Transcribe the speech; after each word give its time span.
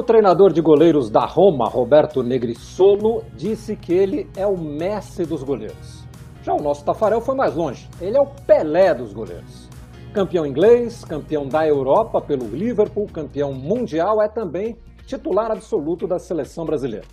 O 0.00 0.02
treinador 0.02 0.50
de 0.50 0.62
goleiros 0.62 1.10
da 1.10 1.26
Roma, 1.26 1.68
Roberto 1.68 2.22
Negrissolo, 2.22 3.22
disse 3.36 3.76
que 3.76 3.92
ele 3.92 4.30
é 4.34 4.46
o 4.46 4.56
mestre 4.56 5.26
dos 5.26 5.42
goleiros. 5.42 6.04
Já 6.42 6.54
o 6.54 6.62
nosso 6.62 6.82
Tafarel 6.82 7.20
foi 7.20 7.34
mais 7.34 7.54
longe. 7.54 7.86
Ele 8.00 8.16
é 8.16 8.20
o 8.20 8.24
Pelé 8.24 8.94
dos 8.94 9.12
goleiros. 9.12 9.68
Campeão 10.14 10.46
inglês, 10.46 11.04
campeão 11.04 11.46
da 11.46 11.68
Europa 11.68 12.18
pelo 12.18 12.48
Liverpool, 12.48 13.08
campeão 13.12 13.52
mundial, 13.52 14.22
é 14.22 14.26
também 14.26 14.78
titular 15.04 15.50
absoluto 15.50 16.06
da 16.06 16.18
seleção 16.18 16.64
brasileira. 16.64 17.04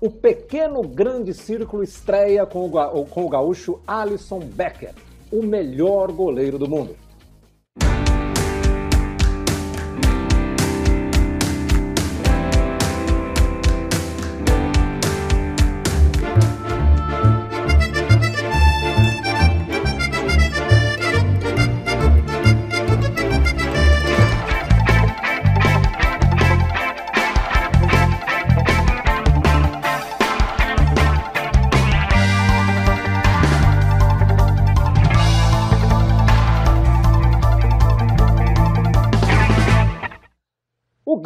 O 0.00 0.10
pequeno 0.10 0.82
grande 0.82 1.32
círculo 1.32 1.84
estreia 1.84 2.44
com 2.44 2.66
o, 2.66 3.06
com 3.06 3.24
o 3.24 3.28
gaúcho 3.28 3.78
Alisson 3.86 4.40
Becker, 4.40 4.96
o 5.30 5.44
melhor 5.44 6.10
goleiro 6.10 6.58
do 6.58 6.68
mundo. 6.68 6.96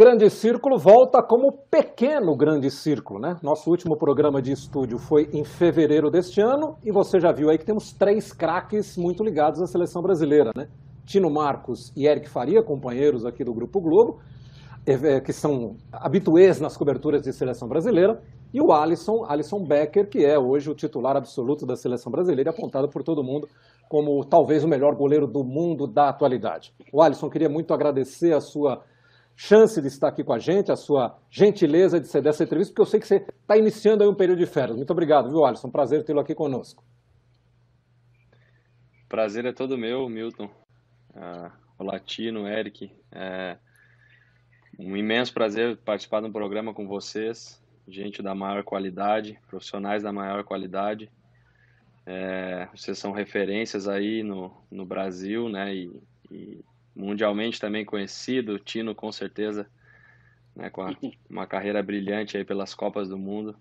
Grande 0.01 0.31
Círculo 0.31 0.79
volta 0.79 1.23
como 1.23 1.53
Pequeno 1.71 2.35
Grande 2.35 2.71
Círculo, 2.71 3.21
né? 3.21 3.37
Nosso 3.43 3.69
último 3.69 3.99
programa 3.99 4.41
de 4.41 4.51
estúdio 4.51 4.99
foi 4.99 5.29
em 5.31 5.45
fevereiro 5.45 6.11
deste 6.11 6.41
ano 6.41 6.79
e 6.83 6.91
você 6.91 7.21
já 7.21 7.31
viu 7.31 7.51
aí 7.51 7.59
que 7.59 7.67
temos 7.67 7.93
três 7.93 8.33
craques 8.33 8.97
muito 8.97 9.23
ligados 9.23 9.61
à 9.61 9.67
seleção 9.67 10.01
brasileira, 10.01 10.53
né? 10.57 10.69
Tino 11.05 11.31
Marcos 11.31 11.93
e 11.95 12.07
Eric 12.07 12.31
Faria, 12.31 12.63
companheiros 12.63 13.27
aqui 13.27 13.45
do 13.45 13.53
Grupo 13.53 13.79
Globo, 13.79 14.21
eh, 14.87 14.95
eh, 14.95 15.21
que 15.21 15.35
são 15.35 15.77
habituês 15.93 16.59
nas 16.63 16.79
coberturas 16.79 17.21
de 17.21 17.31
seleção 17.35 17.69
brasileira, 17.69 18.23
e 18.55 18.59
o 18.63 18.73
Alisson, 18.73 19.27
Alisson 19.29 19.63
Becker, 19.69 20.09
que 20.09 20.25
é 20.25 20.39
hoje 20.39 20.71
o 20.71 20.75
titular 20.75 21.15
absoluto 21.15 21.67
da 21.67 21.77
seleção 21.77 22.11
brasileira, 22.11 22.53
apontado 22.53 22.89
por 22.89 23.03
todo 23.03 23.23
mundo 23.23 23.47
como 23.87 24.25
talvez 24.25 24.65
o 24.65 24.69
melhor 24.69 24.97
goleiro 24.97 25.27
do 25.27 25.45
mundo 25.45 25.87
da 25.87 26.09
atualidade. 26.09 26.73
O 26.91 27.03
Alisson, 27.03 27.29
queria 27.29 27.51
muito 27.51 27.75
agradecer 27.75 28.33
a 28.33 28.41
sua 28.41 28.83
chance 29.43 29.81
de 29.81 29.89
estar 29.89 30.09
aqui 30.09 30.23
com 30.23 30.35
a 30.35 30.39
gente, 30.39 30.71
a 30.71 30.77
sua 30.77 31.19
gentileza 31.31 31.99
de 31.99 32.07
ceder 32.07 32.29
essa 32.29 32.45
entrevista, 32.45 32.75
porque 32.75 32.83
eu 32.83 32.87
sei 32.87 33.01
que 33.01 33.07
você 33.07 33.17
está 33.17 33.57
iniciando 33.57 34.03
aí 34.03 34.09
um 34.09 34.15
período 34.15 34.39
de 34.39 34.45
férias. 34.45 34.77
Muito 34.77 34.91
obrigado, 34.91 35.31
viu, 35.31 35.47
Alisson? 35.47 35.71
Prazer 35.71 36.05
tê-lo 36.05 36.21
aqui 36.21 36.35
conosco. 36.35 36.85
Prazer 39.09 39.47
é 39.47 39.53
todo 39.53 39.79
meu, 39.79 40.07
Milton. 40.11 40.45
Uh, 41.15 41.51
o 41.79 41.85
Latino, 41.85 42.47
Eric. 42.47 42.93
É 43.11 43.57
um 44.79 44.95
imenso 44.95 45.33
prazer 45.33 45.79
participar 45.79 46.21
de 46.21 46.27
um 46.27 46.33
programa 46.33 46.75
com 46.75 46.87
vocês, 46.87 47.63
gente 47.89 48.23
da 48.23 48.35
maior 48.35 48.63
qualidade, 48.63 49.41
profissionais 49.49 50.03
da 50.03 50.13
maior 50.13 50.45
qualidade. 50.45 51.11
É, 52.05 52.69
vocês 52.75 52.99
são 52.99 53.11
referências 53.11 53.89
aí 53.89 54.23
no, 54.23 54.53
no 54.71 54.85
Brasil, 54.85 55.49
né? 55.49 55.75
E, 55.75 56.03
e 56.31 56.65
mundialmente 56.95 57.61
também 57.61 57.85
conhecido, 57.85 58.59
Tino 58.59 58.95
com 58.95 59.11
certeza, 59.13 59.67
né, 60.55 60.71
com 60.71 60.83
a, 60.83 60.91
uma 61.29 61.47
carreira 61.47 61.83
brilhante 61.83 62.37
aí 62.37 62.45
pelas 62.45 62.75
Copas 62.75 63.09
do 63.09 63.19
Mundo. 63.19 63.57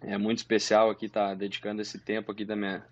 É 0.00 0.18
muito 0.18 0.38
especial 0.38 0.90
aqui 0.90 1.06
estar 1.06 1.28
tá 1.28 1.34
dedicando 1.34 1.80
esse 1.80 1.98
tempo 1.98 2.32
aqui 2.32 2.44
da 2.44 2.56
minha, 2.56 2.84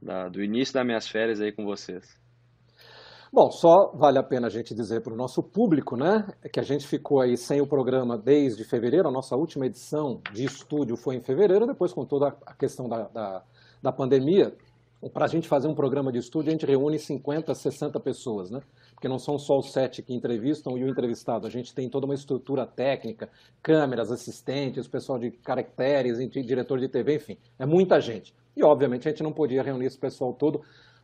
da, 0.00 0.28
do 0.28 0.42
início 0.42 0.74
das 0.74 0.84
minhas 0.84 1.08
férias 1.08 1.40
aí 1.40 1.52
com 1.52 1.64
vocês. 1.64 2.20
Bom, 3.32 3.50
só 3.50 3.92
vale 3.94 4.18
a 4.18 4.22
pena 4.22 4.48
a 4.48 4.50
gente 4.50 4.74
dizer 4.74 5.00
para 5.00 5.14
o 5.14 5.16
nosso 5.16 5.42
público, 5.42 5.96
né, 5.96 6.26
que 6.52 6.60
a 6.60 6.62
gente 6.62 6.86
ficou 6.86 7.20
aí 7.20 7.34
sem 7.34 7.62
o 7.62 7.66
programa 7.66 8.18
desde 8.18 8.62
fevereiro, 8.62 9.08
a 9.08 9.12
nossa 9.12 9.34
última 9.34 9.64
edição 9.64 10.20
de 10.34 10.44
estúdio 10.44 10.98
foi 10.98 11.16
em 11.16 11.22
fevereiro, 11.22 11.66
depois 11.66 11.94
com 11.94 12.04
toda 12.04 12.36
a 12.44 12.54
questão 12.54 12.86
da, 12.90 13.08
da, 13.08 13.42
da 13.82 13.90
pandemia, 13.90 14.54
para 15.14 15.24
a 15.24 15.28
gente 15.28 15.48
fazer 15.48 15.66
um 15.66 15.74
programa 15.74 16.12
de 16.12 16.18
estúdio, 16.18 16.50
a 16.50 16.52
gente 16.52 16.66
reúne 16.66 16.98
50, 16.98 17.54
60 17.54 17.98
pessoas, 18.00 18.50
né? 18.50 18.60
Porque 19.02 19.08
não 19.08 19.18
são 19.18 19.36
só 19.36 19.58
os 19.58 19.72
sete 19.72 20.00
que 20.00 20.14
entrevistam 20.14 20.78
e 20.78 20.84
o 20.84 20.88
entrevistado. 20.88 21.44
A 21.44 21.50
gente 21.50 21.74
tem 21.74 21.88
toda 21.88 22.06
uma 22.06 22.14
estrutura 22.14 22.64
técnica, 22.64 23.28
câmeras, 23.60 24.12
assistentes, 24.12 24.86
pessoal 24.86 25.18
de 25.18 25.32
caracteres, 25.32 26.18
diretor 26.30 26.78
de 26.78 26.86
TV, 26.86 27.16
enfim, 27.16 27.36
é 27.58 27.66
muita 27.66 28.00
gente. 28.00 28.32
E, 28.56 28.62
obviamente, 28.62 29.08
a 29.08 29.10
gente 29.10 29.24
não 29.24 29.32
podia 29.32 29.60
reunir 29.60 29.86
esse 29.86 29.98
pessoal 29.98 30.32
todo 30.32 30.60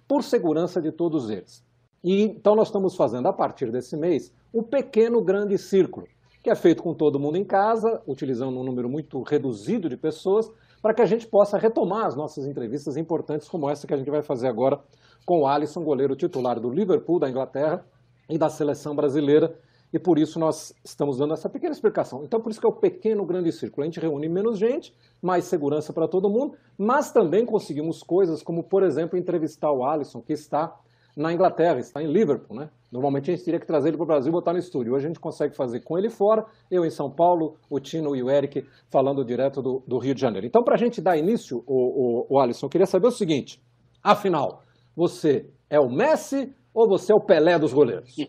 por 0.06 0.22
segurança 0.22 0.81
de 0.81 0.92
todos 0.92 1.28
eles. 1.28 1.64
E, 2.04 2.22
então, 2.22 2.54
nós 2.54 2.69
estamos 2.69 2.94
fazendo, 2.94 3.26
a 3.26 3.32
partir 3.32 3.72
desse 3.72 3.97
mês, 3.97 4.32
o 4.53 4.60
um 4.60 4.62
pequeno 4.62 5.20
grande 5.20 5.58
círculo, 5.58 6.06
que 6.41 6.50
é 6.50 6.54
feito 6.54 6.84
com 6.84 6.94
todo 6.94 7.19
mundo 7.19 7.37
em 7.37 7.44
casa, 7.44 8.00
utilizando 8.06 8.60
um 8.60 8.62
número 8.62 8.88
muito 8.88 9.20
reduzido 9.22 9.88
de 9.88 9.97
pessoas, 9.97 10.48
para 10.80 10.94
que 10.94 11.02
a 11.02 11.06
gente 11.06 11.26
possa 11.26 11.58
retomar 11.58 12.06
as 12.06 12.16
nossas 12.16 12.46
entrevistas 12.46 12.96
importantes 12.96 13.48
como 13.48 13.68
essa 13.68 13.86
que 13.86 13.94
a 13.94 13.96
gente 13.96 14.10
vai 14.10 14.22
fazer 14.22 14.48
agora 14.48 14.80
com 15.26 15.42
o 15.42 15.46
Alisson, 15.46 15.82
goleiro 15.82 16.16
titular 16.16 16.58
do 16.58 16.70
Liverpool, 16.70 17.18
da 17.18 17.28
Inglaterra, 17.28 17.84
e 18.28 18.36
da 18.36 18.48
seleção 18.48 18.94
brasileira, 18.94 19.54
e 19.92 19.98
por 19.98 20.18
isso 20.18 20.38
nós 20.38 20.74
estamos 20.84 21.16
dando 21.16 21.32
essa 21.32 21.48
pequena 21.48 21.72
explicação. 21.72 22.22
Então, 22.22 22.40
por 22.40 22.50
isso 22.50 22.60
que 22.60 22.66
é 22.66 22.68
o 22.68 22.74
pequeno 22.74 23.24
grande 23.24 23.50
círculo. 23.50 23.82
A 23.82 23.86
gente 23.86 23.98
reúne 23.98 24.28
menos 24.28 24.58
gente, 24.58 24.94
mais 25.22 25.46
segurança 25.46 25.94
para 25.94 26.06
todo 26.06 26.28
mundo, 26.28 26.54
mas 26.76 27.10
também 27.10 27.46
conseguimos 27.46 28.02
coisas 28.02 28.42
como, 28.42 28.62
por 28.62 28.82
exemplo, 28.82 29.18
entrevistar 29.18 29.72
o 29.72 29.82
Alisson, 29.82 30.20
que 30.20 30.34
está 30.34 30.76
na 31.18 31.32
Inglaterra, 31.32 31.80
está 31.80 32.00
em 32.00 32.06
Liverpool, 32.06 32.56
né? 32.56 32.70
Normalmente 32.92 33.28
a 33.28 33.34
gente 33.34 33.44
teria 33.44 33.58
que 33.58 33.66
trazer 33.66 33.88
ele 33.88 33.96
para 33.96 34.04
o 34.04 34.06
Brasil 34.06 34.30
e 34.30 34.32
botar 34.32 34.52
no 34.52 34.58
estúdio. 34.58 34.94
Hoje 34.94 35.06
a 35.06 35.08
gente 35.08 35.18
consegue 35.18 35.54
fazer 35.54 35.80
com 35.80 35.98
ele 35.98 36.08
fora, 36.08 36.46
eu 36.70 36.84
em 36.84 36.90
São 36.90 37.10
Paulo, 37.10 37.56
o 37.68 37.80
Tino 37.80 38.14
e 38.14 38.22
o 38.22 38.30
Eric 38.30 38.64
falando 38.88 39.24
direto 39.24 39.60
do, 39.60 39.82
do 39.86 39.98
Rio 39.98 40.14
de 40.14 40.20
Janeiro. 40.20 40.46
Então, 40.46 40.62
para 40.62 40.76
a 40.76 40.78
gente 40.78 41.02
dar 41.02 41.16
início, 41.16 41.64
o, 41.66 42.26
o, 42.30 42.36
o 42.36 42.40
Alisson, 42.40 42.66
eu 42.66 42.70
queria 42.70 42.86
saber 42.86 43.08
o 43.08 43.10
seguinte: 43.10 43.60
afinal, 44.00 44.62
você 44.94 45.50
é 45.68 45.80
o 45.80 45.90
Messi 45.90 46.54
ou 46.72 46.88
você 46.88 47.12
é 47.12 47.16
o 47.16 47.20
Pelé 47.20 47.58
dos 47.58 47.72
goleiros? 47.72 48.14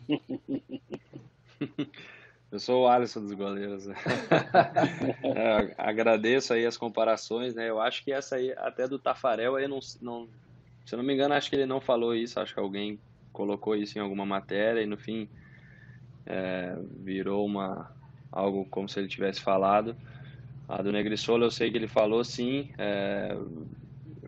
Eu 2.51 2.57
sou 2.57 2.81
o 2.81 2.87
Alisson 2.87 3.21
dos 3.21 3.33
goleiros. 3.33 3.87
é, 5.23 5.75
agradeço 5.77 6.51
aí 6.51 6.65
as 6.65 6.75
comparações, 6.75 7.53
né? 7.53 7.69
Eu 7.69 7.79
acho 7.79 8.03
que 8.03 8.11
essa 8.11 8.37
aí, 8.37 8.51
até 8.57 8.87
do 8.87 8.97
Tafarel, 8.97 9.55
aí 9.55 9.67
não, 9.67 9.77
não, 10.01 10.27
se 10.89 10.95
eu 10.95 10.97
não 10.97 11.03
me 11.05 11.13
engano, 11.13 11.35
acho 11.35 11.51
que 11.51 11.55
ele 11.55 11.67
não 11.67 11.79
falou 11.79 12.15
isso, 12.15 12.39
acho 12.39 12.51
que 12.51 12.59
alguém 12.59 12.99
colocou 13.31 13.75
isso 13.75 13.99
em 13.99 14.01
alguma 14.01 14.25
matéria 14.25 14.81
e 14.81 14.87
no 14.87 14.97
fim 14.97 15.29
é, 16.25 16.75
virou 16.97 17.45
uma 17.45 17.91
algo 18.31 18.65
como 18.65 18.89
se 18.89 18.99
ele 18.99 19.07
tivesse 19.07 19.39
falado. 19.39 19.95
A 20.67 20.81
do 20.81 20.91
Negrisolo 20.91 21.43
eu 21.45 21.51
sei 21.51 21.69
que 21.69 21.77
ele 21.77 21.87
falou 21.87 22.23
sim. 22.23 22.71
É, 22.75 23.37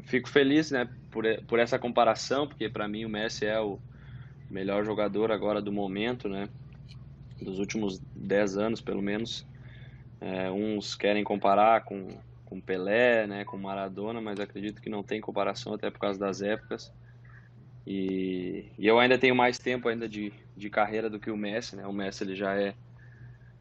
fico 0.03 0.29
feliz, 0.29 0.69
né, 0.69 0.88
por, 1.09 1.25
por 1.47 1.57
essa 1.57 1.79
comparação, 1.79 2.45
porque 2.45 2.69
para 2.69 2.88
mim 2.88 3.05
o 3.05 3.09
Messi 3.09 3.47
é 3.47 3.59
o 3.59 3.79
melhor 4.47 4.85
jogador 4.85 5.31
agora 5.31 5.63
do 5.63 5.71
momento, 5.71 6.29
né, 6.29 6.47
dos 7.41 7.57
últimos 7.57 7.97
10 8.16 8.57
anos 8.57 8.81
pelo 8.81 9.01
menos. 9.01 9.47
É, 10.21 10.51
uns 10.51 10.94
querem 10.94 11.23
comparar 11.23 11.85
com, 11.85 12.07
com 12.51 12.59
Pelé, 12.59 13.25
né, 13.25 13.45
com 13.45 13.57
Maradona, 13.57 14.19
mas 14.19 14.38
acredito 14.38 14.81
que 14.81 14.89
não 14.89 15.01
tem 15.03 15.21
comparação 15.21 15.74
até 15.74 15.89
por 15.89 16.00
causa 16.00 16.19
das 16.19 16.42
épocas. 16.42 16.92
E, 17.88 18.65
e 18.77 18.86
eu 18.86 19.00
ainda 19.00 19.18
tenho 19.18 19.33
mais 19.33 19.57
tempo 19.57 19.88
ainda 19.88 20.09
de, 20.09 20.33
de 20.57 20.69
carreira 20.69 21.09
do 21.09 21.18
que 21.18 21.31
o 21.31 21.38
Messi, 21.38 21.77
né? 21.77 21.88
O 21.88 21.94
Messi 21.94 22.25
ele 22.25 22.36
já 22.36 22.53
é 22.59 22.75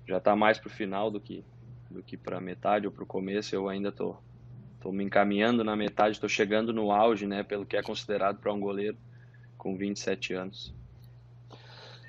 já 0.08 0.18
está 0.18 0.34
mais 0.34 0.58
pro 0.58 0.68
final 0.68 1.08
do 1.08 1.20
que 1.20 1.44
do 1.88 2.02
que 2.02 2.16
para 2.16 2.40
metade 2.40 2.86
ou 2.86 2.92
para 2.92 3.04
o 3.04 3.06
começo. 3.06 3.54
Eu 3.54 3.68
ainda 3.68 3.92
tô 3.92 4.16
Estou 4.80 4.92
me 4.92 5.04
encaminhando 5.04 5.62
na 5.62 5.76
metade, 5.76 6.16
estou 6.16 6.28
chegando 6.28 6.72
no 6.72 6.90
auge, 6.90 7.26
né, 7.26 7.42
pelo 7.44 7.66
que 7.66 7.76
é 7.76 7.82
considerado 7.82 8.38
para 8.40 8.52
um 8.52 8.58
goleiro 8.58 8.96
com 9.58 9.76
27 9.76 10.32
anos. 10.32 10.74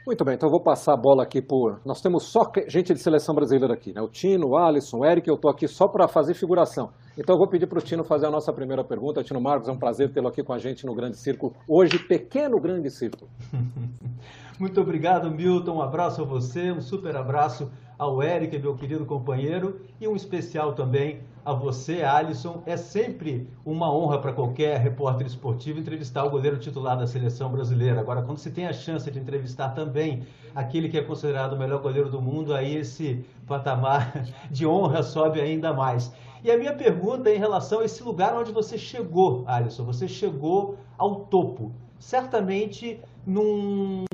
Muito 0.05 0.25
bem, 0.25 0.33
então 0.33 0.49
vou 0.49 0.59
passar 0.59 0.93
a 0.93 0.97
bola 0.97 1.21
aqui 1.21 1.43
por. 1.43 1.79
Nós 1.85 2.01
temos 2.01 2.23
só 2.23 2.41
gente 2.67 2.91
de 2.91 2.99
seleção 2.99 3.35
brasileira 3.35 3.75
aqui, 3.75 3.93
né? 3.93 4.01
O 4.01 4.07
Tino, 4.07 4.49
o 4.49 4.57
Alisson, 4.57 5.01
o 5.01 5.05
Eric, 5.05 5.29
eu 5.29 5.35
estou 5.35 5.51
aqui 5.51 5.67
só 5.67 5.87
para 5.87 6.07
fazer 6.07 6.33
figuração. 6.33 6.89
Então 7.15 7.35
eu 7.35 7.37
vou 7.37 7.47
pedir 7.47 7.67
para 7.67 7.77
o 7.77 7.81
Tino 7.81 8.03
fazer 8.03 8.25
a 8.25 8.31
nossa 8.31 8.51
primeira 8.51 8.83
pergunta. 8.83 9.23
Tino 9.23 9.39
Marcos, 9.39 9.69
é 9.69 9.71
um 9.71 9.77
prazer 9.77 10.11
tê-lo 10.11 10.27
aqui 10.27 10.43
com 10.43 10.53
a 10.53 10.57
gente 10.57 10.87
no 10.87 10.95
Grande 10.95 11.17
Círculo. 11.17 11.53
Hoje, 11.67 11.99
pequeno 11.99 12.59
Grande 12.59 12.89
Círculo. 12.89 13.29
Muito 14.59 14.81
obrigado, 14.81 15.29
Milton. 15.29 15.77
Um 15.77 15.81
abraço 15.83 16.23
a 16.23 16.25
você, 16.25 16.71
um 16.71 16.81
super 16.81 17.15
abraço 17.15 17.69
ao 18.01 18.23
Eric, 18.23 18.57
meu 18.57 18.73
querido 18.73 19.05
companheiro, 19.05 19.79
e 19.99 20.07
um 20.07 20.15
especial 20.15 20.73
também 20.73 21.19
a 21.45 21.53
você, 21.53 22.01
Alisson. 22.01 22.63
É 22.65 22.75
sempre 22.75 23.47
uma 23.63 23.93
honra 23.93 24.17
para 24.17 24.33
qualquer 24.33 24.79
repórter 24.79 25.27
esportivo 25.27 25.79
entrevistar 25.79 26.23
o 26.23 26.29
goleiro 26.31 26.57
titular 26.57 26.97
da 26.97 27.05
seleção 27.05 27.51
brasileira. 27.51 28.01
Agora, 28.01 28.23
quando 28.23 28.39
se 28.39 28.49
tem 28.49 28.65
a 28.65 28.73
chance 28.73 29.11
de 29.11 29.19
entrevistar 29.19 29.69
também 29.75 30.23
aquele 30.55 30.89
que 30.89 30.97
é 30.97 31.03
considerado 31.03 31.53
o 31.53 31.59
melhor 31.59 31.79
goleiro 31.79 32.09
do 32.09 32.19
mundo, 32.19 32.55
aí 32.55 32.75
esse 32.75 33.23
patamar 33.45 34.25
de 34.49 34.65
honra 34.65 35.03
sobe 35.03 35.39
ainda 35.39 35.71
mais. 35.71 36.11
E 36.43 36.49
a 36.49 36.57
minha 36.57 36.73
pergunta 36.73 37.29
é 37.29 37.35
em 37.35 37.39
relação 37.39 37.81
a 37.81 37.85
esse 37.85 38.01
lugar 38.01 38.35
onde 38.35 38.51
você 38.51 38.79
chegou, 38.79 39.43
Alisson. 39.45 39.83
Você 39.83 40.07
chegou 40.07 40.75
ao 40.97 41.25
topo. 41.25 41.71
Certamente 41.99 42.99
num, 43.27 44.05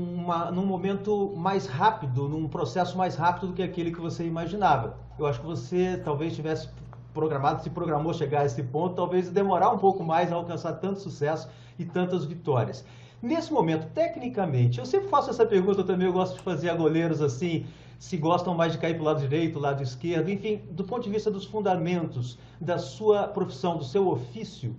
num 0.52 0.66
momento 0.66 1.34
mais 1.36 1.66
rápido, 1.66 2.28
num 2.28 2.48
processo 2.48 2.98
mais 2.98 3.16
rápido 3.16 3.48
do 3.48 3.54
que 3.54 3.64
aquele 3.64 3.92
que 3.92 4.02
você 4.02 4.26
imaginava. 4.26 4.98
Eu 5.18 5.26
acho 5.26 5.40
que 5.40 5.46
você 5.46 6.02
talvez 6.04 6.36
tivesse 6.36 6.70
programado, 7.14 7.64
se 7.64 7.70
programou 7.70 8.14
chegar 8.14 8.42
a 8.42 8.46
esse 8.46 8.62
ponto, 8.62 8.96
talvez 8.96 9.30
demorar 9.30 9.72
um 9.72 9.78
pouco 9.78 10.04
mais 10.04 10.32
a 10.32 10.36
alcançar 10.36 10.74
tanto 10.74 11.00
sucesso 11.00 11.50
e 11.80 11.86
tantas 11.86 12.26
vitórias. 12.26 12.86
Nesse 13.22 13.52
momento, 13.52 13.88
tecnicamente, 13.94 14.78
eu 14.78 14.86
sempre 14.86 15.10
faço 15.10 15.32
essa 15.32 15.46
pergunta 15.46 15.84
também, 15.84 16.06
eu 16.06 16.14
gosto 16.14 16.36
de 16.36 16.42
fazer 16.42 16.70
a 16.70 16.76
goleiros 16.76 17.22
assim, 17.22 17.66
se 17.98 18.16
gostam 18.18 18.54
mais 18.54 18.74
de 18.74 18.78
cair 18.78 18.94
para 18.94 19.02
o 19.02 19.06
lado 19.06 19.20
direito, 19.20 19.58
lado 19.58 19.82
esquerdo, 19.82 20.30
enfim, 20.30 20.62
do 20.70 20.84
ponto 20.84 21.04
de 21.04 21.10
vista 21.10 21.32
dos 21.32 21.46
fundamentos 21.46 22.38
da 22.62 22.78
sua 22.78 23.28
profissão, 23.28 23.78
do 23.78 23.84
seu 23.84 24.08
ofício, 24.08 24.76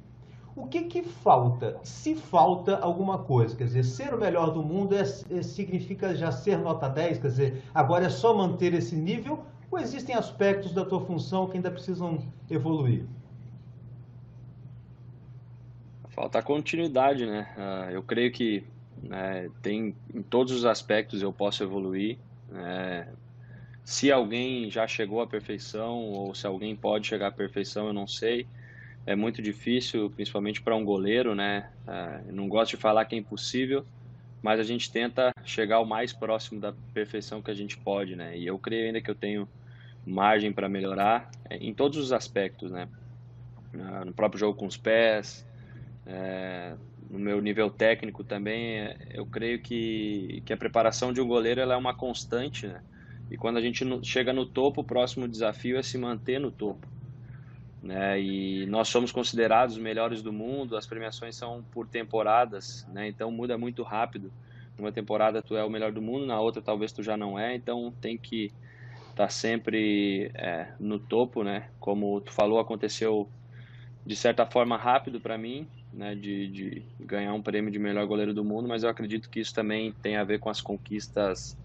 o 0.56 0.66
que, 0.66 0.82
que 0.82 1.02
falta? 1.02 1.78
Se 1.82 2.14
falta 2.14 2.78
alguma 2.78 3.18
coisa, 3.18 3.56
quer 3.56 3.64
dizer, 3.64 3.84
ser 3.84 4.14
o 4.14 4.18
melhor 4.18 4.50
do 4.52 4.62
mundo 4.62 4.94
é, 4.94 5.00
é, 5.00 5.42
significa 5.42 6.14
já 6.14 6.32
ser 6.32 6.58
nota 6.58 6.88
10, 6.88 7.18
quer 7.18 7.28
dizer, 7.28 7.62
agora 7.74 8.06
é 8.06 8.10
só 8.10 8.34
manter 8.34 8.74
esse 8.74 8.96
nível 8.96 9.44
ou 9.70 9.78
existem 9.78 10.14
aspectos 10.14 10.72
da 10.72 10.84
tua 10.84 11.00
função 11.00 11.46
que 11.46 11.56
ainda 11.56 11.70
precisam 11.70 12.18
evoluir? 12.50 13.04
Falta 16.08 16.42
continuidade, 16.42 17.26
né? 17.26 17.46
Uh, 17.56 17.90
eu 17.92 18.02
creio 18.02 18.32
que 18.32 18.64
né, 19.02 19.48
tem 19.62 19.94
em 20.12 20.22
todos 20.22 20.52
os 20.52 20.64
aspectos 20.64 21.22
eu 21.22 21.32
posso 21.32 21.62
evoluir. 21.62 22.18
É, 22.52 23.06
se 23.84 24.10
alguém 24.10 24.70
já 24.70 24.86
chegou 24.86 25.20
à 25.20 25.26
perfeição 25.26 25.96
ou 26.10 26.34
se 26.34 26.46
alguém 26.46 26.74
pode 26.74 27.06
chegar 27.06 27.28
à 27.28 27.32
perfeição, 27.32 27.86
eu 27.86 27.92
não 27.92 28.06
sei. 28.06 28.46
É 29.08 29.16
muito 29.16 29.40
difícil, 29.40 30.10
principalmente 30.10 30.60
para 30.60 30.76
um 30.76 30.84
goleiro, 30.84 31.34
né? 31.34 31.66
É, 31.86 32.30
não 32.30 32.46
gosto 32.46 32.72
de 32.72 32.76
falar 32.76 33.06
que 33.06 33.14
é 33.14 33.18
impossível, 33.18 33.82
mas 34.42 34.60
a 34.60 34.62
gente 34.62 34.92
tenta 34.92 35.32
chegar 35.46 35.80
o 35.80 35.86
mais 35.86 36.12
próximo 36.12 36.60
da 36.60 36.74
perfeição 36.92 37.40
que 37.40 37.50
a 37.50 37.54
gente 37.54 37.78
pode, 37.78 38.14
né? 38.14 38.36
E 38.36 38.46
eu 38.46 38.58
creio 38.58 38.84
ainda 38.84 39.00
que 39.00 39.10
eu 39.10 39.14
tenho 39.14 39.48
margem 40.04 40.52
para 40.52 40.68
melhorar 40.68 41.30
é, 41.48 41.56
em 41.56 41.72
todos 41.72 41.96
os 41.96 42.12
aspectos, 42.12 42.70
né? 42.70 42.86
Ah, 43.72 44.04
no 44.04 44.12
próprio 44.12 44.38
jogo 44.38 44.58
com 44.58 44.66
os 44.66 44.76
pés, 44.76 45.42
é, 46.04 46.76
no 47.08 47.18
meu 47.18 47.40
nível 47.40 47.70
técnico 47.70 48.22
também, 48.22 48.80
é, 48.80 48.98
eu 49.14 49.24
creio 49.24 49.62
que, 49.62 50.42
que 50.44 50.52
a 50.52 50.56
preparação 50.58 51.14
de 51.14 51.20
um 51.22 51.26
goleiro 51.26 51.62
é 51.62 51.76
uma 51.78 51.94
constante, 51.94 52.66
né? 52.66 52.82
E 53.30 53.38
quando 53.38 53.56
a 53.56 53.62
gente 53.62 53.86
chega 54.04 54.34
no 54.34 54.44
topo, 54.44 54.82
o 54.82 54.84
próximo 54.84 55.26
desafio 55.26 55.78
é 55.78 55.82
se 55.82 55.96
manter 55.96 56.38
no 56.38 56.52
topo. 56.52 56.86
Né? 57.82 58.20
E 58.20 58.66
nós 58.66 58.88
somos 58.88 59.12
considerados 59.12 59.76
os 59.76 59.82
melhores 59.82 60.22
do 60.22 60.32
mundo, 60.32 60.76
as 60.76 60.86
premiações 60.86 61.36
são 61.36 61.64
por 61.70 61.86
temporadas, 61.86 62.86
né? 62.92 63.08
Então 63.08 63.30
muda 63.30 63.56
muito 63.56 63.82
rápido. 63.82 64.32
Numa 64.76 64.92
temporada 64.92 65.42
tu 65.42 65.56
é 65.56 65.64
o 65.64 65.70
melhor 65.70 65.92
do 65.92 66.02
mundo, 66.02 66.26
na 66.26 66.40
outra 66.40 66.60
talvez 66.60 66.92
tu 66.92 67.02
já 67.02 67.16
não 67.16 67.38
é, 67.38 67.54
então 67.54 67.92
tem 68.00 68.16
que 68.18 68.52
tá 69.14 69.28
sempre 69.28 70.30
é, 70.34 70.68
no 70.78 70.98
topo, 70.98 71.42
né? 71.42 71.68
Como 71.80 72.20
tu 72.20 72.32
falou, 72.32 72.60
aconteceu 72.60 73.28
de 74.06 74.14
certa 74.14 74.46
forma 74.46 74.76
rápido 74.76 75.20
para 75.20 75.36
mim, 75.36 75.66
né? 75.92 76.14
De, 76.14 76.48
de, 76.48 76.82
ganhar 77.00 77.34
um 77.34 77.42
prêmio 77.42 77.70
de 77.70 77.78
melhor 77.78 78.06
goleiro 78.06 78.32
do 78.32 78.44
mundo, 78.44 78.68
mas 78.68 78.82
eu 78.82 78.88
acredito 78.88 79.28
que 79.28 79.40
isso 79.40 79.54
também 79.54 79.92
tem 80.02 80.16
a 80.16 80.24
ver 80.24 80.38
com 80.38 80.48
as 80.48 80.60
conquistas 80.60 81.56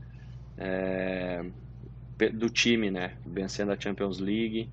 é, 0.57 1.45
do 2.33 2.49
time, 2.49 2.89
né? 2.89 3.13
Vencendo 3.25 3.71
a 3.71 3.79
Champions 3.79 4.19
League, 4.19 4.69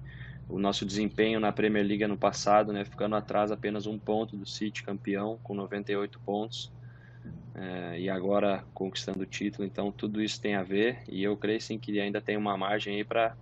o 0.51 0.59
nosso 0.59 0.85
desempenho 0.85 1.39
na 1.39 1.53
Premier 1.53 1.87
League 1.87 2.03
ano 2.03 2.17
passado, 2.17 2.73
né? 2.73 2.85
Ficando 2.85 3.15
atrás 3.15 3.53
apenas 3.53 3.87
um 3.87 3.99
ponto 3.99 4.37
do 4.37 4.47
City 4.47 4.83
campeão 4.83 5.39
com 5.43 5.55
98 5.55 6.19
pontos 6.21 6.73
é, 7.55 8.01
e 8.01 8.09
agora 8.09 8.65
conquistando 8.73 9.23
o 9.23 9.27
título, 9.27 9.67
então 9.67 9.93
tudo 9.93 10.23
isso 10.23 10.41
tem 10.41 10.55
a 10.55 10.63
ver 10.63 10.99
e 11.09 11.23
eu 11.23 11.37
creio 11.37 11.61
sim 11.61 11.79
que 11.79 11.99
ainda 12.01 12.21
tem 12.21 12.37
uma 12.37 12.57
margem 12.57 12.97
aí 12.97 13.05
para 13.05 13.35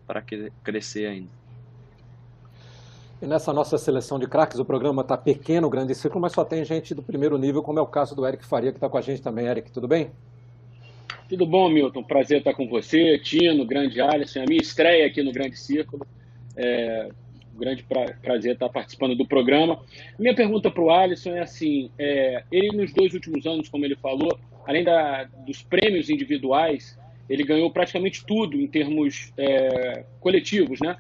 crescer 0.63 1.07
ainda. 1.07 1.29
E 3.21 3.27
nessa 3.27 3.53
nossa 3.53 3.77
seleção 3.77 4.19
de 4.19 4.29
craques, 4.29 4.61
o 4.61 4.65
programa 4.65 5.03
está 5.03 5.17
pequeno, 5.17 5.69
grande 5.69 5.95
ciclo, 5.95 6.21
mas 6.21 6.33
só 6.33 6.45
tem 6.45 6.65
gente 6.65 6.95
do 6.95 7.03
primeiro 7.03 7.37
nível, 7.37 7.63
como 7.63 7.79
é 7.79 7.83
o 7.83 7.87
caso 7.87 8.15
do 8.15 8.25
Eric 8.25 8.47
Faria, 8.47 8.71
que 8.71 8.77
está 8.77 8.89
com 8.89 8.97
a 8.97 9.01
gente 9.01 9.21
também. 9.21 9.47
Eric, 9.47 9.73
tudo 9.73 9.89
bem? 9.89 10.13
Tudo 11.29 11.45
bom, 11.45 11.69
Milton. 11.69 12.03
Prazer 12.05 12.39
estar 12.39 12.55
com 12.55 12.69
você, 12.69 13.19
Tino, 13.19 13.67
grande 13.67 14.01
Alisson. 14.01 14.43
A 14.43 14.45
minha 14.47 14.63
estreia 14.63 15.07
aqui 15.07 15.23
no 15.23 15.33
Grande 15.33 15.59
Círculo. 15.59 16.07
É, 16.59 17.09
grande 17.59 17.83
pra, 17.83 18.13
prazer 18.23 18.55
estar 18.55 18.69
participando 18.69 19.17
do 19.17 19.27
programa. 19.27 19.81
Minha 20.19 20.35
pergunta 20.35 20.71
para 20.71 20.83
o 20.83 20.91
Alisson 20.91 21.31
é 21.31 21.41
assim: 21.41 21.91
é, 21.99 22.45
ele 22.51 22.77
nos 22.77 22.93
dois 22.93 23.13
últimos 23.15 23.47
anos, 23.47 23.69
como 23.69 23.85
ele 23.85 23.97
falou, 23.97 24.39
além 24.67 24.85
da, 24.85 25.25
dos 25.47 25.63
prêmios 25.63 26.11
individuais, 26.11 26.99
ele 27.29 27.45
ganhou 27.45 27.71
praticamente 27.71 28.25
tudo 28.25 28.61
em 28.61 28.67
termos 28.67 29.33
é, 29.37 30.05
coletivos, 30.21 30.81
né? 30.81 30.97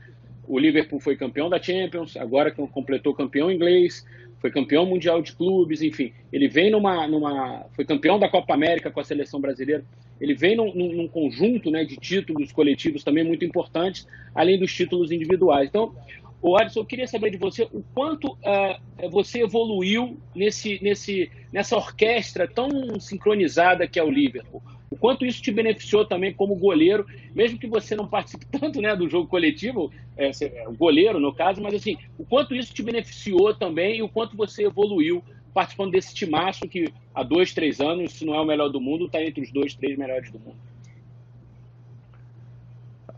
O 0.46 0.58
Liverpool 0.58 0.98
foi 0.98 1.16
campeão 1.16 1.50
da 1.50 1.60
Champions, 1.60 2.16
agora 2.16 2.50
completou 2.50 3.14
campeão 3.14 3.50
inglês, 3.50 4.06
foi 4.40 4.50
campeão 4.50 4.86
mundial 4.86 5.20
de 5.20 5.32
clubes, 5.32 5.82
enfim. 5.82 6.12
Ele 6.32 6.48
vem 6.48 6.70
numa, 6.70 7.06
numa 7.06 7.66
foi 7.74 7.84
campeão 7.84 8.18
da 8.18 8.28
Copa 8.28 8.54
América 8.54 8.90
com 8.90 9.00
a 9.00 9.04
seleção 9.04 9.40
brasileira. 9.40 9.84
Ele 10.20 10.34
vem 10.34 10.56
num, 10.56 10.72
num 10.74 11.08
conjunto 11.08 11.70
né, 11.70 11.84
de 11.84 11.96
títulos 11.96 12.52
coletivos 12.52 13.04
também 13.04 13.24
muito 13.24 13.44
importantes, 13.44 14.06
além 14.34 14.58
dos 14.58 14.72
títulos 14.72 15.12
individuais. 15.12 15.68
Então, 15.68 15.94
o 16.40 16.56
Alisson, 16.56 16.80
eu 16.80 16.84
queria 16.84 17.06
saber 17.06 17.30
de 17.30 17.36
você 17.36 17.64
o 17.64 17.82
quanto 17.94 18.32
uh, 18.32 19.10
você 19.10 19.42
evoluiu 19.42 20.16
nesse, 20.34 20.78
nesse, 20.82 21.30
nessa 21.52 21.76
orquestra 21.76 22.46
tão 22.46 23.00
sincronizada 23.00 23.88
que 23.88 23.98
é 23.98 24.04
o 24.04 24.10
Liverpool. 24.10 24.62
O 24.90 24.96
quanto 24.96 25.24
isso 25.24 25.42
te 25.42 25.50
beneficiou 25.50 26.04
também 26.04 26.32
como 26.32 26.56
goleiro, 26.56 27.06
mesmo 27.34 27.58
que 27.58 27.66
você 27.66 27.94
não 27.94 28.08
participe 28.08 28.46
tanto 28.52 28.80
né, 28.80 28.96
do 28.96 29.08
jogo 29.08 29.28
coletivo, 29.28 29.90
é, 30.16 30.30
é, 30.30 30.68
o 30.68 30.74
goleiro 30.74 31.20
no 31.20 31.34
caso, 31.34 31.62
mas 31.62 31.74
assim, 31.74 31.96
o 32.16 32.24
quanto 32.24 32.54
isso 32.54 32.72
te 32.72 32.82
beneficiou 32.82 33.54
também 33.54 33.98
e 33.98 34.02
o 34.02 34.08
quanto 34.08 34.36
você 34.36 34.64
evoluiu 34.64 35.22
participando 35.52 35.92
desse 35.92 36.14
timaço 36.14 36.68
que 36.68 36.92
há 37.14 37.22
dois, 37.22 37.52
três 37.52 37.80
anos, 37.80 38.12
se 38.12 38.24
não 38.24 38.34
é 38.34 38.40
o 38.40 38.46
melhor 38.46 38.68
do 38.68 38.80
mundo, 38.80 39.06
está 39.06 39.22
entre 39.22 39.42
os 39.42 39.52
dois, 39.52 39.74
três 39.74 39.98
melhores 39.98 40.30
do 40.30 40.38
mundo. 40.38 40.58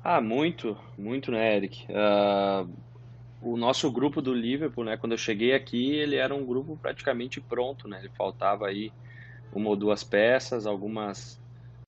Ah, 0.02 0.21
muito, 0.21 0.78
muito, 0.97 1.30
né, 1.30 1.56
Eric? 1.56 1.85
Uh 1.90 2.90
o 3.40 3.56
nosso 3.56 3.90
grupo 3.90 4.21
do 4.21 4.35
Liverpool, 4.35 4.85
né, 4.85 4.97
quando 4.97 5.12
eu 5.12 5.18
cheguei 5.18 5.54
aqui, 5.54 5.92
ele 5.92 6.16
era 6.16 6.35
um 6.35 6.44
grupo 6.44 6.76
praticamente 6.76 7.40
pronto, 7.40 7.88
né? 7.88 7.99
Ele 8.00 8.11
faltava 8.11 8.66
aí 8.66 8.92
uma 9.52 9.71
ou 9.71 9.76
duas 9.76 10.04
peças, 10.04 10.66
algumas 10.66 11.39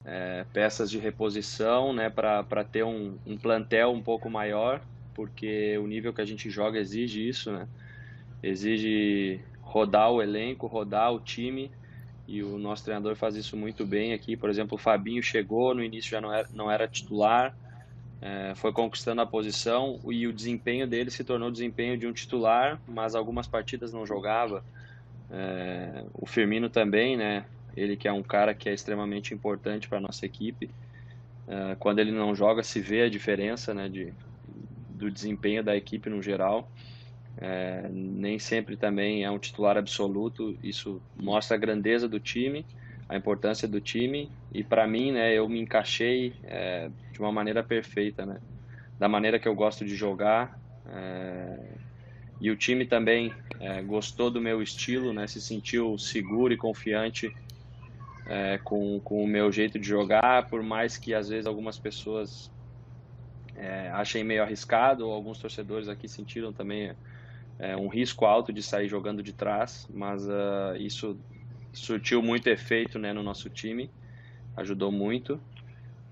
é, 0.05 0.45
peças 0.53 0.91
de 0.91 0.99
reposição, 0.99 1.93
né, 1.93 2.11
para 2.11 2.65
ter 2.65 2.85
um, 2.85 3.19
um, 3.25 3.37
plantel 3.37 3.93
um 3.93 4.03
pouco 4.03 4.29
maior, 4.29 4.83
porque 5.15 5.77
o 5.79 5.87
nível 5.87 6.13
que 6.13 6.21
a 6.21 6.25
gente 6.25 6.51
joga 6.51 6.79
exige 6.79 7.29
isso, 7.29 7.53
né? 7.53 7.69
Exige 8.43 9.45
rodar 9.61 10.11
o 10.11 10.21
elenco, 10.21 10.67
rodar 10.67 11.13
o 11.13 11.21
time, 11.21 11.71
e 12.27 12.43
o 12.43 12.59
nosso 12.59 12.85
treinador 12.85 13.15
faz 13.15 13.37
isso 13.37 13.57
muito 13.57 13.87
bem 13.87 14.13
aqui. 14.13 14.37
Por 14.37 14.51
exemplo, 14.51 14.75
o 14.77 14.79
Fabinho 14.79 15.23
chegou, 15.23 15.75
no 15.75 15.85
início 15.85 16.11
já 16.11 16.21
não 16.21 16.33
era, 16.33 16.49
não 16.53 16.71
era 16.71 16.89
titular, 16.89 17.55
é, 18.21 18.55
foi 18.55 18.73
conquistando 18.73 19.21
a 19.21 19.27
posição 19.27 20.01
e 20.11 20.27
o 20.27 20.33
desempenho 20.33 20.87
dele 20.87 21.11
se 21.11 21.25
tornou 21.25 21.49
o 21.49 21.53
desempenho 21.53 21.99
de 21.99 22.07
um 22.07 22.13
titular, 22.13 22.81
mas 22.87 23.15
algumas 23.15 23.49
partidas 23.49 23.93
não 23.93 24.07
jogava. 24.07 24.65
É, 25.29 26.05
o 26.15 26.27
Firmino 26.27 26.71
também, 26.71 27.17
né? 27.17 27.47
Ele 27.77 27.97
que 27.97 28.09
é 28.09 28.13
um 28.13 28.23
cara 28.23 28.55
que 28.55 28.69
é 28.69 28.75
extremamente 28.75 29.35
importante 29.35 29.89
para 29.89 29.99
a 29.99 30.03
nossa 30.03 30.27
equipe. 30.27 30.75
É, 31.47 31.75
quando 31.77 31.99
ele 31.99 32.13
não 32.13 32.35
joga, 32.35 32.63
se 32.63 32.81
vê 32.81 33.03
a 33.03 33.11
diferença 33.11 33.75
né, 33.75 33.89
de, 33.89 34.15
do 34.45 35.11
desempenho 35.11 35.63
da 35.63 35.77
equipe 35.77 36.09
no 36.09 36.23
geral. 36.23 36.71
É, 37.37 37.89
nem 37.91 38.39
sempre 38.39 38.77
também 38.77 39.25
é 39.25 39.31
um 39.31 39.39
titular 39.39 39.77
absoluto. 39.77 40.57
Isso 40.63 41.03
mostra 41.15 41.57
a 41.57 41.61
grandeza 41.61 42.09
do 42.09 42.21
time 42.21 42.67
a 43.13 43.17
importância 43.17 43.69
do 43.69 43.79
time 43.79 44.33
e 44.51 44.65
para 44.65 44.87
mim, 44.87 45.13
né, 45.13 45.35
eu 45.35 45.47
me 45.47 45.61
encaixei 45.61 46.35
é, 46.45 46.89
de 47.13 47.21
uma 47.21 47.31
maneira 47.31 47.63
perfeita, 47.63 48.25
né, 48.25 48.41
da 48.99 49.07
maneira 49.07 49.39
que 49.39 49.47
eu 49.47 49.55
gosto 49.55 49.85
de 49.85 49.95
jogar 49.95 50.57
é, 50.87 51.77
e 52.41 52.51
o 52.51 52.57
time 52.57 52.87
também 52.87 53.31
é, 53.61 53.83
gostou 53.83 54.31
do 54.31 54.41
meu 54.41 54.63
estilo, 54.63 55.13
né, 55.13 55.27
se 55.27 55.43
sentiu 55.43 55.99
seguro 55.99 56.55
e 56.55 56.57
confiante 56.57 57.31
é, 58.27 58.59
com, 58.59 59.01
com 59.01 59.23
o 59.23 59.27
meu 59.27 59.51
jeito 59.51 59.79
de 59.79 59.87
jogar, 59.87 60.49
por 60.49 60.63
mais 60.63 60.97
que 60.97 61.15
às 61.15 61.29
vezes 61.29 61.47
algumas 61.47 61.79
pessoas 61.79 62.51
É, 63.55 63.91
achei 63.91 64.25
meio 64.25 64.43
arriscado, 64.43 65.05
alguns 65.05 65.39
torcedores 65.39 65.87
aqui 65.89 66.09
sentiram 66.09 66.53
também 66.53 66.95
é, 67.59 67.77
um 67.77 67.89
risco 67.89 68.25
alto 68.25 68.53
de 68.53 68.63
sair 68.63 68.89
jogando 68.89 69.23
de 69.23 69.33
trás, 69.33 69.87
mas 69.93 70.27
uh, 70.27 70.75
isso 70.79 71.19
surtiu 71.73 72.23
muito 72.23 72.49
efeito 72.49 72.99
né, 72.99 73.13
no 73.13 73.23
nosso 73.23 73.49
time, 73.49 73.91
ajudou 74.57 74.91
muito. 74.91 75.41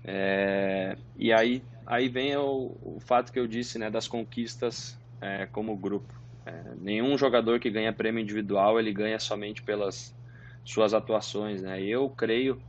É, 0.03 0.97
e 1.15 1.31
aí, 1.31 1.61
aí 1.85 2.07
vem 2.07 2.35
o, 2.37 2.77
o, 2.81 2.99
fato 2.99 3.31
que 3.31 3.39
eu 3.39 3.47
disse 3.47 3.77
né, 3.77 3.89
das 3.89 4.07
conquistas 4.07 4.97
é, 5.19 5.45
como 5.45 5.75
grupo. 5.75 6.13
É, 6.45 6.73
nenhum 6.79 7.17
jogador 7.17 7.59
que 7.59 7.69
ganha 7.69 7.93
prêmio 7.93 8.21
individual 8.21 8.79
ele 8.79 8.91
ganha 8.91 9.19
somente 9.19 9.61
pelas 9.61 10.15
suas 10.63 10.93
atuações. 10.93 11.61
Né? 11.61 11.81
Eu 11.83 12.09
creio, 12.09 12.61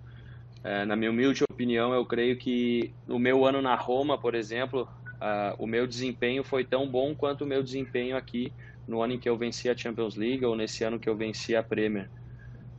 é, 0.63 0.85
na 0.85 0.97
minha 0.97 1.11
humilde 1.11 1.45
opinião, 1.51 1.93
eu 1.93 2.05
creio 2.05 2.37
que 2.37 2.93
o 3.09 3.19
meu 3.19 3.45
ano 3.47 3.63
na 3.63 3.75
Roma, 3.75 4.19
por 4.19 4.35
exemplo, 4.35 4.89
uh, 5.23 5.55
o 5.59 5.67
meu 5.67 5.87
desempenho 5.87 6.43
foi 6.43 6.65
tão 6.65 6.89
bom 6.89 7.15
quanto 7.15 7.45
o 7.45 7.47
meu 7.47 7.63
desempenho 7.63 8.17
aqui 8.17 8.53
no 8.87 9.01
ano 9.01 9.15
em 9.15 9.19
que 9.19 9.29
eu 9.29 9.37
venci 9.37 9.69
a 9.69 9.77
Champions 9.77 10.17
League 10.17 10.45
ou 10.45 10.57
nesse 10.57 10.83
ano 10.85 10.99
que 10.99 11.09
eu 11.09 11.17
venci 11.17 11.55
a 11.55 11.63
Premier. 11.63 12.11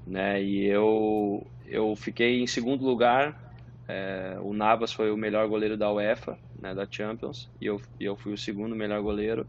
Né? 0.05 0.43
E 0.43 0.65
eu, 0.65 1.47
eu 1.65 1.95
fiquei 1.95 2.41
em 2.41 2.47
segundo 2.47 2.83
lugar. 2.83 3.41
É, 3.87 4.37
o 4.41 4.53
Navas 4.53 4.91
foi 4.91 5.11
o 5.11 5.17
melhor 5.17 5.47
goleiro 5.47 5.77
da 5.77 5.91
UEFA, 5.91 6.37
né, 6.59 6.73
da 6.73 6.87
Champions, 6.89 7.51
e 7.59 7.65
eu, 7.65 7.81
eu 7.99 8.15
fui 8.15 8.31
o 8.31 8.37
segundo 8.37 8.75
melhor 8.75 9.01
goleiro. 9.01 9.45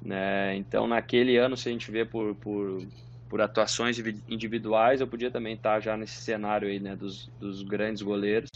Né? 0.00 0.56
Então, 0.56 0.86
naquele 0.86 1.36
ano, 1.36 1.56
se 1.56 1.68
a 1.68 1.72
gente 1.72 1.90
vê 1.90 2.04
por, 2.04 2.36
por, 2.36 2.80
por 3.28 3.40
atuações 3.40 3.98
individuais, 4.28 5.00
eu 5.00 5.06
podia 5.06 5.30
também 5.30 5.54
estar 5.54 5.80
já 5.80 5.96
nesse 5.96 6.20
cenário 6.20 6.68
aí, 6.68 6.80
né, 6.80 6.96
dos, 6.96 7.30
dos 7.38 7.62
grandes 7.62 8.02
goleiros. 8.02 8.50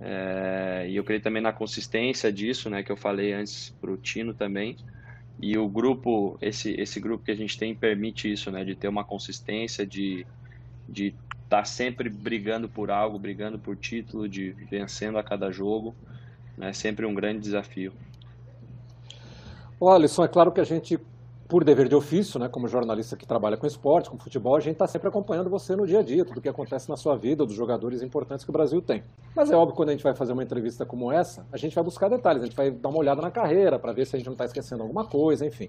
É, 0.00 0.86
e 0.88 0.96
eu 0.96 1.04
creio 1.04 1.20
também 1.20 1.42
na 1.42 1.52
consistência 1.52 2.32
disso, 2.32 2.70
né, 2.70 2.82
que 2.82 2.90
eu 2.90 2.96
falei 2.96 3.32
antes 3.32 3.70
para 3.80 3.90
o 3.90 3.96
Tino 3.96 4.32
também. 4.32 4.76
E 5.40 5.56
o 5.58 5.68
grupo, 5.68 6.38
esse, 6.40 6.72
esse 6.80 7.00
grupo 7.00 7.24
que 7.24 7.30
a 7.30 7.36
gente 7.36 7.58
tem 7.58 7.74
permite 7.74 8.32
isso, 8.32 8.50
né, 8.50 8.64
de 8.64 8.74
ter 8.74 8.88
uma 8.88 9.04
consistência, 9.04 9.86
de 9.86 10.26
de 10.88 11.14
estar 11.44 11.58
tá 11.58 11.64
sempre 11.64 12.08
brigando 12.08 12.68
por 12.68 12.90
algo, 12.90 13.18
brigando 13.18 13.58
por 13.58 13.76
título, 13.76 14.28
de 14.28 14.50
vencendo 14.70 15.18
a 15.18 15.22
cada 15.22 15.50
jogo, 15.50 15.94
é 16.58 16.60
né, 16.60 16.72
sempre 16.72 17.06
um 17.06 17.14
grande 17.14 17.40
desafio. 17.40 17.92
Olha, 19.80 19.96
Alisson, 19.96 20.24
é 20.24 20.28
claro 20.28 20.52
que 20.52 20.60
a 20.60 20.64
gente 20.64 20.98
por 21.48 21.64
dever 21.64 21.88
de 21.88 21.94
ofício, 21.94 22.38
né, 22.40 22.48
como 22.48 22.66
jornalista 22.66 23.16
que 23.16 23.26
trabalha 23.26 23.56
com 23.56 23.66
esporte, 23.66 24.08
com 24.08 24.18
futebol, 24.18 24.56
a 24.56 24.60
gente 24.60 24.74
está 24.74 24.86
sempre 24.86 25.08
acompanhando 25.08 25.50
você 25.50 25.76
no 25.76 25.86
dia 25.86 26.00
a 26.00 26.02
dia, 26.02 26.24
tudo 26.24 26.40
que 26.40 26.48
acontece 26.48 26.88
na 26.88 26.96
sua 26.96 27.16
vida, 27.16 27.44
dos 27.44 27.54
jogadores 27.54 28.02
importantes 28.02 28.44
que 28.44 28.50
o 28.50 28.52
Brasil 28.52 28.80
tem. 28.80 29.02
Mas 29.36 29.50
é 29.50 29.56
óbvio, 29.56 29.76
quando 29.76 29.90
a 29.90 29.92
gente 29.92 30.02
vai 30.02 30.14
fazer 30.14 30.32
uma 30.32 30.42
entrevista 30.42 30.86
como 30.86 31.12
essa, 31.12 31.46
a 31.52 31.56
gente 31.56 31.74
vai 31.74 31.84
buscar 31.84 32.08
detalhes, 32.08 32.42
a 32.42 32.46
gente 32.46 32.56
vai 32.56 32.70
dar 32.70 32.88
uma 32.88 32.98
olhada 32.98 33.20
na 33.20 33.30
carreira 33.30 33.78
para 33.78 33.92
ver 33.92 34.06
se 34.06 34.16
a 34.16 34.18
gente 34.18 34.26
não 34.26 34.34
está 34.34 34.44
esquecendo 34.44 34.82
alguma 34.82 35.06
coisa, 35.06 35.44
enfim. 35.44 35.68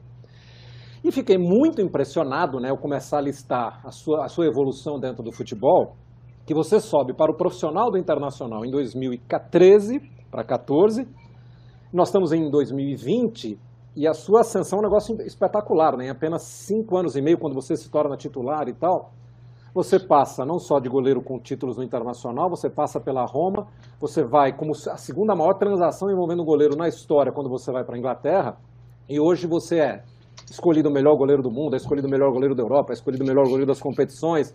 E 1.04 1.12
fiquei 1.12 1.38
muito 1.38 1.82
impressionado, 1.82 2.60
né, 2.60 2.70
ao 2.70 2.78
começar 2.78 3.18
a 3.18 3.22
listar 3.22 3.82
a 3.86 3.92
sua, 3.92 4.24
a 4.24 4.30
sua 4.30 4.46
evolução 4.46 5.00
dentro 5.00 5.22
do 5.22 5.34
futebol, 5.34 5.96
que 6.46 6.54
você 6.54 6.80
sobe 6.80 7.14
para 7.14 7.32
o 7.32 7.36
profissional 7.36 7.92
do 7.92 7.98
Internacional 7.98 8.66
em 8.66 8.72
2013 8.72 10.00
para 10.32 10.44
14, 10.44 11.08
nós 11.92 12.08
estamos 12.08 12.32
em 12.32 12.50
2020 12.50 13.60
e 13.96 14.08
a 14.08 14.14
sua 14.14 14.42
ascensão 14.42 14.80
é 14.80 14.82
um 14.82 14.86
negócio 14.86 15.22
espetacular, 15.22 15.96
né? 15.96 16.08
Em 16.08 16.10
apenas 16.10 16.44
cinco 16.44 16.98
anos 16.98 17.16
e 17.16 17.22
meio, 17.22 17.38
quando 17.38 17.54
você 17.54 17.76
se 17.76 17.90
torna 17.92 18.18
titular 18.18 18.68
e 18.68 18.74
tal, 18.74 19.12
você 19.74 20.00
passa 20.00 20.44
não 20.46 20.58
só 20.58 20.80
de 20.80 20.90
goleiro 20.90 21.22
com 21.22 21.40
títulos 21.40 21.78
no 21.78 21.84
Internacional, 21.84 22.50
você 22.50 22.70
passa 22.70 23.00
pela 23.00 23.24
Roma, 23.26 23.68
você 24.00 24.24
vai 24.24 24.52
como 24.56 24.72
a 24.72 24.98
segunda 24.98 25.36
maior 25.36 25.54
transação 25.56 26.10
envolvendo 26.10 26.44
goleiro 26.44 26.76
na 26.76 26.88
história 26.88 27.32
quando 27.32 27.50
você 27.50 27.72
vai 27.72 27.84
para 27.84 27.96
a 27.96 28.00
Inglaterra, 28.00 28.58
e 29.08 29.20
hoje 29.20 29.48
você 29.48 29.80
é 29.80 30.04
escolhido 30.50 30.90
o 30.90 30.92
melhor 30.92 31.16
goleiro 31.16 31.44
do 31.44 31.52
mundo, 31.52 31.76
é 31.76 31.78
escolhido 31.78 32.08
o 32.08 32.12
melhor 32.12 32.32
goleiro 32.32 32.56
da 32.56 32.64
Europa, 32.64 32.94
é 32.94 32.96
escolhido 32.96 33.24
o 33.24 33.28
melhor 33.28 33.46
goleiro 33.46 33.68
das 33.68 33.80
competições, 33.80 34.54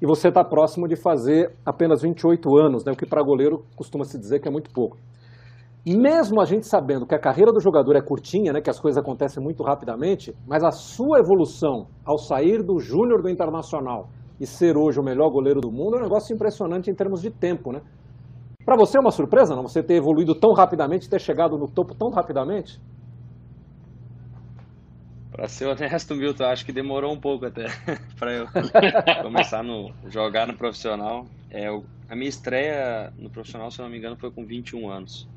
e 0.00 0.06
você 0.06 0.28
está 0.28 0.44
próximo 0.44 0.86
de 0.86 0.96
fazer 0.96 1.54
apenas 1.64 2.02
28 2.02 2.56
anos, 2.58 2.84
né? 2.84 2.92
o 2.92 2.96
que 2.96 3.06
para 3.06 3.22
goleiro 3.22 3.64
costuma 3.76 4.04
se 4.04 4.18
dizer 4.18 4.40
que 4.40 4.48
é 4.48 4.50
muito 4.50 4.70
pouco 4.70 4.98
mesmo 5.92 6.40
a 6.40 6.46
gente 6.46 6.66
sabendo 6.66 7.04
que 7.04 7.14
a 7.14 7.18
carreira 7.18 7.52
do 7.52 7.60
jogador 7.60 7.94
é 7.94 8.00
curtinha, 8.00 8.54
né, 8.54 8.60
que 8.62 8.70
as 8.70 8.80
coisas 8.80 8.98
acontecem 8.98 9.42
muito 9.42 9.62
rapidamente, 9.62 10.34
mas 10.46 10.64
a 10.64 10.70
sua 10.70 11.18
evolução 11.18 11.88
ao 12.02 12.16
sair 12.16 12.62
do 12.62 12.78
júnior 12.78 13.20
do 13.20 13.28
Internacional 13.28 14.08
e 14.40 14.46
ser 14.46 14.78
hoje 14.78 14.98
o 14.98 15.02
melhor 15.02 15.28
goleiro 15.30 15.60
do 15.60 15.70
mundo 15.70 15.96
é 15.96 15.98
um 16.00 16.02
negócio 16.04 16.34
impressionante 16.34 16.90
em 16.90 16.94
termos 16.94 17.20
de 17.20 17.30
tempo, 17.30 17.70
né? 17.70 17.82
Para 18.64 18.76
você 18.76 18.96
é 18.96 19.00
uma 19.00 19.10
surpresa, 19.10 19.54
não? 19.54 19.62
Você 19.64 19.82
ter 19.82 19.96
evoluído 19.96 20.34
tão 20.34 20.54
rapidamente, 20.54 21.08
ter 21.08 21.20
chegado 21.20 21.58
no 21.58 21.68
topo 21.68 21.94
tão 21.94 22.08
rapidamente? 22.08 22.80
Para 25.30 25.48
ser 25.48 25.66
honesto, 25.66 26.14
Milton, 26.14 26.44
acho 26.44 26.64
que 26.64 26.72
demorou 26.72 27.12
um 27.12 27.20
pouco 27.20 27.44
até 27.44 27.66
para 28.18 28.32
eu 28.32 28.46
começar 29.22 29.62
no 29.62 29.92
jogar 30.08 30.46
no 30.46 30.56
profissional. 30.56 31.26
É, 31.50 31.68
a 32.08 32.16
minha 32.16 32.28
estreia 32.28 33.12
no 33.18 33.28
profissional, 33.28 33.70
se 33.70 33.82
não 33.82 33.90
me 33.90 33.98
engano, 33.98 34.16
foi 34.16 34.30
com 34.30 34.46
21 34.46 34.88
anos 34.88 35.28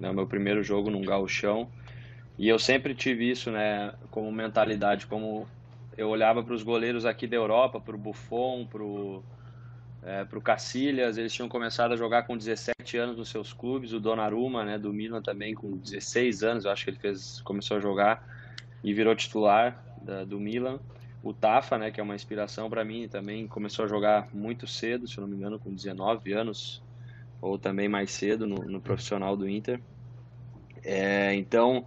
né, 0.00 0.12
meu 0.12 0.26
primeiro 0.26 0.62
jogo 0.62 0.90
num 0.90 1.02
gauchão. 1.02 1.68
E 2.38 2.48
eu 2.48 2.58
sempre 2.58 2.94
tive 2.94 3.30
isso, 3.30 3.50
né, 3.50 3.92
como 4.10 4.30
mentalidade, 4.30 5.06
como 5.06 5.46
eu 5.96 6.08
olhava 6.08 6.42
para 6.42 6.54
os 6.54 6.62
goleiros 6.62 7.06
aqui 7.06 7.26
da 7.26 7.36
Europa, 7.36 7.80
para 7.80 7.94
o 7.94 7.98
Buffon, 7.98 8.66
para 8.66 8.82
o 8.82 9.22
é, 10.02 10.26
Cacilhas, 10.44 11.16
eles 11.16 11.32
tinham 11.32 11.48
começado 11.48 11.92
a 11.92 11.96
jogar 11.96 12.24
com 12.24 12.36
17 12.36 12.96
anos 12.96 13.16
nos 13.16 13.28
seus 13.28 13.52
clubes, 13.52 13.92
o 13.92 13.98
Donnarumma, 13.98 14.64
né, 14.64 14.78
do 14.78 14.92
Milan 14.92 15.22
também 15.22 15.54
com 15.54 15.76
16 15.76 16.42
anos, 16.44 16.64
eu 16.64 16.70
acho 16.70 16.84
que 16.84 16.90
ele 16.90 16.98
fez, 16.98 17.40
começou 17.40 17.78
a 17.78 17.80
jogar 17.80 18.22
e 18.84 18.92
virou 18.92 19.16
titular 19.16 19.82
da, 20.02 20.24
do 20.24 20.38
Milan. 20.38 20.78
O 21.22 21.32
Tafa, 21.32 21.76
né, 21.76 21.90
que 21.90 21.98
é 21.98 22.02
uma 22.02 22.14
inspiração 22.14 22.70
para 22.70 22.84
mim, 22.84 23.08
também 23.08 23.48
começou 23.48 23.84
a 23.84 23.88
jogar 23.88 24.28
muito 24.32 24.66
cedo, 24.66 25.08
se 25.08 25.18
eu 25.18 25.22
não 25.22 25.28
me 25.28 25.36
engano, 25.36 25.58
com 25.58 25.74
19 25.74 26.32
anos, 26.32 26.82
ou 27.40 27.58
também 27.58 27.88
mais 27.88 28.10
cedo 28.10 28.46
no, 28.46 28.56
no 28.56 28.80
profissional 28.80 29.36
do 29.36 29.48
Inter. 29.48 29.80
É, 30.84 31.34
então, 31.34 31.86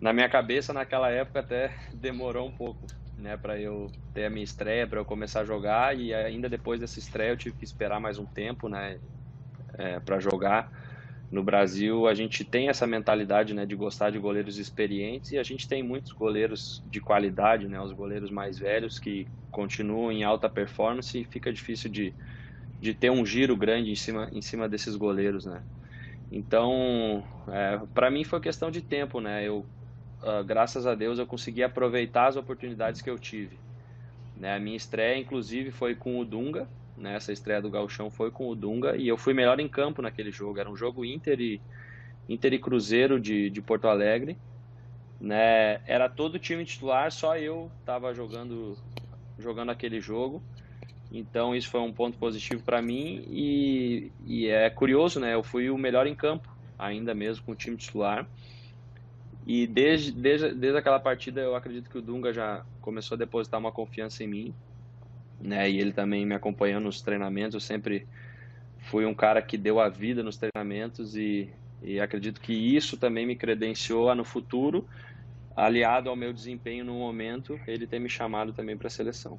na 0.00 0.12
minha 0.12 0.28
cabeça, 0.28 0.72
naquela 0.72 1.10
época 1.10 1.40
até 1.40 1.74
demorou 1.92 2.48
um 2.48 2.52
pouco, 2.52 2.86
né, 3.16 3.36
para 3.36 3.58
eu 3.58 3.90
ter 4.12 4.26
a 4.26 4.30
minha 4.30 4.44
estreia, 4.44 4.86
para 4.86 5.00
eu 5.00 5.04
começar 5.04 5.40
a 5.40 5.44
jogar 5.44 5.96
e 5.98 6.12
ainda 6.12 6.48
depois 6.48 6.80
dessa 6.80 6.98
estreia 6.98 7.30
eu 7.30 7.36
tive 7.36 7.56
que 7.56 7.64
esperar 7.64 8.00
mais 8.00 8.18
um 8.18 8.26
tempo, 8.26 8.68
né, 8.68 9.00
é, 9.74 10.00
para 10.00 10.20
jogar. 10.20 10.70
No 11.28 11.42
Brasil, 11.42 12.06
a 12.06 12.14
gente 12.14 12.44
tem 12.44 12.68
essa 12.68 12.86
mentalidade, 12.86 13.52
né, 13.52 13.66
de 13.66 13.74
gostar 13.74 14.10
de 14.10 14.18
goleiros 14.18 14.58
experientes 14.58 15.32
e 15.32 15.38
a 15.38 15.42
gente 15.42 15.66
tem 15.66 15.82
muitos 15.82 16.12
goleiros 16.12 16.80
de 16.84 17.00
qualidade, 17.00 17.66
né, 17.66 17.80
os 17.80 17.92
goleiros 17.92 18.30
mais 18.30 18.58
velhos 18.58 18.98
que 18.98 19.26
continuam 19.50 20.12
em 20.12 20.22
alta 20.22 20.48
performance 20.48 21.18
e 21.18 21.24
fica 21.24 21.52
difícil 21.52 21.90
de 21.90 22.14
de 22.80 22.94
ter 22.94 23.10
um 23.10 23.24
giro 23.24 23.56
grande 23.56 23.90
em 23.90 23.94
cima, 23.94 24.28
em 24.32 24.42
cima 24.42 24.68
desses 24.68 24.96
goleiros, 24.96 25.44
né? 25.44 25.62
Então, 26.30 27.24
é, 27.48 27.80
para 27.94 28.10
mim 28.10 28.24
foi 28.24 28.40
questão 28.40 28.70
de 28.70 28.82
tempo, 28.82 29.20
né? 29.20 29.46
Eu, 29.46 29.64
uh, 30.22 30.44
graças 30.44 30.86
a 30.86 30.94
Deus, 30.94 31.18
eu 31.18 31.26
consegui 31.26 31.62
aproveitar 31.62 32.26
as 32.26 32.36
oportunidades 32.36 33.00
que 33.00 33.10
eu 33.10 33.18
tive. 33.18 33.58
Né? 34.36 34.54
A 34.54 34.60
minha 34.60 34.76
estreia, 34.76 35.18
inclusive, 35.18 35.70
foi 35.70 35.94
com 35.94 36.18
o 36.18 36.24
Dunga, 36.24 36.68
né? 36.96 37.14
Essa 37.14 37.32
estreia 37.32 37.62
do 37.62 37.70
Galchão 37.70 38.10
foi 38.10 38.30
com 38.30 38.48
o 38.48 38.54
Dunga 38.54 38.96
e 38.96 39.06
eu 39.06 39.16
fui 39.16 39.34
melhor 39.34 39.60
em 39.60 39.68
campo 39.68 40.02
naquele 40.02 40.30
jogo. 40.30 40.58
Era 40.58 40.70
um 40.70 40.76
jogo 40.76 41.04
Inter 41.04 41.40
e, 41.40 41.60
Inter 42.28 42.52
e 42.54 42.58
Cruzeiro 42.58 43.20
de, 43.20 43.48
de 43.48 43.62
Porto 43.62 43.86
Alegre, 43.86 44.36
né? 45.20 45.80
Era 45.86 46.08
todo 46.08 46.34
o 46.34 46.38
time 46.38 46.64
titular, 46.64 47.10
só 47.12 47.38
eu 47.38 47.70
estava 47.80 48.12
jogando, 48.12 48.76
jogando 49.38 49.70
aquele 49.70 50.00
jogo. 50.00 50.42
Então 51.18 51.54
isso 51.54 51.68
foi 51.68 51.80
um 51.80 51.92
ponto 51.92 52.18
positivo 52.18 52.62
para 52.62 52.82
mim 52.82 53.24
e, 53.28 54.12
e, 54.24 54.46
é 54.48 54.68
curioso, 54.70 55.18
né? 55.20 55.34
Eu 55.34 55.42
fui 55.42 55.70
o 55.70 55.78
melhor 55.78 56.06
em 56.06 56.14
campo, 56.14 56.48
ainda 56.78 57.14
mesmo 57.14 57.44
com 57.44 57.52
o 57.52 57.56
time 57.56 57.76
titular. 57.76 58.26
E 59.46 59.66
desde, 59.66 60.12
desde, 60.12 60.54
desde 60.54 60.78
aquela 60.78 60.98
partida 60.98 61.40
eu 61.40 61.54
acredito 61.54 61.88
que 61.88 61.98
o 61.98 62.02
Dunga 62.02 62.32
já 62.32 62.64
começou 62.80 63.14
a 63.14 63.18
depositar 63.18 63.60
uma 63.60 63.72
confiança 63.72 64.24
em 64.24 64.28
mim, 64.28 64.54
né? 65.40 65.70
E 65.70 65.78
ele 65.80 65.92
também 65.92 66.26
me 66.26 66.34
acompanhou 66.34 66.80
nos 66.80 67.00
treinamentos. 67.00 67.54
Eu 67.54 67.60
sempre 67.60 68.06
fui 68.78 69.04
um 69.04 69.14
cara 69.14 69.40
que 69.40 69.56
deu 69.56 69.80
a 69.80 69.88
vida 69.88 70.22
nos 70.22 70.36
treinamentos 70.36 71.16
e, 71.16 71.52
e 71.82 72.00
acredito 72.00 72.40
que 72.40 72.52
isso 72.52 72.96
também 72.96 73.26
me 73.26 73.36
credenciou 73.36 74.10
a 74.10 74.14
no 74.14 74.24
futuro, 74.24 74.86
aliado 75.54 76.10
ao 76.10 76.16
meu 76.16 76.32
desempenho 76.32 76.84
no 76.84 76.94
momento, 76.94 77.58
ele 77.66 77.86
ter 77.86 77.98
me 77.98 78.08
chamado 78.08 78.52
também 78.52 78.76
para 78.76 78.88
a 78.88 78.90
seleção. 78.90 79.38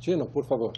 Tino, 0.00 0.26
por 0.26 0.44
favor. 0.44 0.72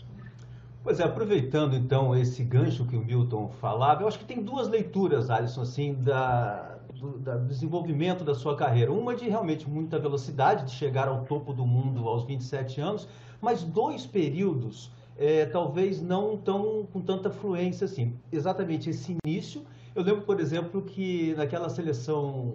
Pois 0.82 0.98
é, 0.98 1.04
aproveitando 1.04 1.76
então 1.76 2.14
esse 2.14 2.42
gancho 2.42 2.84
que 2.84 2.96
o 2.96 3.04
Milton 3.04 3.48
falava, 3.60 4.02
eu 4.02 4.08
acho 4.08 4.18
que 4.18 4.24
tem 4.24 4.42
duas 4.42 4.68
leituras, 4.68 5.30
Alisson, 5.30 5.62
assim, 5.62 5.94
da, 5.94 6.76
do, 6.98 7.18
da, 7.18 7.36
desenvolvimento 7.36 8.24
da 8.24 8.34
sua 8.34 8.56
carreira. 8.56 8.92
Uma 8.92 9.14
de 9.14 9.28
realmente 9.28 9.70
muita 9.70 9.96
velocidade, 9.96 10.64
de 10.64 10.72
chegar 10.72 11.06
ao 11.06 11.24
topo 11.24 11.52
do 11.52 11.64
mundo 11.64 12.08
aos 12.08 12.24
27 12.24 12.80
anos, 12.80 13.08
mas 13.40 13.62
dois 13.62 14.04
períodos, 14.04 14.90
é, 15.16 15.46
talvez 15.46 16.02
não 16.02 16.36
tão 16.36 16.84
com 16.92 17.00
tanta 17.00 17.30
fluência 17.30 17.84
assim. 17.84 18.18
Exatamente 18.32 18.90
esse 18.90 19.16
início 19.24 19.62
Eu 19.94 20.02
lembro, 20.02 20.22
por 20.22 20.40
exemplo, 20.40 20.82
que 20.82 21.32
naquela 21.36 21.68
seleção 21.68 22.54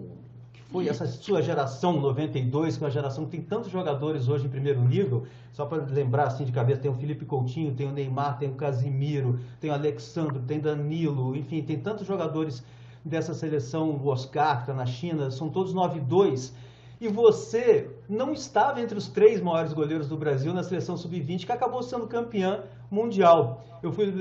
foi 0.68 0.86
essa 0.86 1.06
sua 1.06 1.40
geração 1.40 1.98
92, 1.98 2.76
que 2.76 2.84
é 2.84 2.86
uma 2.86 2.90
geração 2.90 3.24
que 3.24 3.30
tem 3.30 3.40
tantos 3.40 3.70
jogadores 3.70 4.28
hoje 4.28 4.46
em 4.46 4.50
primeiro 4.50 4.82
nível, 4.82 5.26
só 5.52 5.64
para 5.64 5.82
lembrar 5.82 6.24
assim 6.24 6.44
de 6.44 6.52
cabeça, 6.52 6.82
tem 6.82 6.90
o 6.90 6.94
Felipe 6.94 7.24
Coutinho, 7.24 7.74
tem 7.74 7.86
o 7.88 7.92
Neymar, 7.92 8.38
tem 8.38 8.50
o 8.50 8.54
Casimiro, 8.54 9.40
tem 9.60 9.70
o 9.70 9.72
Alexandre, 9.72 10.40
tem 10.40 10.60
Danilo, 10.60 11.34
enfim, 11.34 11.62
tem 11.62 11.78
tantos 11.78 12.06
jogadores 12.06 12.62
dessa 13.02 13.32
seleção, 13.32 13.90
o 13.90 14.08
Oscar, 14.08 14.56
que 14.56 14.62
está 14.64 14.74
na 14.74 14.84
China, 14.84 15.30
são 15.30 15.48
todos 15.48 15.74
9-2. 15.74 16.52
E 17.00 17.08
você 17.08 17.88
não 18.08 18.32
estava 18.32 18.80
entre 18.80 18.98
os 18.98 19.08
três 19.08 19.40
maiores 19.40 19.72
goleiros 19.72 20.08
do 20.08 20.16
Brasil 20.16 20.52
na 20.52 20.62
seleção 20.62 20.96
sub-20, 20.96 21.46
que 21.46 21.52
acabou 21.52 21.82
sendo 21.82 22.06
campeã 22.06 22.64
mundial. 22.90 23.64
Eu 23.82 23.92
fui 23.92 24.12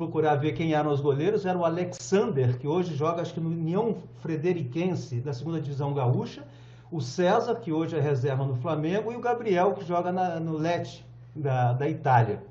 procurar 0.00 0.36
ver 0.36 0.52
quem 0.52 0.72
eram 0.72 0.90
os 0.90 0.98
goleiros, 0.98 1.44
era 1.44 1.58
o 1.58 1.62
Alexander, 1.62 2.56
que 2.58 2.66
hoje 2.66 2.96
joga 2.96 3.20
acho 3.20 3.34
que 3.34 3.40
no 3.40 3.50
União 3.50 3.96
Frederiquense, 4.22 5.20
da 5.20 5.34
segunda 5.34 5.60
divisão 5.60 5.92
gaúcha, 5.92 6.42
o 6.90 7.02
César, 7.02 7.56
que 7.56 7.70
hoje 7.70 7.98
é 7.98 8.00
reserva 8.00 8.42
no 8.46 8.56
Flamengo, 8.56 9.12
e 9.12 9.16
o 9.16 9.20
Gabriel, 9.20 9.74
que 9.74 9.84
joga 9.84 10.10
na, 10.10 10.40
no 10.40 10.56
Lecce, 10.56 11.04
da, 11.36 11.74
da 11.74 11.86
Itália. 11.86 12.42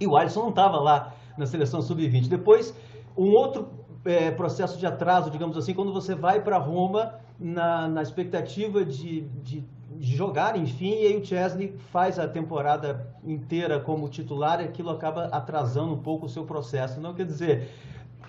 E 0.00 0.08
o 0.08 0.16
Alisson 0.16 0.40
não 0.40 0.48
estava 0.48 0.80
lá 0.80 1.14
na 1.38 1.46
seleção 1.46 1.80
sub-20. 1.80 2.26
Depois, 2.26 2.74
um 3.16 3.30
outro 3.30 3.68
é, 4.04 4.32
processo 4.32 4.76
de 4.76 4.84
atraso, 4.84 5.30
digamos 5.30 5.56
assim, 5.56 5.74
quando 5.74 5.92
você 5.92 6.16
vai 6.16 6.40
para 6.40 6.58
Roma 6.58 7.14
na, 7.42 7.88
na 7.88 8.02
expectativa 8.02 8.84
de, 8.84 9.22
de 9.42 9.64
de 10.02 10.16
jogar, 10.16 10.56
enfim, 10.56 11.02
e 11.02 11.06
aí 11.06 11.16
o 11.16 11.24
Chesney 11.24 11.76
faz 11.92 12.18
a 12.18 12.26
temporada 12.26 13.06
inteira 13.24 13.78
como 13.78 14.08
titular 14.08 14.60
e 14.60 14.64
aquilo 14.64 14.90
acaba 14.90 15.26
atrasando 15.26 15.92
um 15.92 15.98
pouco 15.98 16.26
o 16.26 16.28
seu 16.28 16.44
processo. 16.44 17.00
Não 17.00 17.14
quer 17.14 17.26
dizer, 17.26 17.68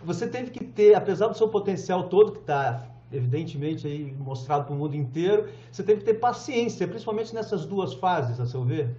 você 0.03 0.27
teve 0.27 0.51
que 0.51 0.63
ter, 0.63 0.93
apesar 0.93 1.27
do 1.27 1.38
seu 1.38 1.48
potencial 1.50 2.10
todo 2.10 2.34
que 2.34 2.39
está 2.39 2.86
evidentemente 3.12 3.86
aí 3.86 4.13
mostrado 4.17 4.65
para 4.65 4.74
o 4.74 4.77
mundo 4.77 4.96
inteiro, 4.96 5.50
você 5.72 5.84
teve 5.84 6.00
que 6.00 6.05
ter 6.05 6.15
paciência, 6.15 6.88
principalmente 6.88 7.34
nessas 7.34 7.65
duas 7.65 7.93
fases, 7.93 8.39
a 8.39 8.46
seu 8.46 8.63
ver. 8.63 8.96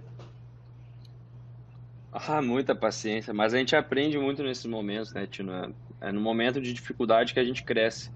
Ah, 2.11 2.41
muita 2.41 2.73
paciência, 2.73 3.33
mas 3.33 3.53
a 3.53 3.57
gente 3.57 3.75
aprende 3.75 4.17
muito 4.17 4.41
nesses 4.41 4.65
momentos, 4.65 5.13
né, 5.13 5.27
Tino? 5.27 5.73
É 5.99 6.11
no 6.11 6.21
momento 6.21 6.61
de 6.61 6.71
dificuldade 6.71 7.33
que 7.33 7.39
a 7.39 7.43
gente 7.43 7.63
cresce. 7.63 8.09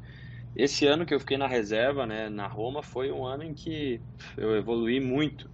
Esse 0.56 0.86
ano 0.88 1.06
que 1.06 1.14
eu 1.14 1.20
fiquei 1.20 1.38
na 1.38 1.48
reserva, 1.48 2.06
né, 2.06 2.30
na 2.30 2.48
Roma, 2.48 2.82
foi 2.84 3.12
um 3.12 3.26
ano 3.26 3.44
em 3.44 3.54
que 3.54 4.02
eu 4.38 4.56
evolui 4.56 5.00
muito, 5.00 5.50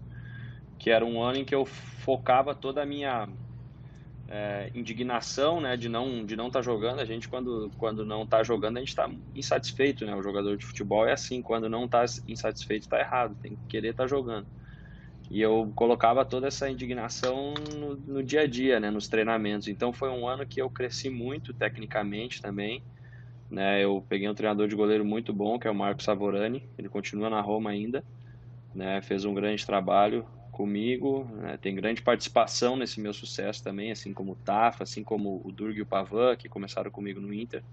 que 0.80 0.90
era 0.90 1.06
um 1.06 1.22
ano 1.22 1.40
em 1.40 1.46
que 1.46 1.54
eu 1.54 1.66
focava 1.66 2.56
toda 2.56 2.82
a 2.82 2.86
minha 2.86 3.28
é, 4.28 4.72
indignação, 4.74 5.62
né, 5.62 5.78
de 5.78 5.88
não 5.90 6.26
de 6.26 6.36
não 6.36 6.48
estar 6.48 6.60
tá 6.60 6.64
jogando. 6.64 7.00
A 7.00 7.06
gente 7.06 7.28
quando 7.30 7.72
quando 7.78 8.06
não 8.06 8.24
está 8.24 8.44
jogando 8.44 8.78
a 8.78 8.80
gente 8.80 8.90
está 8.90 9.10
insatisfeito, 9.34 10.06
né? 10.06 10.16
O 10.16 10.24
jogador 10.24 10.58
de 10.58 10.66
futebol 10.66 11.08
é 11.08 11.14
assim, 11.14 11.42
quando 11.42 11.70
não 11.70 11.86
está 11.86 12.06
insatisfeito 12.28 12.86
está 12.86 13.00
errado, 13.00 13.36
tem 13.42 13.56
que 13.56 13.62
querer 13.68 13.90
estar 13.92 14.04
tá 14.04 14.08
jogando. 14.08 14.48
E 15.30 15.42
eu 15.42 15.72
colocava 15.76 16.24
toda 16.26 16.48
essa 16.48 16.70
indignação 16.70 17.54
no, 17.76 17.96
no 17.98 18.24
dia 18.24 18.42
a 18.42 18.48
dia, 18.48 18.80
né, 18.80 18.92
nos 18.92 19.08
treinamentos. 19.08 19.68
Então 19.68 19.92
foi 19.94 20.10
um 20.10 20.28
ano 20.28 20.46
que 20.48 20.62
eu 20.62 20.70
cresci 20.70 21.10
muito 21.10 21.54
tecnicamente 21.54 22.42
também 22.42 22.84
né, 23.50 23.84
eu 23.84 24.06
peguei 24.08 24.28
um 24.28 24.34
treinador 24.34 24.68
de 24.68 24.76
goleiro 24.76 25.06
muito 25.06 25.34
bom, 25.34 25.60
que 25.60 25.68
é 25.68 25.72
o 25.72 25.76
Marco 25.76 26.04
Savorani, 26.04 26.68
ele 26.78 26.90
continua 26.90 27.30
na 27.30 27.42
Roma 27.42 27.70
ainda, 27.70 28.04
né, 28.74 29.02
fez 29.02 29.26
um 29.26 29.34
grande 29.34 29.66
trabalho 29.66 30.28
comigo, 30.52 31.26
né, 31.42 31.58
tem 31.58 31.76
grande 31.76 32.02
participação 32.02 32.76
nesse 32.76 33.00
meu 33.00 33.14
sucesso 33.14 33.64
também, 33.64 33.92
assim 33.92 34.14
como 34.14 34.34
o 34.34 34.36
Tafa, 34.36 34.84
assim 34.84 35.04
como 35.04 35.42
o 35.44 35.52
Durg 35.52 35.78
e 35.78 35.82
o 35.82 35.86
Pavan, 35.86 36.36
que 36.36 36.50
começaram 36.50 36.90
comigo 36.90 37.20
no 37.20 37.34
Inter. 37.34 37.64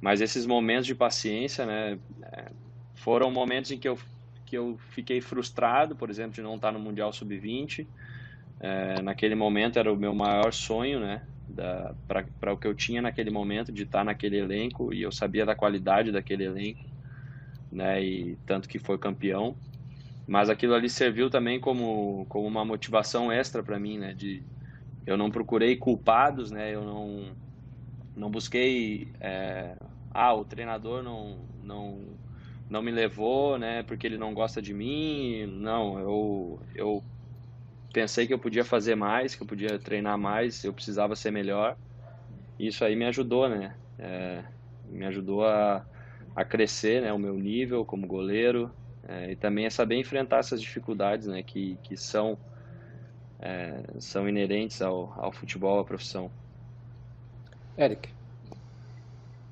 Mas 0.00 0.20
esses 0.20 0.46
momentos 0.46 0.86
de 0.86 0.94
paciência, 0.94 1.64
né, 1.64 1.98
é, 2.24 2.50
foram 2.94 3.30
momentos 3.30 3.70
em 3.70 3.78
que 3.78 3.88
eu, 3.88 3.98
que 4.44 4.58
eu 4.58 4.76
fiquei 4.90 5.20
frustrado, 5.20 5.96
por 5.96 6.10
exemplo, 6.10 6.32
de 6.32 6.42
não 6.42 6.56
estar 6.56 6.72
no 6.72 6.80
Mundial 6.80 7.12
Sub-20. 7.12 7.88
É, 8.60 9.00
naquele 9.02 9.34
momento 9.34 9.78
era 9.78 9.92
o 9.92 9.96
meu 9.96 10.14
maior 10.14 10.52
sonho, 10.52 11.00
né, 11.00 11.22
para 12.06 12.52
o 12.52 12.58
que 12.58 12.66
eu 12.66 12.74
tinha 12.74 13.02
naquele 13.02 13.30
momento 13.30 13.72
de 13.72 13.82
estar 13.84 14.04
naquele 14.04 14.38
elenco 14.38 14.92
e 14.92 15.02
eu 15.02 15.12
sabia 15.12 15.44
da 15.46 15.54
qualidade 15.56 16.12
daquele 16.12 16.44
elenco, 16.44 16.88
né? 17.70 18.02
E 18.04 18.36
tanto 18.46 18.68
que 18.68 18.78
foi 18.78 18.98
campeão. 18.98 19.56
Mas 20.26 20.50
aquilo 20.50 20.74
ali 20.74 20.90
serviu 20.90 21.30
também 21.30 21.60
como, 21.60 22.26
como 22.28 22.46
uma 22.48 22.64
motivação 22.64 23.32
extra 23.32 23.62
para 23.62 23.78
mim, 23.80 23.98
né? 23.98 24.14
De 24.14 24.46
eu 25.06 25.16
não 25.16 25.30
procurei 25.30 25.76
culpados, 25.76 26.50
né? 26.50 26.74
Eu 26.74 26.84
não 26.84 27.38
não 28.14 28.30
busquei 28.30 29.12
é, 29.20 29.76
ah 30.10 30.34
o 30.34 30.44
treinador 30.44 31.02
não 31.02 31.48
não 31.62 32.20
não 32.68 32.82
me 32.82 32.90
levou, 32.90 33.58
né? 33.58 33.82
Porque 33.84 34.06
ele 34.06 34.18
não 34.18 34.34
gosta 34.34 34.62
de 34.62 34.72
mim. 34.74 35.46
Não, 35.46 35.98
eu 36.00 36.66
eu 36.74 37.04
pensei 37.92 38.26
que 38.26 38.32
eu 38.32 38.38
podia 38.38 38.64
fazer 38.64 38.94
mais, 38.94 39.34
que 39.34 39.42
eu 39.42 39.46
podia 39.46 39.78
treinar 39.78 40.18
mais, 40.18 40.64
eu 40.64 40.72
precisava 40.72 41.14
ser 41.14 41.30
melhor. 41.30 41.76
E 42.58 42.66
isso 42.68 42.84
aí 42.84 42.96
me 42.96 43.04
ajudou, 43.04 43.48
né? 43.48 43.74
É, 43.98 44.42
me 44.86 45.04
ajudou 45.06 45.44
a, 45.44 45.84
a 46.34 46.44
crescer, 46.44 47.02
né? 47.02 47.12
O 47.12 47.18
meu 47.18 47.34
nível 47.34 47.84
como 47.84 48.06
goleiro 48.06 48.70
é, 49.06 49.32
e 49.32 49.36
também 49.36 49.66
a 49.66 49.70
saber 49.70 49.96
enfrentar 49.96 50.38
essas 50.38 50.60
dificuldades, 50.60 51.26
né? 51.26 51.42
Que, 51.42 51.76
que 51.82 51.96
são 51.96 52.38
é, 53.40 53.82
são 53.98 54.28
inerentes 54.28 54.80
ao, 54.80 55.12
ao 55.18 55.32
futebol, 55.32 55.80
à 55.80 55.84
profissão. 55.84 56.30
Eric. 57.76 58.08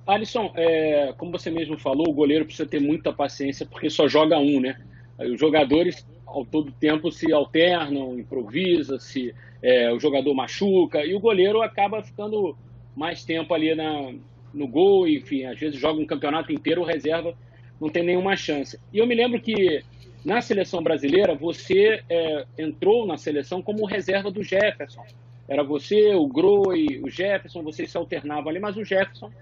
Alisson, 0.07 0.53
é, 0.57 1.13
como 1.19 1.33
você 1.33 1.51
mesmo 1.51 1.79
falou, 1.79 2.09
o 2.09 2.13
goleiro 2.13 2.45
precisa 2.45 2.69
ter 2.69 2.81
muita 2.81 3.13
paciência 3.13 3.67
porque 3.67 3.91
só 3.91 4.09
joga 4.09 4.39
um, 4.39 4.61
né? 4.61 4.81
Os 5.19 5.39
jogadores 5.39 6.07
ao 6.31 6.45
todo 6.45 6.73
tempo 6.73 7.11
se 7.11 7.33
alternam, 7.33 8.19
improvisa, 8.19 8.99
se 8.99 9.35
é, 9.63 9.93
o 9.93 9.99
jogador 9.99 10.33
machuca 10.35 11.05
e 11.05 11.15
o 11.15 11.21
goleiro 11.21 11.61
acaba 11.61 12.03
ficando 12.03 12.57
mais 12.97 13.25
tempo 13.25 13.53
ali 13.53 13.75
na, 13.75 14.13
no 14.55 14.67
gol, 14.67 15.07
enfim, 15.09 15.45
às 15.45 15.59
vezes 15.59 15.79
joga 15.79 16.01
um 16.01 16.07
campeonato 16.07 16.53
inteiro, 16.53 16.85
reserva 16.85 17.35
não 17.81 17.89
tem 17.89 18.05
nenhuma 18.05 18.37
chance. 18.37 18.79
E 18.93 18.99
eu 18.99 19.07
me 19.07 19.15
lembro 19.15 19.41
que 19.41 19.83
na 20.25 20.41
seleção 20.43 20.83
brasileira 20.83 21.35
você 21.35 22.03
é, 22.09 22.45
entrou 22.59 23.07
na 23.07 23.17
seleção 23.17 23.63
como 23.63 23.87
reserva 23.87 24.31
do 24.31 24.43
Jefferson. 24.43 25.05
Era 25.49 25.65
você, 25.65 26.15
o 26.15 26.27
Groi, 26.29 27.01
o 27.03 27.09
Jefferson, 27.09 27.63
vocês 27.63 27.91
se 27.91 27.97
alternavam 27.97 28.51
ali, 28.51 28.61
mas 28.61 28.77
o 28.77 28.85
Jefferson 28.85 29.33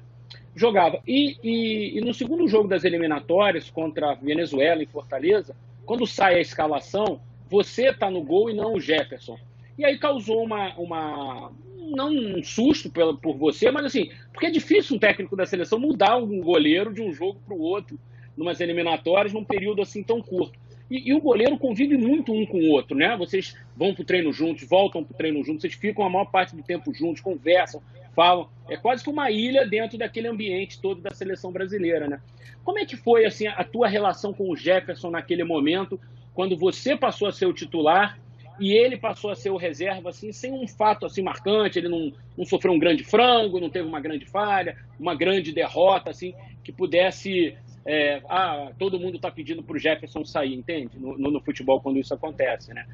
jogava. 0.55 1.01
E, 1.07 1.37
e, 1.43 1.99
e 1.99 2.01
no 2.01 2.15
segundo 2.15 2.47
jogo 2.49 2.69
das 2.69 2.85
eliminatórias 2.85 3.69
contra 3.71 4.13
a 4.13 4.15
Venezuela 4.15 4.83
em 4.83 4.87
Fortaleza, 4.87 5.55
quando 5.89 6.07
sai 6.07 6.35
a 6.35 6.41
escalação, 6.41 7.19
você 7.49 7.89
está 7.89 8.11
no 8.11 8.23
gol 8.23 8.51
e 8.51 8.55
não 8.55 8.75
o 8.75 8.81
Jefferson. 8.81 9.39
E 9.79 9.87
aí 9.87 9.99
causou 9.99 10.45
uma, 10.45 10.75
uma 10.77 11.51
não 11.97 12.11
um 12.11 12.43
susto 12.43 12.91
pela, 12.91 13.17
por 13.17 13.39
você, 13.39 13.71
mas 13.71 13.87
assim, 13.87 14.11
porque 14.31 14.45
é 14.45 14.51
difícil 14.51 14.97
um 14.97 14.99
técnico 14.99 15.35
da 15.35 15.47
seleção 15.47 15.79
mudar 15.79 16.19
um 16.19 16.41
goleiro 16.41 16.93
de 16.93 17.01
um 17.01 17.11
jogo 17.11 17.41
para 17.43 17.55
o 17.55 17.61
outro, 17.61 17.99
numas 18.37 18.61
eliminatórias, 18.61 19.33
num 19.33 19.43
período 19.43 19.81
assim 19.81 20.03
tão 20.03 20.21
curto. 20.21 20.59
E, 20.91 21.11
e, 21.11 21.15
o 21.15 21.21
goleiro 21.21 21.59
convive 21.59 21.97
muito 21.97 22.33
um 22.33 22.47
com 22.47 22.59
o 22.59 22.71
outro, 22.71 22.97
né? 22.97 23.15
Vocês 23.17 23.55
vão 23.77 23.93
para 23.93 24.03
o 24.03 24.05
treino 24.05 24.33
juntos, 24.33 24.67
voltam 24.67 25.05
para 25.05 25.13
o 25.13 25.17
treino 25.17 25.45
juntos, 25.45 25.63
vocês 25.63 25.75
ficam 25.75 26.05
a 26.05 26.11
maior 26.11 26.27
parte 26.27 26.57
do 26.57 26.63
tempo 26.63 26.93
juntos, 26.95 27.21
conversam, 27.21 27.83
falam. 28.15 28.49
É 28.69 28.77
quase 28.77 29.05
que 29.05 29.11
uma 29.11 29.31
ilha 29.31 29.67
dentro 29.67 29.99
daquele 29.99 30.29
ambiente 30.29 30.81
todo 30.81 31.01
da 31.01 31.11
seleção 31.11 31.53
brasileira, 31.53 32.09
né? 32.09 32.21
Como 32.65 32.79
é 32.79 32.87
que 32.87 32.97
foi 32.97 33.27
assim 33.27 33.47
a 33.47 33.65
tua 33.65 33.89
relação 33.89 34.33
com 34.33 34.51
o 34.51 34.57
Jefferson 34.57 35.11
naquele 35.11 35.45
momento, 35.45 36.01
quando 36.35 36.57
você 36.57 36.97
passou 36.97 37.29
a 37.29 37.33
ser 37.33 37.47
o 37.47 37.53
titular 37.53 38.19
e 38.61 38.73
ele 38.73 38.97
passou 38.97 39.31
a 39.31 39.37
ser 39.37 39.51
o 39.51 39.57
reserva, 39.57 40.11
assim, 40.11 40.33
sem 40.33 40.53
um 40.53 40.67
fato 40.67 41.07
assim 41.07 41.23
marcante, 41.23 41.79
ele 41.79 41.89
não, 41.89 42.13
não 42.37 42.45
sofreu 42.45 42.73
um 42.73 42.79
grande 42.79 43.05
frango, 43.05 43.61
não 43.61 43.71
teve 43.71 43.87
uma 43.87 44.01
grande 44.01 44.27
falha, 44.27 44.77
uma 44.99 45.15
grande 45.15 45.53
derrota, 45.53 46.11
assim, 46.11 46.35
que 46.65 46.73
pudesse 46.73 47.57
é, 47.91 48.23
ah, 48.29 48.71
todo 48.79 49.01
mundo 49.01 49.17
está 49.17 49.31
pedindo 49.31 49.63
para 49.63 49.75
o 49.75 49.79
Jefferson 49.79 50.23
sair, 50.23 50.53
entende? 50.53 50.99
No, 50.99 51.17
no, 51.17 51.31
no, 51.31 51.41
futebol, 51.41 51.81
quando 51.81 51.99
isso 51.99 52.13
acontece, 52.13 52.75
né? 52.75 52.87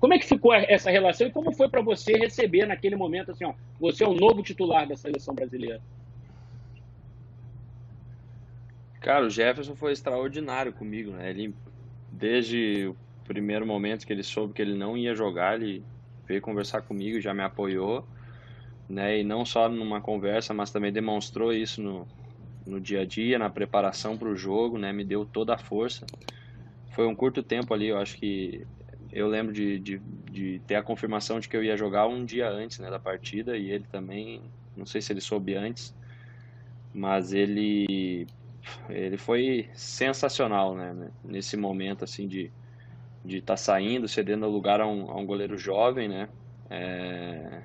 Como 0.00 0.14
é 0.14 0.18
que 0.18 0.26
ficou 0.26 0.54
essa 0.54 0.90
relação 0.90 1.26
e 1.26 1.30
como 1.30 1.52
foi 1.52 1.68
para 1.68 1.82
você 1.82 2.12
receber 2.12 2.64
naquele 2.64 2.96
momento, 2.96 3.30
assim, 3.30 3.44
ó, 3.44 3.52
você 3.78 4.04
é 4.04 4.08
o 4.08 4.14
novo 4.14 4.42
titular 4.42 4.88
da 4.88 4.96
seleção 4.96 5.34
brasileira? 5.34 5.82
Cara, 9.02 9.26
o 9.26 9.30
Jefferson 9.30 9.76
foi 9.76 9.92
extraordinário 9.92 10.72
comigo, 10.72 11.10
né? 11.10 11.28
Ele, 11.28 11.54
desde 12.10 12.86
o 12.86 12.96
primeiro 13.26 13.66
momento 13.66 14.06
que 14.06 14.12
ele 14.14 14.22
soube 14.22 14.54
que 14.54 14.62
ele 14.62 14.74
não 14.74 14.96
ia 14.96 15.14
jogar, 15.14 15.56
ele 15.56 15.84
veio 16.26 16.40
conversar 16.40 16.80
comigo, 16.80 17.20
já 17.20 17.34
me 17.34 17.42
apoiou, 17.42 18.02
né? 18.88 19.20
E 19.20 19.24
não 19.24 19.44
só 19.44 19.68
numa 19.68 20.00
conversa, 20.00 20.54
mas 20.54 20.70
também 20.70 20.90
demonstrou 20.90 21.52
isso 21.52 21.82
no, 21.82 22.08
no 22.68 22.80
dia 22.80 23.00
a 23.00 23.04
dia, 23.04 23.38
na 23.38 23.50
preparação 23.50 24.16
para 24.16 24.28
o 24.28 24.36
jogo, 24.36 24.78
né? 24.78 24.92
Me 24.92 25.04
deu 25.04 25.24
toda 25.24 25.54
a 25.54 25.58
força. 25.58 26.06
Foi 26.90 27.06
um 27.06 27.14
curto 27.14 27.42
tempo 27.42 27.72
ali, 27.72 27.88
eu 27.88 27.98
acho 27.98 28.16
que 28.18 28.66
eu 29.12 29.28
lembro 29.28 29.52
de, 29.52 29.78
de, 29.78 29.98
de 29.98 30.60
ter 30.66 30.74
a 30.74 30.82
confirmação 30.82 31.40
de 31.40 31.48
que 31.48 31.56
eu 31.56 31.64
ia 31.64 31.76
jogar 31.76 32.06
um 32.06 32.24
dia 32.24 32.48
antes 32.48 32.78
né, 32.78 32.90
da 32.90 32.98
partida 32.98 33.56
e 33.56 33.70
ele 33.70 33.84
também, 33.84 34.42
não 34.76 34.84
sei 34.84 35.00
se 35.00 35.12
ele 35.12 35.20
soube 35.20 35.54
antes, 35.54 35.94
mas 36.92 37.32
ele 37.32 38.26
ele 38.90 39.16
foi 39.16 39.70
sensacional, 39.74 40.74
né? 40.76 41.10
Nesse 41.24 41.56
momento 41.56 42.04
assim 42.04 42.28
de 42.28 42.52
de 43.24 43.38
estar 43.38 43.54
tá 43.54 43.56
saindo, 43.56 44.08
cedendo 44.08 44.48
lugar 44.48 44.80
a 44.80 44.86
um, 44.86 45.10
a 45.10 45.16
um 45.16 45.26
goleiro 45.26 45.58
jovem, 45.58 46.08
né? 46.08 46.28
É, 46.70 47.62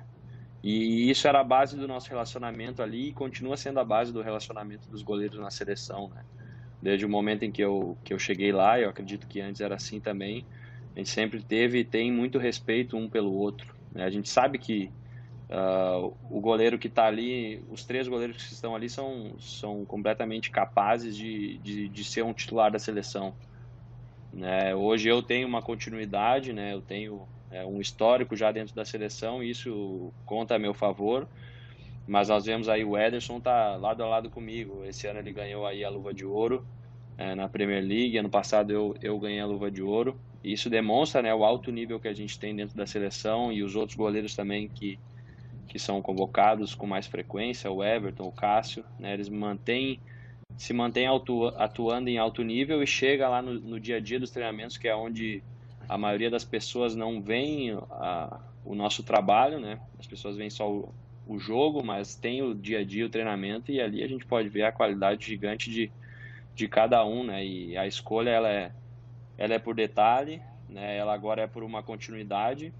e 0.66 1.10
isso 1.10 1.28
era 1.28 1.40
a 1.40 1.44
base 1.44 1.76
do 1.76 1.86
nosso 1.86 2.08
relacionamento 2.08 2.82
ali 2.82 3.10
e 3.10 3.12
continua 3.12 3.54
sendo 3.54 3.80
a 3.80 3.84
base 3.84 4.10
do 4.14 4.22
relacionamento 4.22 4.88
dos 4.88 5.02
goleiros 5.02 5.38
na 5.38 5.50
seleção, 5.50 6.08
né? 6.08 6.24
Desde 6.80 7.04
o 7.04 7.08
momento 7.08 7.44
em 7.44 7.52
que 7.52 7.60
eu, 7.60 7.98
que 8.02 8.14
eu 8.14 8.18
cheguei 8.18 8.50
lá, 8.50 8.80
eu 8.80 8.88
acredito 8.88 9.26
que 9.26 9.42
antes 9.42 9.60
era 9.60 9.74
assim 9.74 10.00
também, 10.00 10.46
a 10.94 10.98
gente 10.98 11.10
sempre 11.10 11.42
teve 11.42 11.80
e 11.80 11.84
tem 11.84 12.10
muito 12.10 12.38
respeito 12.38 12.96
um 12.96 13.10
pelo 13.10 13.30
outro. 13.34 13.74
Né? 13.92 14.04
A 14.04 14.10
gente 14.10 14.30
sabe 14.30 14.58
que 14.58 14.90
uh, 15.50 16.16
o 16.30 16.40
goleiro 16.40 16.78
que 16.78 16.86
está 16.86 17.04
ali, 17.04 17.62
os 17.70 17.84
três 17.84 18.08
goleiros 18.08 18.38
que 18.38 18.54
estão 18.54 18.74
ali 18.74 18.88
são, 18.88 19.34
são 19.38 19.84
completamente 19.84 20.50
capazes 20.50 21.14
de, 21.14 21.58
de, 21.58 21.88
de 21.90 22.04
ser 22.04 22.24
um 22.24 22.32
titular 22.32 22.70
da 22.70 22.78
seleção. 22.78 23.34
Né? 24.32 24.74
Hoje 24.74 25.10
eu 25.10 25.22
tenho 25.22 25.46
uma 25.46 25.60
continuidade, 25.60 26.54
né? 26.54 26.72
eu 26.72 26.80
tenho 26.80 27.28
é, 27.54 27.64
um 27.64 27.80
histórico 27.80 28.34
já 28.34 28.50
dentro 28.50 28.74
da 28.74 28.84
seleção, 28.84 29.42
e 29.42 29.50
isso 29.50 30.12
conta 30.26 30.56
a 30.56 30.58
meu 30.58 30.74
favor. 30.74 31.28
Mas 32.06 32.28
nós 32.28 32.44
vemos 32.44 32.68
aí 32.68 32.84
o 32.84 32.98
Ederson 32.98 33.40
tá 33.40 33.76
lado 33.76 34.02
a 34.02 34.08
lado 34.08 34.28
comigo. 34.28 34.84
Esse 34.84 35.06
ano 35.06 35.20
ele 35.20 35.32
ganhou 35.32 35.64
aí 35.64 35.84
a 35.84 35.88
luva 35.88 36.12
de 36.12 36.26
ouro 36.26 36.66
é, 37.16 37.34
na 37.34 37.48
Premier 37.48 37.82
League. 37.82 38.18
Ano 38.18 38.28
passado 38.28 38.72
eu, 38.72 38.96
eu 39.00 39.18
ganhei 39.18 39.40
a 39.40 39.46
luva 39.46 39.70
de 39.70 39.82
ouro. 39.82 40.18
E 40.42 40.52
isso 40.52 40.68
demonstra 40.68 41.22
né, 41.22 41.32
o 41.32 41.44
alto 41.44 41.70
nível 41.70 42.00
que 42.00 42.08
a 42.08 42.12
gente 42.12 42.38
tem 42.38 42.54
dentro 42.54 42.76
da 42.76 42.86
seleção 42.86 43.50
e 43.50 43.62
os 43.62 43.76
outros 43.76 43.96
goleiros 43.96 44.34
também 44.34 44.68
que, 44.68 44.98
que 45.68 45.78
são 45.78 46.02
convocados 46.02 46.74
com 46.74 46.86
mais 46.86 47.06
frequência, 47.06 47.70
o 47.70 47.82
Everton, 47.82 48.24
o 48.24 48.32
Cássio, 48.32 48.84
né, 48.98 49.14
eles 49.14 49.30
mantêm 49.30 49.98
se 50.58 50.72
mantém 50.72 51.06
atuando 51.56 52.08
em 52.08 52.18
alto 52.18 52.42
nível 52.42 52.82
e 52.82 52.86
chega 52.86 53.28
lá 53.28 53.40
no, 53.40 53.54
no, 53.54 53.80
dia 53.80 53.96
a 53.96 54.00
dia 54.00 54.20
dos 54.20 54.30
treinamentos, 54.30 54.76
que 54.76 54.86
é 54.86 54.94
onde 54.94 55.42
a 55.88 55.98
maioria 55.98 56.30
das 56.30 56.44
pessoas 56.44 56.94
não 56.94 57.20
vem 57.20 57.72
a, 57.90 58.40
o 58.64 58.74
nosso 58.74 59.02
trabalho, 59.02 59.60
né? 59.60 59.80
As 59.98 60.06
pessoas 60.06 60.36
veem 60.36 60.50
só 60.50 60.70
o, 60.70 60.94
o, 61.26 61.38
jogo, 61.38 61.82
mas 61.82 62.14
tem 62.14 62.42
o 62.42 62.54
dia 62.54 62.80
a 62.80 62.84
dia, 62.84 63.06
o 63.06 63.10
treinamento, 63.10 63.70
e 63.70 63.80
ali 63.80 64.02
a 64.02 64.08
gente 64.08 64.24
pode 64.24 64.48
ver 64.48 64.62
a 64.62 64.72
qualidade 64.72 65.26
gigante 65.26 65.70
de, 65.70 65.90
de 66.54 66.68
cada 66.68 67.04
um, 67.04 67.24
né? 67.24 67.44
E 67.44 67.76
a 67.76 67.86
escolha, 67.86 68.30
ela 68.30 68.48
é, 68.48 68.72
ela 69.36 69.54
é 69.54 69.58
por 69.58 69.74
detalhe, 69.74 70.40
né? 70.68 70.96
Ela 70.96 71.14
agora 71.14 71.42
é 71.42 71.46
por 71.46 71.62
uma 71.62 71.82
continuidade, 71.82 72.72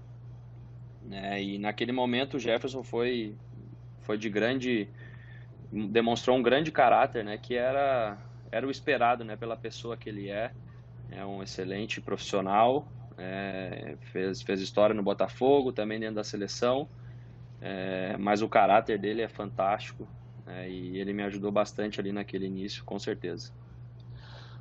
né? 1.03 1.41
E 1.41 1.57
naquele 1.57 1.91
momento 1.91 2.37
o 2.37 2.39
Jefferson 2.39 2.83
foi, 2.83 3.35
foi 4.01 4.17
de 4.17 4.29
grande 4.29 4.89
demonstrou 5.71 6.37
um 6.37 6.41
grande 6.43 6.71
caráter, 6.71 7.23
né, 7.23 7.37
que 7.37 7.55
era 7.55 8.17
era 8.51 8.65
o 8.65 8.71
esperado, 8.71 9.25
né, 9.25 9.35
pela 9.35 9.57
pessoa 9.57 9.97
que 9.97 10.07
ele 10.07 10.29
é. 10.29 10.51
É 11.11 11.25
um 11.25 11.41
excelente 11.41 12.01
profissional, 12.01 12.87
é, 13.17 13.95
fez 14.11 14.41
fez 14.41 14.61
história 14.61 14.93
no 14.93 15.03
Botafogo, 15.03 15.71
também 15.71 15.99
dentro 15.99 16.15
da 16.15 16.23
seleção. 16.23 16.87
É, 17.61 18.15
mas 18.17 18.41
o 18.41 18.49
caráter 18.49 18.99
dele 18.99 19.21
é 19.21 19.27
fantástico 19.27 20.07
é, 20.45 20.69
e 20.69 20.99
ele 20.99 21.13
me 21.13 21.23
ajudou 21.23 21.51
bastante 21.51 21.99
ali 21.99 22.11
naquele 22.11 22.45
início, 22.45 22.83
com 22.83 22.99
certeza. 22.99 23.51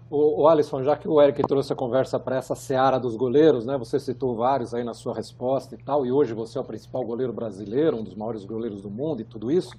O, 0.08 0.42
o 0.42 0.48
Alisson, 0.48 0.82
já 0.82 0.96
que 0.96 1.08
o 1.08 1.20
Eric 1.20 1.42
trouxe 1.42 1.72
a 1.72 1.76
conversa 1.76 2.20
para 2.20 2.36
essa 2.36 2.54
seara 2.54 2.98
dos 2.98 3.16
goleiros, 3.16 3.66
né? 3.66 3.76
Você 3.76 3.98
citou 3.98 4.36
vários 4.36 4.74
aí 4.74 4.84
na 4.84 4.94
sua 4.94 5.14
resposta 5.14 5.74
e 5.74 5.78
tal, 5.78 6.06
e 6.06 6.12
hoje 6.12 6.32
você 6.32 6.56
é 6.56 6.60
o 6.60 6.64
principal 6.64 7.04
goleiro 7.04 7.32
brasileiro, 7.32 7.96
um 7.96 8.04
dos 8.04 8.14
maiores 8.14 8.44
goleiros 8.44 8.82
do 8.82 8.90
mundo 8.90 9.20
e 9.20 9.24
tudo 9.24 9.50
isso. 9.50 9.72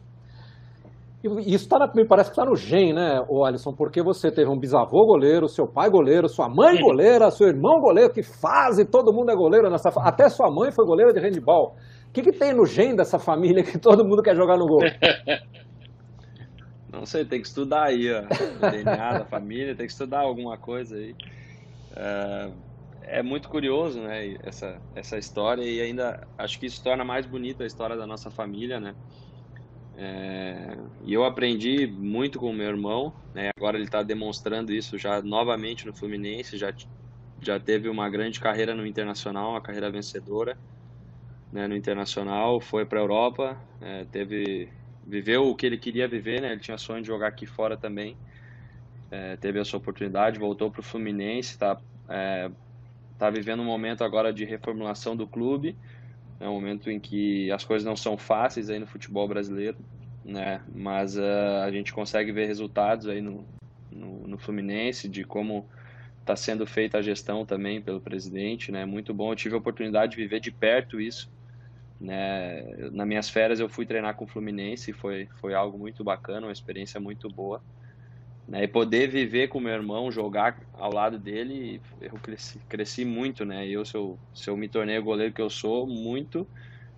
E 1.25 1.55
isso 1.55 1.67
tá 1.67 1.79
na, 1.79 1.91
me 1.93 2.05
parece 2.05 2.29
que 2.29 2.39
está 2.39 2.45
no 2.45 2.55
gen, 2.55 2.93
né, 2.93 3.19
o 3.27 3.43
Alisson? 3.43 3.73
Porque 3.73 4.03
você 4.03 4.31
teve 4.31 4.49
um 4.49 4.59
bisavô 4.59 5.05
goleiro, 5.07 5.47
seu 5.47 5.67
pai 5.67 5.89
goleiro, 5.89 6.29
sua 6.29 6.47
mãe 6.47 6.79
goleira, 6.79 7.31
seu 7.31 7.47
irmão 7.47 7.79
goleiro, 7.79 8.13
que 8.13 8.21
fase, 8.21 8.85
todo 8.85 9.11
mundo 9.11 9.31
é 9.31 9.35
goleiro 9.35 9.69
nessa 9.69 9.89
Até 10.01 10.29
sua 10.29 10.51
mãe 10.51 10.71
foi 10.71 10.85
goleira 10.85 11.11
de 11.11 11.19
handball. 11.19 11.75
O 12.09 12.11
que, 12.13 12.21
que 12.21 12.31
tem 12.31 12.53
no 12.53 12.65
gen 12.65 12.95
dessa 12.95 13.17
família 13.17 13.63
que 13.63 13.79
todo 13.79 14.05
mundo 14.05 14.21
quer 14.21 14.35
jogar 14.35 14.57
no 14.57 14.67
gol? 14.67 14.81
Não 16.93 17.05
sei, 17.05 17.25
tem 17.25 17.41
que 17.41 17.47
estudar 17.47 17.87
aí, 17.87 18.09
ó. 18.09 18.21
O 18.21 18.71
DNA 18.71 19.19
da 19.19 19.25
família, 19.25 19.75
tem 19.75 19.85
que 19.85 19.91
estudar 19.91 20.21
alguma 20.21 20.57
coisa 20.57 20.95
aí. 20.95 21.13
É, 21.93 22.51
é 23.01 23.23
muito 23.23 23.49
curioso, 23.49 23.99
né, 23.99 24.37
essa, 24.43 24.79
essa 24.95 25.17
história, 25.17 25.63
e 25.63 25.81
ainda 25.81 26.25
acho 26.37 26.59
que 26.59 26.67
isso 26.67 26.81
torna 26.83 27.03
mais 27.03 27.25
bonita 27.25 27.63
a 27.63 27.67
história 27.67 27.97
da 27.97 28.07
nossa 28.07 28.29
família, 28.29 28.79
né? 28.79 28.93
É, 29.97 30.77
e 31.05 31.13
eu 31.13 31.23
aprendi 31.23 31.87
muito 31.87 32.37
com 32.37 32.49
o 32.49 32.53
meu 32.53 32.67
irmão, 32.67 33.13
né? 33.33 33.49
agora 33.55 33.77
ele 33.77 33.85
está 33.85 34.03
demonstrando 34.03 34.73
isso 34.73 34.97
já 34.97 35.21
novamente 35.21 35.85
no 35.85 35.93
Fluminense, 35.93 36.57
já, 36.57 36.73
já 37.41 37.59
teve 37.59 37.87
uma 37.87 38.09
grande 38.09 38.39
carreira 38.39 38.75
no 38.75 38.85
Internacional, 38.85 39.51
uma 39.51 39.61
carreira 39.61 39.89
vencedora 39.89 40.57
né? 41.51 41.67
no 41.67 41.75
Internacional, 41.75 42.59
foi 42.59 42.85
para 42.85 42.99
a 42.99 43.03
Europa, 43.03 43.57
é, 43.79 44.03
teve, 44.05 44.69
viveu 45.07 45.47
o 45.47 45.55
que 45.55 45.65
ele 45.65 45.77
queria 45.77 46.07
viver, 46.07 46.41
né? 46.41 46.51
ele 46.51 46.59
tinha 46.59 46.77
sonho 46.77 47.01
de 47.01 47.07
jogar 47.07 47.27
aqui 47.27 47.45
fora 47.45 47.77
também, 47.77 48.17
é, 49.09 49.37
teve 49.37 49.59
essa 49.59 49.77
oportunidade, 49.77 50.37
voltou 50.37 50.69
para 50.69 50.81
o 50.81 50.83
Fluminense, 50.83 51.51
está 51.51 51.79
é, 52.09 52.51
tá 53.17 53.29
vivendo 53.29 53.61
um 53.61 53.65
momento 53.65 54.03
agora 54.03 54.33
de 54.33 54.43
reformulação 54.43 55.15
do 55.15 55.25
clube, 55.25 55.77
é 56.39 56.47
um 56.47 56.53
momento 56.53 56.89
em 56.89 56.99
que 56.99 57.51
as 57.51 57.63
coisas 57.63 57.85
não 57.85 57.95
são 57.95 58.17
fáceis 58.17 58.69
aí 58.69 58.79
no 58.79 58.87
futebol 58.87 59.27
brasileiro, 59.27 59.77
né? 60.23 60.61
Mas 60.73 61.17
uh, 61.17 61.63
a 61.63 61.71
gente 61.71 61.93
consegue 61.93 62.31
ver 62.31 62.47
resultados 62.47 63.07
aí 63.07 63.21
no, 63.21 63.45
no, 63.91 64.27
no 64.27 64.37
Fluminense 64.37 65.07
de 65.07 65.23
como 65.23 65.69
está 66.19 66.35
sendo 66.35 66.65
feita 66.65 66.97
a 66.97 67.01
gestão 67.01 67.45
também 67.45 67.81
pelo 67.81 68.01
presidente, 68.01 68.71
né? 68.71 68.85
Muito 68.85 69.13
bom. 69.13 69.31
Eu 69.31 69.35
tive 69.35 69.55
a 69.55 69.59
oportunidade 69.59 70.11
de 70.11 70.17
viver 70.17 70.39
de 70.39 70.51
perto 70.51 70.99
isso, 70.99 71.29
né? 71.99 72.63
Nas 72.91 73.07
minhas 73.07 73.29
férias 73.29 73.59
eu 73.59 73.69
fui 73.69 73.85
treinar 73.85 74.15
com 74.15 74.25
o 74.25 74.27
Fluminense, 74.27 74.91
foi 74.93 75.27
foi 75.39 75.53
algo 75.53 75.77
muito 75.77 76.03
bacana, 76.03 76.47
uma 76.47 76.53
experiência 76.53 76.99
muito 76.99 77.29
boa. 77.29 77.61
Né, 78.47 78.63
e 78.63 78.67
poder 78.67 79.09
viver 79.09 79.47
com 79.47 79.59
meu 79.59 79.73
irmão, 79.73 80.11
jogar 80.11 80.59
ao 80.71 80.93
lado 80.93 81.17
dele, 81.17 81.81
eu 81.99 82.19
cresci, 82.19 82.59
cresci 82.69 83.03
muito, 83.03 83.43
né? 83.43 83.67
Eu, 83.67 83.83
se 83.83 83.97
eu, 83.97 84.19
se 84.31 84.49
eu 84.51 84.55
me 84.55 84.69
tornei 84.69 84.99
o 84.99 85.03
goleiro 85.03 85.33
que 85.33 85.41
eu 85.41 85.49
sou, 85.49 85.87
muito, 85.87 86.47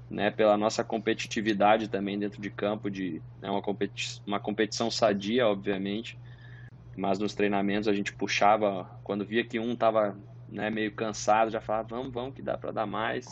né? 0.09 0.29
Pela 0.29 0.57
nossa 0.57 0.83
competitividade 0.83 1.87
também 1.87 2.19
dentro 2.19 2.41
de 2.41 2.51
campo, 2.51 2.89
de 2.91 3.23
né, 3.37 3.49
uma, 3.49 3.61
competi 3.61 4.21
uma 4.25 4.41
competição 4.41 4.91
sadia, 4.91 5.47
obviamente, 5.47 6.19
mas 6.97 7.19
nos 7.19 7.33
treinamentos 7.33 7.87
a 7.87 7.93
gente 7.93 8.13
puxava, 8.13 8.89
quando 9.03 9.25
via 9.25 9.45
que 9.45 9.59
um 9.59 9.75
tava 9.75 10.19
né, 10.49 10.69
meio 10.69 10.93
cansado, 10.95 11.51
já 11.51 11.61
falava, 11.61 11.87
vamos, 11.89 12.13
vamos, 12.13 12.33
que 12.33 12.41
dá 12.41 12.57
para 12.57 12.71
dar 12.73 12.85
mais, 12.85 13.25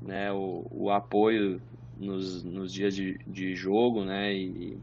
né? 0.00 0.32
O, 0.32 0.66
o 0.70 0.90
apoio 0.90 1.62
nos, 1.96 2.42
nos 2.44 2.72
dias 2.72 2.94
de, 2.94 3.18
de 3.26 3.54
jogo, 3.54 4.04
né? 4.04 4.34
E 4.34 4.82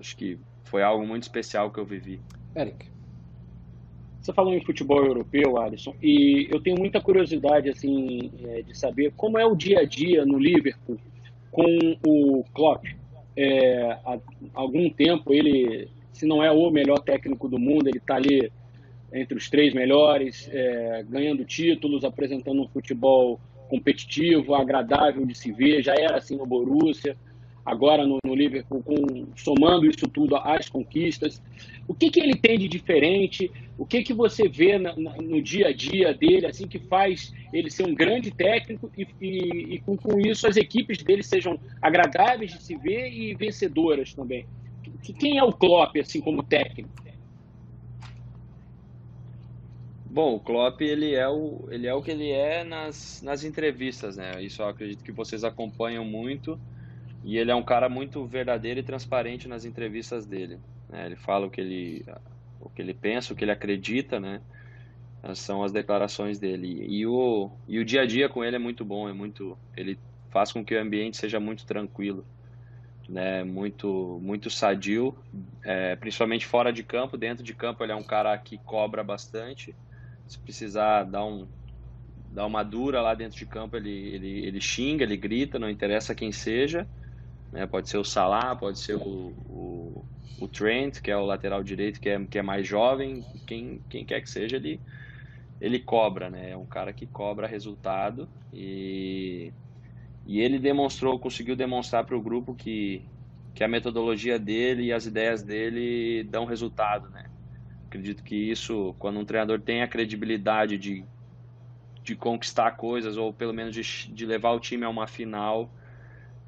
acho 0.00 0.16
que 0.16 0.38
foi 0.64 0.82
algo 0.82 1.06
muito 1.06 1.22
especial 1.22 1.70
que 1.70 1.78
eu 1.78 1.84
vivi. 1.84 2.20
Eric. 2.56 2.86
Você 4.20 4.32
falou 4.32 4.54
em 4.54 4.64
futebol 4.64 5.04
europeu, 5.04 5.58
Alisson, 5.60 5.94
e 6.02 6.48
eu 6.50 6.58
tenho 6.58 6.78
muita 6.78 6.98
curiosidade 6.98 7.68
assim 7.68 8.30
é, 8.42 8.62
de 8.62 8.76
saber 8.76 9.12
como 9.14 9.38
é 9.38 9.44
o 9.44 9.54
dia 9.54 9.80
a 9.80 9.84
dia 9.84 10.24
no 10.24 10.38
Liverpool 10.38 10.98
com 11.50 11.96
o 12.06 12.42
Klopp. 12.54 12.86
É, 13.36 13.98
há 14.04 14.18
algum 14.54 14.88
tempo 14.88 15.32
ele, 15.32 15.88
se 16.12 16.24
não 16.24 16.42
é 16.42 16.50
o 16.50 16.70
melhor 16.70 17.00
técnico 17.00 17.48
do 17.48 17.58
mundo, 17.58 17.86
ele 17.86 17.98
está 17.98 18.16
ali 18.16 18.50
entre 19.12 19.36
os 19.36 19.50
três 19.50 19.74
melhores, 19.74 20.48
é, 20.50 21.04
ganhando 21.08 21.44
títulos, 21.44 22.02
apresentando 22.02 22.62
um 22.62 22.68
futebol 22.68 23.38
competitivo, 23.68 24.54
agradável 24.54 25.26
de 25.26 25.34
se 25.34 25.52
ver. 25.52 25.82
Já 25.82 25.94
era 25.94 26.16
assim 26.16 26.36
no 26.36 26.46
Borussia 26.46 27.14
agora 27.64 28.06
no, 28.06 28.18
no 28.24 28.34
Liverpool, 28.34 28.82
com, 28.82 29.26
somando 29.36 29.86
isso 29.86 30.06
tudo 30.08 30.36
às 30.36 30.68
conquistas. 30.68 31.42
O 31.88 31.94
que, 31.94 32.10
que 32.10 32.20
ele 32.20 32.36
tem 32.36 32.58
de 32.58 32.68
diferente? 32.68 33.50
O 33.78 33.86
que, 33.86 34.02
que 34.02 34.12
você 34.12 34.48
vê 34.48 34.78
na, 34.78 34.94
na, 34.96 35.16
no 35.16 35.40
dia 35.40 35.68
a 35.68 35.72
dia 35.72 36.12
dele, 36.12 36.46
assim, 36.46 36.68
que 36.68 36.78
faz 36.78 37.32
ele 37.52 37.70
ser 37.70 37.86
um 37.86 37.94
grande 37.94 38.30
técnico 38.30 38.90
e, 38.96 39.06
e, 39.20 39.74
e 39.74 39.78
com, 39.80 39.96
com, 39.96 40.20
isso 40.20 40.46
as 40.46 40.56
equipes 40.56 41.02
dele 41.02 41.22
sejam 41.22 41.58
agradáveis 41.80 42.52
de 42.52 42.62
se 42.62 42.76
ver 42.76 43.10
e 43.10 43.34
vencedoras 43.34 44.12
também? 44.12 44.46
Quem 45.18 45.38
é 45.38 45.44
o 45.44 45.52
Klopp, 45.52 45.96
assim, 45.96 46.20
como 46.20 46.42
técnico? 46.42 46.90
Bom, 50.14 50.36
o 50.36 50.40
Klopp 50.40 50.80
ele 50.80 51.12
é 51.12 51.28
o, 51.28 51.66
ele 51.72 51.88
é 51.88 51.92
o 51.92 52.00
que 52.00 52.12
ele 52.12 52.30
é 52.30 52.62
nas, 52.62 53.20
nas 53.20 53.42
entrevistas, 53.42 54.16
né? 54.16 54.40
Isso 54.40 54.62
eu 54.62 54.68
acredito 54.68 55.02
que 55.02 55.10
vocês 55.10 55.42
acompanham 55.42 56.04
muito. 56.04 56.56
E 57.24 57.38
ele 57.38 57.50
é 57.50 57.54
um 57.54 57.62
cara 57.62 57.88
muito 57.88 58.24
verdadeiro 58.26 58.80
e 58.80 58.82
transparente 58.82 59.48
nas 59.48 59.64
entrevistas 59.64 60.26
dele. 60.26 60.60
Né? 60.88 61.06
Ele 61.06 61.16
fala 61.16 61.46
o 61.46 61.50
que 61.50 61.60
ele, 61.60 62.04
o 62.60 62.68
que 62.68 62.82
ele 62.82 62.94
pensa, 62.94 63.32
o 63.32 63.36
que 63.36 63.42
ele 63.44 63.50
acredita, 63.50 64.20
né? 64.20 64.42
São 65.34 65.64
as 65.64 65.72
declarações 65.72 66.38
dele. 66.38 66.84
E 66.86 67.06
o, 67.06 67.50
e 67.66 67.78
o 67.78 67.84
dia 67.84 68.02
a 68.02 68.06
dia 68.06 68.28
com 68.28 68.44
ele 68.44 68.56
é 68.56 68.58
muito 68.58 68.84
bom, 68.84 69.08
é 69.08 69.12
muito. 69.14 69.56
Ele 69.74 69.98
faz 70.30 70.52
com 70.52 70.62
que 70.62 70.74
o 70.74 70.80
ambiente 70.80 71.16
seja 71.16 71.40
muito 71.40 71.64
tranquilo. 71.64 72.26
né, 73.08 73.44
muito, 73.44 74.18
muito 74.22 74.50
sadio, 74.50 75.14
é, 75.62 75.96
principalmente 75.96 76.46
fora 76.46 76.72
de 76.72 76.82
campo. 76.82 77.16
Dentro 77.16 77.44
de 77.44 77.54
campo 77.54 77.82
ele 77.84 77.92
é 77.92 77.96
um 77.96 78.02
cara 78.02 78.36
que 78.38 78.58
cobra 78.58 79.02
bastante. 79.02 79.74
Se 80.26 80.38
precisar 80.38 81.04
dar, 81.04 81.24
um, 81.24 81.46
dar 82.30 82.46
uma 82.46 82.62
dura 82.62 83.00
lá 83.02 83.14
dentro 83.14 83.36
de 83.38 83.46
campo, 83.46 83.76
ele, 83.76 83.90
ele, 83.90 84.46
ele 84.46 84.60
xinga, 84.60 85.04
ele 85.04 85.16
grita, 85.16 85.58
não 85.58 85.68
interessa 85.68 86.14
quem 86.14 86.32
seja. 86.32 86.86
Né, 87.54 87.68
pode 87.68 87.88
ser 87.88 87.98
o 87.98 88.04
Salah, 88.04 88.56
pode 88.56 88.80
ser 88.80 88.96
o, 88.96 89.32
o, 89.46 90.04
o, 90.40 90.48
Trent, 90.48 91.00
que 91.00 91.08
é 91.08 91.16
o 91.16 91.24
lateral 91.24 91.62
direito, 91.62 92.00
que 92.00 92.08
é, 92.08 92.26
que 92.26 92.36
é 92.36 92.42
mais 92.42 92.66
jovem. 92.66 93.24
Quem, 93.46 93.80
quem 93.88 94.04
quer 94.04 94.20
que 94.20 94.28
seja, 94.28 94.56
ele, 94.56 94.82
ele 95.60 95.78
cobra, 95.78 96.28
né? 96.28 96.50
É 96.50 96.56
um 96.56 96.66
cara 96.66 96.92
que 96.92 97.06
cobra 97.06 97.46
resultado 97.46 98.28
e 98.52 99.52
e 100.26 100.40
ele 100.40 100.58
demonstrou, 100.58 101.20
conseguiu 101.20 101.54
demonstrar 101.54 102.04
para 102.04 102.16
o 102.16 102.22
grupo 102.22 102.54
que, 102.56 103.08
que 103.54 103.62
a 103.62 103.68
metodologia 103.68 104.38
dele 104.38 104.84
e 104.86 104.92
as 104.92 105.06
ideias 105.06 105.42
dele 105.44 106.24
dão 106.24 106.46
resultado, 106.46 107.08
né? 107.10 107.30
Acredito 107.88 108.24
que 108.24 108.34
isso, 108.34 108.94
quando 108.98 109.20
um 109.20 109.24
treinador 109.24 109.60
tem 109.60 109.82
a 109.82 109.88
credibilidade 109.88 110.78
de, 110.78 111.06
de 112.02 112.16
conquistar 112.16 112.72
coisas 112.72 113.16
ou 113.16 113.32
pelo 113.32 113.52
menos 113.52 113.74
de, 113.74 113.82
de 114.12 114.26
levar 114.26 114.52
o 114.52 114.60
time 114.60 114.84
a 114.84 114.88
uma 114.88 115.06
final, 115.06 115.72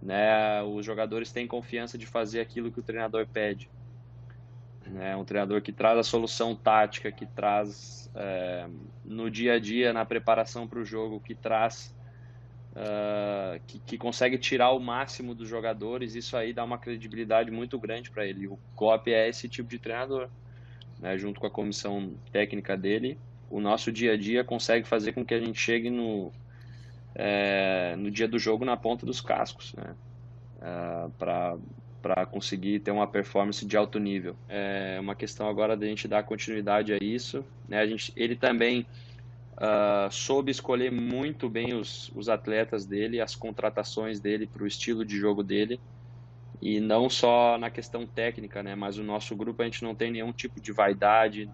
né? 0.03 0.63
Os 0.63 0.85
jogadores 0.85 1.33
têm 1.33 1.47
confiança 1.47 1.97
de 1.97 2.07
fazer 2.07 2.41
aquilo 2.41 2.71
que 2.71 2.81
o 2.81 2.83
treinador 2.83 3.27
pede. 3.27 3.71
Né? 4.87 5.17
Um 5.17 5.25
treinador 5.25 5.61
que 5.61 5.73
traz 5.73 5.99
a 5.99 6.03
solução 6.03 6.55
tática, 6.55 7.11
que 7.11 7.27
traz 7.27 8.11
é, 8.15 8.69
no 9.05 9.31
dia 9.31 9.55
a 9.55 9.59
dia, 9.59 9.93
na 9.93 10.05
preparação 10.05 10.67
para 10.67 10.79
o 10.79 10.85
jogo, 10.85 11.21
que 11.21 11.35
traz 11.35 11.95
uh, 12.77 13.61
que, 13.67 13.79
que, 13.81 13.99
consegue 13.99 14.39
tirar 14.39 14.71
o 14.71 14.79
máximo 14.79 15.35
dos 15.35 15.49
jogadores, 15.49 16.15
isso 16.15 16.37
aí 16.37 16.53
dá 16.53 16.63
uma 16.63 16.79
credibilidade 16.79 17.51
muito 17.51 17.79
grande 17.79 18.11
para 18.11 18.27
ele. 18.27 18.47
O 18.47 18.59
Klopp 18.77 19.09
é 19.09 19.29
esse 19.29 19.49
tipo 19.49 19.69
de 19.69 19.79
treinador, 19.79 20.29
né? 21.01 21.17
junto 21.19 21.41
com 21.41 21.47
a 21.47 21.51
comissão 21.51 22.15
técnica 22.31 22.77
dele. 22.77 23.19
O 23.51 23.61
nosso 23.61 23.91
dia 23.91 24.13
a 24.13 24.17
dia 24.17 24.45
consegue 24.45 24.87
fazer 24.87 25.13
com 25.13 25.25
que 25.25 25.35
a 25.35 25.41
gente 25.41 25.59
chegue 25.59 25.89
no, 25.89 26.33
é, 27.19 27.97
no 27.97 28.11
dia 28.11 28.29
do 28.29 28.39
jogo 28.39 28.65
na 28.65 28.77
ponta 28.77 29.07
dos 29.07 29.21
cascos, 29.21 29.73
né? 29.75 29.95
Uh, 30.59 31.11
para 32.03 32.27
conseguir 32.27 32.81
ter 32.81 32.91
uma 32.91 33.07
performance 33.07 33.65
de 33.65 33.77
alto 33.77 33.99
nível. 33.99 34.37
É 34.49 34.99
uma 35.01 35.15
questão 35.15 35.49
agora 35.49 35.77
da 35.77 35.87
gente 35.87 36.07
dar 36.07 36.23
continuidade 36.23 36.93
a 36.93 36.99
isso. 37.01 37.45
Né? 37.69 37.81
A 37.81 37.87
gente, 37.87 38.13
ele 38.15 38.37
também 38.37 38.87
uh, 39.55 40.11
soube 40.11 40.51
escolher 40.51 40.93
muito 40.93 41.49
bem 41.49 41.75
os, 41.75 42.11
os 42.15 42.29
atletas 42.29 42.87
dele, 42.87 43.21
as 43.21 43.35
contratações 43.35 44.21
dele 44.21 44.47
para 44.47 44.63
o 44.63 44.67
estilo 44.67 45.05
de 45.05 45.19
jogo 45.19 45.43
dele. 45.43 45.81
E 46.61 46.81
não 46.81 47.11
só 47.11 47.59
na 47.59 47.71
questão 47.71 48.07
técnica, 48.07 48.63
né? 48.63 48.75
Mas 48.75 48.99
o 48.99 49.03
nosso 49.03 49.35
grupo 49.35 49.63
a 49.63 49.65
gente 49.65 49.83
não 49.83 49.95
tem 49.95 50.11
nenhum 50.11 50.33
tipo 50.33 50.61
de 50.61 50.73
vaidade. 50.73 51.51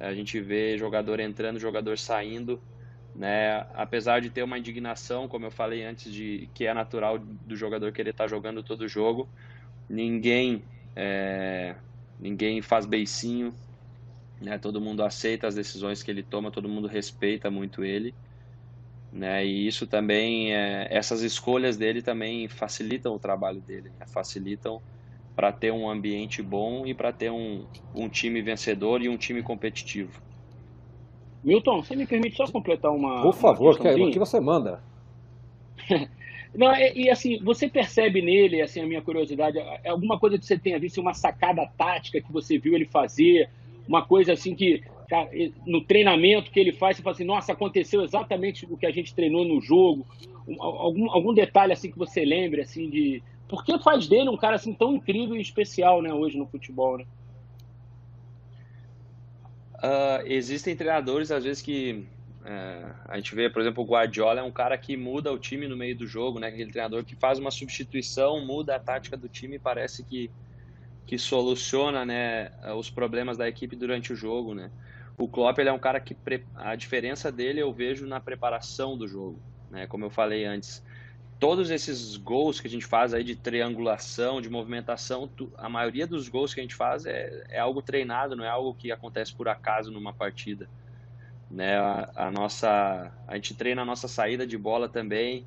A 0.00 0.14
gente 0.14 0.40
vê 0.40 0.76
jogador 0.78 1.20
entrando, 1.20 1.58
jogador 1.58 1.98
saindo, 1.98 2.60
né? 3.14 3.60
Apesar 3.74 4.20
de 4.20 4.30
ter 4.30 4.42
uma 4.42 4.58
indignação, 4.58 5.28
como 5.28 5.46
eu 5.46 5.50
falei 5.50 5.84
antes, 5.84 6.12
de 6.12 6.50
que 6.54 6.66
é 6.66 6.74
natural 6.74 7.18
do 7.18 7.56
jogador 7.56 7.92
querer 7.92 8.10
estar 8.10 8.24
tá 8.24 8.28
jogando 8.28 8.62
todo 8.62 8.88
jogo, 8.88 9.30
ninguém 9.88 10.64
é, 10.96 11.76
ninguém 12.18 12.62
faz 12.62 12.86
beicinho, 12.86 13.54
né? 14.40 14.58
Todo 14.58 14.80
mundo 14.80 15.02
aceita 15.04 15.46
as 15.46 15.54
decisões 15.54 16.02
que 16.02 16.10
ele 16.10 16.22
toma, 16.22 16.50
todo 16.50 16.68
mundo 16.68 16.88
respeita 16.88 17.50
muito 17.50 17.84
ele. 17.84 18.14
Né? 19.12 19.44
E 19.44 19.66
isso 19.66 19.86
também, 19.86 20.54
é, 20.54 20.88
essas 20.90 21.20
escolhas 21.20 21.76
dele 21.76 22.02
também 22.02 22.48
facilitam 22.48 23.14
o 23.14 23.18
trabalho 23.18 23.60
dele, 23.60 23.90
né? 23.90 24.06
facilitam 24.06 24.82
para 25.34 25.52
ter 25.52 25.70
um 25.70 25.88
ambiente 25.88 26.42
bom 26.42 26.86
e 26.86 26.94
para 26.94 27.12
ter 27.12 27.30
um, 27.30 27.68
um 27.92 28.08
time 28.08 28.40
vencedor 28.40 29.02
e 29.02 29.08
um 29.10 29.18
time 29.18 29.42
competitivo. 29.42 30.22
Milton, 31.42 31.82
você 31.82 31.96
me 31.96 32.06
permite 32.06 32.36
só 32.36 32.46
completar 32.46 32.92
uma. 32.92 33.22
Por 33.22 33.34
favor, 33.34 33.74
uma 33.80 33.94
que, 33.94 34.10
que 34.12 34.18
você 34.18 34.38
manda. 34.40 34.82
Não, 36.54 36.70
é, 36.70 36.92
e 36.94 37.08
assim, 37.08 37.38
você 37.42 37.66
percebe 37.68 38.20
nele, 38.20 38.60
assim, 38.60 38.80
a 38.80 38.86
minha 38.86 39.00
curiosidade, 39.00 39.58
é 39.58 39.88
alguma 39.88 40.18
coisa 40.18 40.38
que 40.38 40.44
você 40.44 40.58
tenha 40.58 40.78
visto, 40.78 41.00
uma 41.00 41.14
sacada 41.14 41.66
tática 41.78 42.20
que 42.20 42.30
você 42.30 42.58
viu 42.58 42.74
ele 42.74 42.84
fazer, 42.84 43.48
uma 43.88 44.02
coisa 44.02 44.34
assim 44.34 44.54
que 44.54 44.82
cara, 45.08 45.30
no 45.66 45.80
treinamento 45.82 46.50
que 46.50 46.60
ele 46.60 46.72
faz, 46.72 46.96
você 46.96 47.02
fala 47.02 47.14
assim, 47.14 47.24
nossa, 47.24 47.52
aconteceu 47.52 48.02
exatamente 48.02 48.66
o 48.70 48.76
que 48.76 48.86
a 48.86 48.90
gente 48.90 49.14
treinou 49.14 49.44
no 49.44 49.60
jogo. 49.60 50.06
Algum, 50.58 51.10
algum 51.10 51.32
detalhe 51.32 51.72
assim 51.72 51.90
que 51.90 51.98
você 51.98 52.24
lembre 52.24 52.62
assim 52.62 52.90
de 52.90 53.22
por 53.48 53.64
que 53.64 53.78
faz 53.78 54.08
dele 54.08 54.28
um 54.28 54.36
cara 54.36 54.56
assim 54.56 54.72
tão 54.72 54.94
incrível 54.94 55.36
e 55.36 55.40
especial, 55.40 56.02
né, 56.02 56.12
hoje 56.12 56.36
no 56.36 56.46
futebol, 56.46 56.98
né? 56.98 57.04
Uh, 59.82 60.26
existem 60.26 60.76
treinadores 60.76 61.32
às 61.32 61.42
vezes 61.42 61.60
que 61.60 62.06
uh, 62.42 62.94
a 63.08 63.16
gente 63.16 63.34
vê, 63.34 63.50
por 63.50 63.60
exemplo, 63.60 63.82
o 63.82 63.86
Guardiola 63.86 64.40
é 64.40 64.42
um 64.42 64.52
cara 64.52 64.78
que 64.78 64.96
muda 64.96 65.32
o 65.32 65.38
time 65.38 65.66
no 65.66 65.76
meio 65.76 65.96
do 65.96 66.06
jogo, 66.06 66.38
né? 66.38 66.48
Aquele 66.48 66.70
treinador 66.70 67.04
que 67.04 67.16
faz 67.16 67.38
uma 67.38 67.50
substituição, 67.50 68.44
muda 68.46 68.76
a 68.76 68.78
tática 68.78 69.16
do 69.16 69.28
time, 69.28 69.56
e 69.56 69.58
parece 69.58 70.04
que 70.04 70.30
que 71.06 71.18
soluciona 71.18 72.04
né, 72.04 72.50
os 72.76 72.88
problemas 72.88 73.36
da 73.36 73.48
equipe 73.48 73.76
durante 73.76 74.12
o 74.12 74.16
jogo. 74.16 74.54
Né? 74.54 74.70
O 75.16 75.28
Klopp 75.28 75.58
ele 75.58 75.68
é 75.68 75.72
um 75.72 75.78
cara 75.78 76.00
que 76.00 76.16
a 76.54 76.74
diferença 76.74 77.30
dele 77.30 77.60
eu 77.60 77.72
vejo 77.72 78.06
na 78.06 78.20
preparação 78.20 78.96
do 78.96 79.06
jogo. 79.06 79.38
Né? 79.70 79.86
Como 79.86 80.04
eu 80.04 80.10
falei 80.10 80.44
antes, 80.44 80.82
todos 81.42 81.72
esses 81.72 82.16
gols 82.16 82.60
que 82.60 82.68
a 82.68 82.70
gente 82.70 82.86
faz 82.86 83.12
aí 83.12 83.24
de 83.24 83.34
triangulação, 83.34 84.40
de 84.40 84.48
movimentação, 84.48 85.28
a 85.58 85.68
maioria 85.68 86.06
dos 86.06 86.28
gols 86.28 86.54
que 86.54 86.60
a 86.60 86.62
gente 86.62 86.76
faz 86.76 87.04
é, 87.04 87.44
é 87.48 87.58
algo 87.58 87.82
treinado, 87.82 88.36
não 88.36 88.44
é 88.44 88.48
algo 88.48 88.72
que 88.72 88.92
acontece 88.92 89.34
por 89.34 89.48
acaso 89.48 89.90
numa 89.90 90.12
partida. 90.12 90.68
Né? 91.50 91.76
A, 91.76 92.12
a 92.14 92.30
nossa, 92.30 93.12
a 93.26 93.34
gente 93.34 93.54
treina 93.54 93.82
a 93.82 93.84
nossa 93.84 94.06
saída 94.06 94.46
de 94.46 94.56
bola 94.56 94.88
também. 94.88 95.44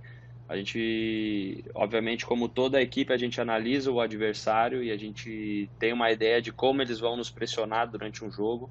A 0.50 0.58
gente, 0.58 1.64
obviamente, 1.74 2.26
como 2.26 2.50
toda 2.50 2.78
a 2.78 2.82
equipe, 2.82 3.14
a 3.14 3.18
gente 3.18 3.40
analisa 3.40 3.90
o 3.90 4.02
adversário 4.02 4.84
e 4.84 4.92
a 4.92 4.98
gente 4.98 5.70
tem 5.80 5.94
uma 5.94 6.12
ideia 6.12 6.42
de 6.42 6.52
como 6.52 6.82
eles 6.82 7.00
vão 7.00 7.16
nos 7.16 7.30
pressionar 7.30 7.90
durante 7.90 8.22
um 8.22 8.30
jogo, 8.30 8.70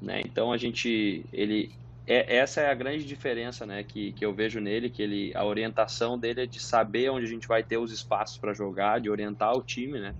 né? 0.00 0.22
Então 0.24 0.50
a 0.50 0.56
gente, 0.56 1.22
ele, 1.34 1.70
é, 2.06 2.36
essa 2.36 2.60
é 2.60 2.70
a 2.70 2.74
grande 2.74 3.04
diferença, 3.04 3.66
né, 3.66 3.84
que, 3.84 4.12
que 4.12 4.24
eu 4.24 4.34
vejo 4.34 4.60
nele, 4.60 4.90
que 4.90 5.02
ele, 5.02 5.32
a 5.34 5.44
orientação 5.44 6.18
dele 6.18 6.42
é 6.42 6.46
de 6.46 6.60
saber 6.60 7.10
onde 7.10 7.26
a 7.26 7.28
gente 7.28 7.46
vai 7.46 7.62
ter 7.62 7.78
os 7.78 7.92
espaços 7.92 8.38
para 8.38 8.52
jogar, 8.52 9.00
de 9.00 9.10
orientar 9.10 9.56
o 9.56 9.62
time, 9.62 10.00
né? 10.00 10.14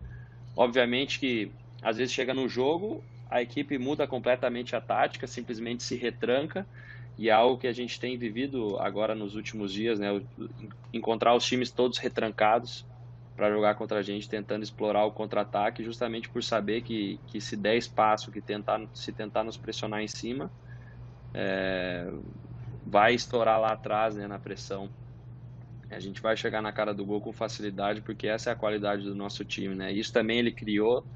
Obviamente 0.56 1.18
que 1.18 1.52
às 1.82 1.96
vezes 1.96 2.12
chega 2.12 2.34
no 2.34 2.48
jogo, 2.48 3.02
a 3.30 3.40
equipe 3.40 3.78
muda 3.78 4.06
completamente 4.06 4.76
a 4.76 4.80
tática, 4.80 5.26
simplesmente 5.26 5.82
se 5.82 5.96
retranca 5.96 6.66
e 7.16 7.28
é 7.28 7.32
algo 7.32 7.58
que 7.58 7.66
a 7.66 7.72
gente 7.72 7.98
tem 7.98 8.16
vivido 8.16 8.78
agora 8.78 9.14
nos 9.14 9.34
últimos 9.34 9.72
dias, 9.72 9.98
né? 9.98 10.08
Encontrar 10.92 11.34
os 11.34 11.44
times 11.44 11.70
todos 11.70 11.98
retrancados 11.98 12.84
para 13.36 13.50
jogar 13.50 13.74
contra 13.74 13.98
a 13.98 14.02
gente, 14.02 14.28
tentando 14.28 14.62
explorar 14.62 15.04
o 15.04 15.12
contra-ataque, 15.12 15.82
justamente 15.82 16.28
por 16.28 16.42
saber 16.42 16.82
que, 16.82 17.18
que 17.26 17.40
se 17.40 17.56
der 17.56 17.76
espaço, 17.76 18.30
que 18.30 18.40
tentar, 18.40 18.86
se 18.92 19.12
tentar 19.12 19.44
nos 19.44 19.56
pressionar 19.56 20.02
em 20.02 20.08
cima, 20.08 20.50
é, 21.34 22.06
vai 22.84 23.14
estourar 23.14 23.60
lá 23.60 23.72
atrás, 23.72 24.16
né, 24.16 24.26
na 24.26 24.38
pressão. 24.38 24.92
A 25.90 25.98
gente 25.98 26.22
vai 26.22 26.36
chegar 26.36 26.62
na 26.62 26.72
cara 26.72 26.94
do 26.94 27.04
gol 27.04 27.20
com 27.20 27.32
facilidade, 27.32 28.00
porque 28.02 28.28
essa 28.28 28.50
é 28.50 28.52
a 28.52 28.56
qualidade 28.56 29.02
do 29.02 29.14
nosso 29.14 29.44
time, 29.44 29.74
né? 29.74 29.92
Isso 29.92 30.12
também 30.12 30.38
ele 30.38 30.52
criou 30.52 31.06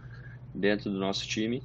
dentro 0.55 0.91
do 0.91 0.99
nosso 0.99 1.27
time. 1.27 1.65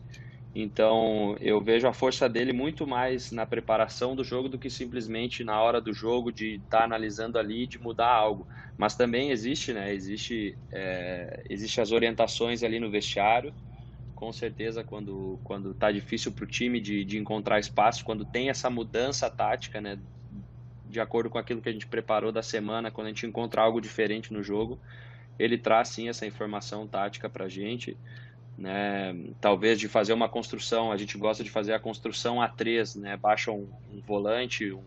Então 0.53 1.35
eu 1.39 1.62
vejo 1.63 1.88
a 1.88 1.93
força 1.93 2.27
dele 2.27 2.53
muito 2.53 2.88
mais 2.88 3.31
na 3.31 3.45
preparação 3.45 4.15
do 4.15 4.23
jogo 4.23 4.49
do 4.49 4.59
que 4.59 4.69
simplesmente 4.69 5.43
na 5.43 5.62
hora 5.62 5.79
do 5.81 5.93
jogo 5.93 6.31
de 6.31 6.55
estar 6.55 6.79
tá 6.79 6.83
analisando 6.85 7.38
ali 7.38 7.67
de 7.67 7.79
mudar 7.79 8.09
algo. 8.09 8.47
Mas 8.77 8.95
também 8.95 9.31
existe, 9.31 9.73
né? 9.73 9.93
Existe, 9.93 10.57
é, 10.73 11.43
existe 11.49 11.81
as 11.81 11.91
orientações 11.91 12.63
ali 12.63 12.79
no 12.79 12.91
vestiário. 12.91 13.53
Com 14.19 14.34
certeza, 14.34 14.84
quando 14.84 15.39
quando 15.43 15.71
está 15.71 15.91
difícil 15.91 16.32
para 16.32 16.43
o 16.43 16.47
time 16.47 16.82
de, 16.82 17.05
de 17.05 17.17
encontrar 17.17 17.60
espaço, 17.60 18.03
quando 18.03 18.25
tem 18.25 18.49
essa 18.49 18.69
mudança 18.69 19.29
tática, 19.29 19.79
né? 19.79 19.97
De 20.86 20.99
acordo 20.99 21.29
com 21.29 21.38
aquilo 21.38 21.62
que 21.62 21.69
a 21.69 21.71
gente 21.71 21.88
preparou 21.88 22.32
da 22.32 22.41
semana, 22.41 22.91
quando 22.91 23.08
a 23.08 23.10
gente 23.10 23.25
encontra 23.25 23.62
algo 23.62 23.79
diferente 23.79 24.34
no 24.34 24.43
jogo, 24.43 24.77
ele 25.38 25.58
traz 25.58 25.89
sim 25.89 26.10
essa 26.10 26.25
informação 26.25 26.86
tática 26.86 27.29
para 27.29 27.45
a 27.45 27.49
gente 27.49 27.97
né? 28.60 29.15
Talvez 29.39 29.79
de 29.79 29.88
fazer 29.88 30.12
uma 30.12 30.27
construção, 30.27 30.91
a 30.91 30.97
gente 30.97 31.17
gosta 31.17 31.43
de 31.43 31.49
fazer 31.49 31.73
a 31.73 31.79
construção 31.79 32.41
a 32.41 32.47
três, 32.47 32.93
né? 32.93 33.15
Baixa 33.15 33.51
um, 33.51 33.69
um 33.89 34.01
volante, 34.01 34.71
um, 34.71 34.84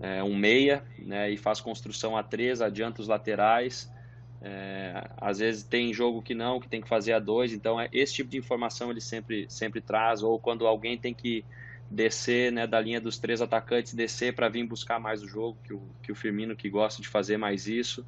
é, 0.00 0.24
um 0.24 0.34
meia, 0.34 0.82
né? 0.98 1.30
E 1.30 1.36
faz 1.36 1.60
construção 1.60 2.16
a 2.16 2.22
três, 2.22 2.62
adianta 2.62 3.02
os 3.02 3.08
laterais. 3.08 3.92
É, 4.40 5.10
às 5.16 5.38
vezes 5.40 5.64
tem 5.64 5.92
jogo 5.92 6.22
que 6.22 6.34
não, 6.34 6.60
que 6.60 6.68
tem 6.68 6.80
que 6.80 6.88
fazer 6.88 7.12
a 7.12 7.18
dois, 7.18 7.52
então 7.52 7.80
é, 7.80 7.88
esse 7.92 8.14
tipo 8.14 8.30
de 8.30 8.38
informação 8.38 8.90
ele 8.90 9.00
sempre, 9.00 9.46
sempre 9.50 9.80
traz, 9.80 10.22
ou 10.22 10.40
quando 10.40 10.66
alguém 10.66 10.98
tem 11.00 11.14
que 11.14 11.46
descer 11.90 12.52
né, 12.52 12.66
da 12.66 12.80
linha 12.80 13.00
dos 13.00 13.18
três 13.18 13.40
atacantes, 13.42 13.94
descer 13.94 14.34
para 14.34 14.48
vir 14.48 14.66
buscar 14.66 15.00
mais 15.00 15.22
o 15.22 15.28
jogo, 15.28 15.60
que 15.64 15.72
o, 15.74 15.96
que 16.02 16.12
o 16.12 16.14
Firmino 16.14 16.56
que 16.56 16.70
gosta 16.70 17.02
de 17.02 17.08
fazer 17.08 17.36
mais 17.38 17.66
isso. 17.66 18.06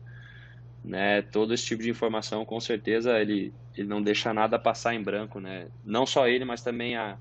né? 0.82 1.22
Todo 1.22 1.54
esse 1.54 1.64
tipo 1.66 1.82
de 1.82 1.90
informação, 1.90 2.44
com 2.46 2.60
certeza, 2.60 3.18
ele, 3.20 3.56
ele 3.74 3.88
não 3.88 4.02
deixa 4.02 4.32
nada 4.32 4.58
passar 4.58 4.94
em 4.94 5.02
branco, 5.02 5.40
né? 5.40 5.70
Não 5.84 6.06
só 6.06 6.26
ele, 6.28 6.44
mas 6.44 6.62
também 6.62 6.96
a, 6.96 7.20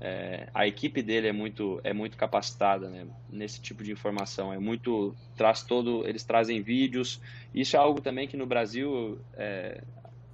é, 0.00 0.48
a 0.54 0.66
equipe 0.66 1.02
dele 1.02 1.28
é 1.28 1.32
muito 1.32 1.78
é 1.84 1.92
muito 1.92 2.16
capacitada 2.16 2.88
né, 2.88 3.06
nesse 3.28 3.60
tipo 3.60 3.84
de 3.84 3.92
informação. 3.92 4.50
É 4.50 4.58
muito 4.58 5.14
traz 5.36 5.62
todo 5.62 6.08
eles 6.08 6.24
trazem 6.24 6.62
vídeos. 6.62 7.20
Isso 7.54 7.76
é 7.76 7.78
algo 7.78 8.00
também 8.00 8.26
que 8.26 8.36
no 8.36 8.46
Brasil 8.46 9.20
é, 9.34 9.82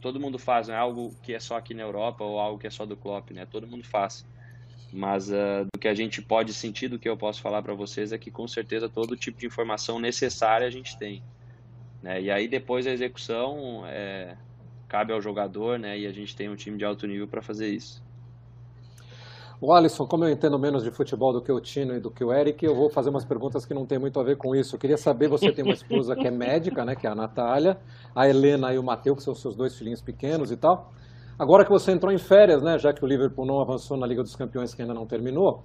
todo 0.00 0.20
mundo 0.20 0.38
faz 0.38 0.68
não 0.68 0.74
é 0.76 0.78
algo 0.78 1.12
que 1.20 1.34
é 1.34 1.40
só 1.40 1.56
aqui 1.56 1.74
na 1.74 1.82
Europa 1.82 2.22
ou 2.22 2.38
algo 2.38 2.60
que 2.60 2.68
é 2.68 2.70
só 2.70 2.86
do 2.86 2.96
Klopp 2.96 3.32
né? 3.32 3.44
Todo 3.44 3.66
mundo 3.66 3.84
faz. 3.84 4.24
Mas 4.92 5.30
uh, 5.30 5.64
do 5.64 5.80
que 5.80 5.88
a 5.88 5.94
gente 5.94 6.22
pode 6.22 6.54
sentir 6.54 6.86
do 6.86 6.96
que 6.96 7.08
eu 7.08 7.16
posso 7.16 7.42
falar 7.42 7.60
para 7.60 7.74
vocês 7.74 8.12
é 8.12 8.18
que 8.18 8.30
com 8.30 8.46
certeza 8.46 8.88
todo 8.88 9.16
tipo 9.16 9.40
de 9.40 9.46
informação 9.46 9.98
necessária 9.98 10.64
a 10.64 10.70
gente 10.70 10.96
tem 10.96 11.24
né? 12.00 12.22
e 12.22 12.30
aí 12.30 12.46
depois 12.46 12.86
a 12.86 12.92
execução 12.92 13.82
é, 13.84 14.36
cabe 14.86 15.12
ao 15.12 15.20
jogador 15.20 15.76
né? 15.76 15.98
E 15.98 16.06
a 16.06 16.12
gente 16.12 16.36
tem 16.36 16.48
um 16.48 16.54
time 16.54 16.78
de 16.78 16.84
alto 16.84 17.04
nível 17.04 17.26
para 17.26 17.42
fazer 17.42 17.68
isso 17.68 18.05
o 19.60 19.72
Alisson, 19.72 20.06
como 20.06 20.24
eu 20.24 20.30
entendo 20.30 20.58
menos 20.58 20.84
de 20.84 20.90
futebol 20.90 21.32
do 21.32 21.40
que 21.40 21.50
o 21.50 21.60
Tino 21.60 21.94
e 21.94 22.00
do 22.00 22.10
que 22.10 22.22
o 22.22 22.32
Eric, 22.32 22.64
eu 22.64 22.74
vou 22.74 22.90
fazer 22.90 23.08
umas 23.08 23.24
perguntas 23.24 23.64
que 23.64 23.72
não 23.72 23.86
tem 23.86 23.98
muito 23.98 24.20
a 24.20 24.22
ver 24.22 24.36
com 24.36 24.54
isso. 24.54 24.74
Eu 24.74 24.78
queria 24.78 24.98
saber, 24.98 25.28
você 25.28 25.50
tem 25.50 25.64
uma 25.64 25.72
esposa 25.72 26.14
que 26.14 26.26
é 26.26 26.30
médica, 26.30 26.84
né, 26.84 26.94
que 26.94 27.06
é 27.06 27.10
a 27.10 27.14
Natália, 27.14 27.78
a 28.14 28.28
Helena 28.28 28.72
e 28.74 28.78
o 28.78 28.82
Matheus, 28.82 29.18
que 29.18 29.24
são 29.24 29.34
seus 29.34 29.56
dois 29.56 29.74
filhinhos 29.74 30.02
pequenos 30.02 30.50
e 30.50 30.56
tal. 30.56 30.92
Agora 31.38 31.64
que 31.64 31.70
você 31.70 31.92
entrou 31.92 32.12
em 32.12 32.18
férias, 32.18 32.62
né, 32.62 32.78
já 32.78 32.92
que 32.92 33.02
o 33.02 33.06
Liverpool 33.06 33.46
não 33.46 33.60
avançou 33.60 33.96
na 33.96 34.06
Liga 34.06 34.22
dos 34.22 34.36
Campeões, 34.36 34.74
que 34.74 34.82
ainda 34.82 34.94
não 34.94 35.06
terminou, 35.06 35.64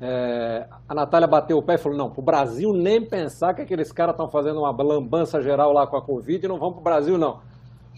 é, 0.00 0.66
a 0.88 0.94
Natália 0.94 1.26
bateu 1.26 1.58
o 1.58 1.62
pé 1.62 1.74
e 1.74 1.78
falou, 1.78 1.96
não, 1.96 2.10
pro 2.10 2.22
Brasil 2.22 2.72
nem 2.72 3.04
pensar 3.04 3.54
que 3.54 3.62
aqueles 3.62 3.90
caras 3.90 4.14
estão 4.14 4.28
fazendo 4.28 4.60
uma 4.60 4.70
lambança 4.70 5.40
geral 5.42 5.72
lá 5.72 5.86
com 5.86 5.96
a 5.96 6.02
Covid 6.02 6.44
e 6.44 6.48
não 6.48 6.58
vão 6.58 6.72
pro 6.72 6.82
Brasil, 6.82 7.16
não 7.16 7.49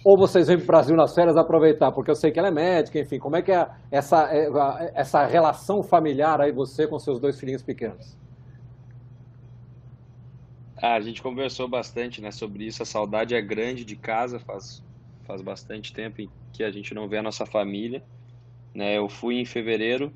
ou 0.04 0.18
vocês 0.18 0.48
vêm 0.48 0.56
para 0.56 0.64
o 0.64 0.66
Brasil 0.66 0.96
nas 0.96 1.14
férias 1.14 1.36
aproveitar? 1.36 1.92
Porque 1.92 2.10
eu 2.10 2.14
sei 2.14 2.30
que 2.30 2.38
ela 2.38 2.48
é 2.48 2.50
médica, 2.50 2.98
enfim, 2.98 3.18
como 3.18 3.36
é 3.36 3.42
que 3.42 3.52
é 3.52 3.68
essa, 3.90 4.28
é, 4.32 4.48
essa 4.94 5.24
relação 5.26 5.82
familiar 5.82 6.40
aí, 6.40 6.52
você 6.52 6.86
com 6.86 6.98
seus 6.98 7.20
dois 7.20 7.38
filhinhos 7.38 7.62
pequenos? 7.62 8.16
Ah, 10.76 10.94
a 10.94 11.00
gente 11.00 11.22
conversou 11.22 11.68
bastante 11.68 12.20
né, 12.20 12.32
sobre 12.32 12.64
isso, 12.64 12.82
a 12.82 12.86
saudade 12.86 13.34
é 13.36 13.40
grande 13.40 13.84
de 13.84 13.94
casa, 13.94 14.40
faz, 14.40 14.82
faz 15.24 15.40
bastante 15.40 15.92
tempo 15.92 16.28
que 16.52 16.64
a 16.64 16.72
gente 16.72 16.92
não 16.92 17.08
vê 17.08 17.18
a 17.18 17.22
nossa 17.22 17.46
família. 17.46 18.02
Né? 18.74 18.98
Eu 18.98 19.08
fui 19.08 19.36
em 19.36 19.44
fevereiro 19.44 20.12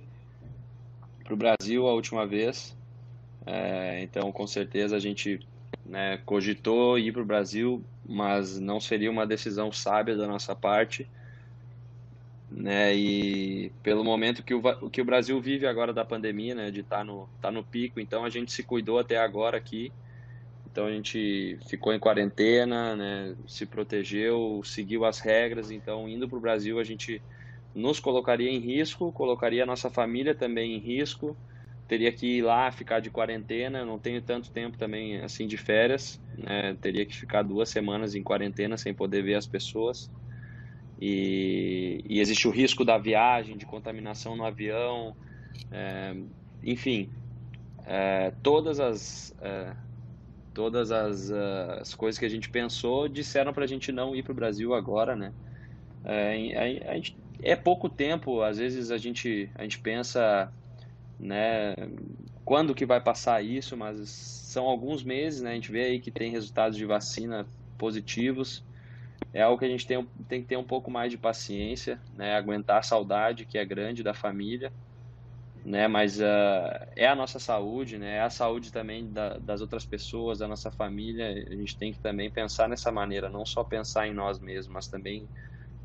para 1.23 1.35
o 1.35 1.37
Brasil 1.37 1.87
a 1.87 1.93
última 1.93 2.27
vez, 2.27 2.77
é, 3.47 4.03
então 4.03 4.33
com 4.33 4.47
certeza 4.47 4.97
a 4.97 4.99
gente 4.99 5.39
né, 5.89 6.19
cogitou 6.25 6.99
ir 6.99 7.13
para 7.13 7.23
o 7.23 7.27
Brasil, 7.27 7.85
mas 8.09 8.59
não 8.59 8.81
seria 8.81 9.11
uma 9.11 9.27
decisão 9.27 9.71
sábia 9.73 10.17
da 10.17 10.27
nossa 10.27 10.55
parte. 10.55 11.09
Né, 12.51 12.95
e 12.95 13.73
pelo 13.83 14.05
momento 14.05 14.43
que 14.43 14.55
o, 14.55 14.91
que 14.91 15.01
o 15.01 15.05
Brasil 15.05 15.41
vive 15.41 15.67
agora 15.67 15.93
da 15.93 16.05
pandemia, 16.05 16.55
né, 16.55 16.71
de 16.71 16.81
estar 16.81 16.99
tá 16.99 17.05
no, 17.05 17.29
tá 17.41 17.51
no 17.51 17.65
pico, 17.65 17.99
então 17.99 18.25
a 18.25 18.31
gente 18.31 18.53
se 18.53 18.63
cuidou 18.63 18.99
até 18.99 19.19
agora 19.19 19.57
aqui. 19.57 19.93
Então 20.71 20.87
a 20.87 20.91
gente 20.91 21.59
ficou 21.67 21.93
em 21.93 21.99
quarentena, 21.99 22.95
né, 22.95 23.35
se 23.47 23.65
protegeu, 23.67 24.61
seguiu 24.65 25.05
as 25.05 25.21
regras. 25.21 25.71
Então, 25.71 26.09
indo 26.09 26.29
para 26.29 26.39
o 26.39 26.41
Brasil, 26.41 26.79
a 26.79 26.85
gente 26.85 27.23
nos 27.75 27.99
colocaria 27.99 28.51
em 28.51 28.59
risco, 28.59 29.11
colocaria 29.13 29.63
a 29.63 29.67
nossa 29.67 29.91
família 29.91 30.35
também 30.35 30.75
em 30.75 30.79
risco 30.79 31.37
teria 31.87 32.13
que 32.13 32.39
ir 32.39 32.43
lá 32.43 32.71
ficar 32.71 33.01
de 33.01 33.11
quarentena. 33.11 33.85
não 33.85 33.99
tenho 33.99 34.21
tanto 34.21 34.51
tempo 34.51 34.77
também 34.77 35.21
assim 35.21 35.47
de 35.47 35.57
férias, 35.57 36.21
né? 36.37 36.77
teria 36.81 37.07
que 37.07 37.15
ficar 37.15 37.43
duas 37.43 37.69
semanas 37.69 38.15
em 38.15 38.23
quarentena 38.23 38.77
sem 38.77 38.93
poder 38.93 39.23
ver 39.23 39.35
as 39.35 39.47
pessoas. 39.47 40.11
E, 41.01 42.03
e 42.09 42.21
existe 42.21 42.49
o 42.49 42.51
risco 42.51 42.85
da 42.85 42.97
viagem, 42.97 43.57
de 43.57 43.67
contaminação 43.67 44.35
no 44.35 44.45
avião, 44.45 45.15
é, 45.71 46.17
enfim, 46.63 47.11
é, 47.85 48.33
todas 48.43 48.81
as 48.81 49.35
é, 49.41 49.75
todas 50.55 50.91
as, 50.91 51.31
as, 51.31 51.95
coisas 51.95 52.19
que 52.19 52.25
a 52.25 52.31
gente 52.31 52.49
pensou 52.49 53.09
disseram 53.09 53.53
para 53.53 53.65
a 53.65 53.67
gente 53.67 53.93
não 53.93 54.17
ir 54.17 54.23
para 54.23 54.33
o 54.33 54.35
Brasil 54.35 54.73
agora, 54.75 55.15
né? 55.15 55.35
É, 56.03 56.81
a, 56.89 56.93
a 56.93 56.95
gente, 56.95 57.17
é 57.43 57.55
pouco 57.55 57.91
tempo, 57.91 58.41
às 58.41 58.57
vezes 58.57 58.91
a 58.91 58.97
gente 58.97 59.51
a 59.55 59.63
gente 59.63 59.79
pensa 59.79 60.51
né? 61.19 61.75
Quando 62.45 62.75
que 62.75 62.87
vai 62.87 63.01
passar 63.01 63.43
isso? 63.43 63.77
Mas 63.77 64.11
são 64.11 64.67
alguns 64.67 65.03
meses, 65.03 65.41
né? 65.41 65.53
A 65.53 65.55
gente 65.55 65.73
vê 65.73 65.85
aí 65.85 66.01
que 66.01 66.11
tem 66.11 66.31
resultados 66.31 66.77
de 66.77 66.85
vacina 66.85 67.47
positivos. 67.77 68.65
É 69.33 69.43
algo 69.43 69.59
que 69.59 69.65
a 69.65 69.69
gente 69.69 69.87
tem, 69.87 70.07
tem 70.29 70.41
que 70.43 70.49
ter 70.49 70.57
um 70.57 70.65
pouco 70.65 70.91
mais 70.91 71.11
de 71.11 71.19
paciência, 71.19 72.03
né? 72.13 72.35
Aguentar 72.35 72.79
a 72.79 72.83
saudade 72.83 73.47
que 73.47 73.59
é 73.59 73.65
grande 73.65 74.03
da 74.03 74.15
família, 74.15 74.73
né? 75.65 75.89
Mas 75.89 76.21
uh, 76.21 76.25
é 76.97 77.07
a 77.07 77.15
nossa 77.15 77.39
saúde, 77.39 77.99
né? 77.99 78.17
É 78.17 78.21
a 78.21 78.31
saúde 78.31 78.71
também 78.71 79.13
da, 79.13 79.39
das 79.39 79.61
outras 79.61 79.85
pessoas, 79.87 80.39
da 80.39 80.49
nossa 80.49 80.71
família. 80.71 81.29
A 81.49 81.55
gente 81.55 81.77
tem 81.77 81.93
que 81.93 82.01
também 82.01 82.31
pensar 82.31 82.69
nessa 82.69 82.93
maneira, 82.93 83.29
não 83.29 83.45
só 83.45 83.65
pensar 83.65 84.07
em 84.07 84.15
nós 84.15 84.39
mesmos, 84.39 84.73
mas 84.73 84.89
também 84.89 85.29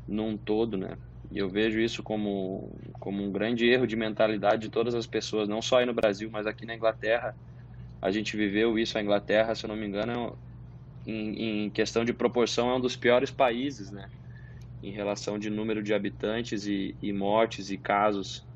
num 0.06 0.36
todo, 0.36 0.76
né? 0.76 0.98
E 1.32 1.38
eu 1.38 1.48
vejo 1.48 1.80
isso 1.80 2.02
como, 2.02 2.78
como 3.00 3.22
um 3.22 3.32
grande 3.32 3.66
erro 3.66 3.86
de 3.86 3.96
mentalidade 3.96 4.60
de 4.60 4.68
todas 4.68 4.94
as 4.94 5.06
pessoas, 5.06 5.48
não 5.48 5.62
só 5.62 5.78
aí 5.78 5.86
no 5.86 5.94
Brasil, 5.94 6.30
mas 6.30 6.46
aqui 6.46 6.66
na 6.66 6.74
Inglaterra. 6.74 7.34
A 8.02 8.10
gente 8.10 8.36
viveu 8.36 8.78
isso, 8.78 8.98
a 8.98 9.00
Inglaterra, 9.00 9.54
se 9.54 9.64
eu 9.64 9.68
não 9.68 9.76
me 9.76 9.86
engano, 9.86 10.38
em, 11.06 11.64
em 11.64 11.70
questão 11.70 12.04
de 12.04 12.12
proporção, 12.12 12.68
é 12.70 12.76
um 12.76 12.80
dos 12.80 12.96
piores 12.96 13.30
países, 13.30 13.90
né? 13.90 14.10
Em 14.82 14.92
relação 14.92 15.38
de 15.38 15.48
número 15.48 15.82
de 15.82 15.94
habitantes 15.94 16.66
e, 16.66 16.98
e 17.00 17.14
mortes 17.14 17.70
e 17.70 17.78
casos. 17.78 18.46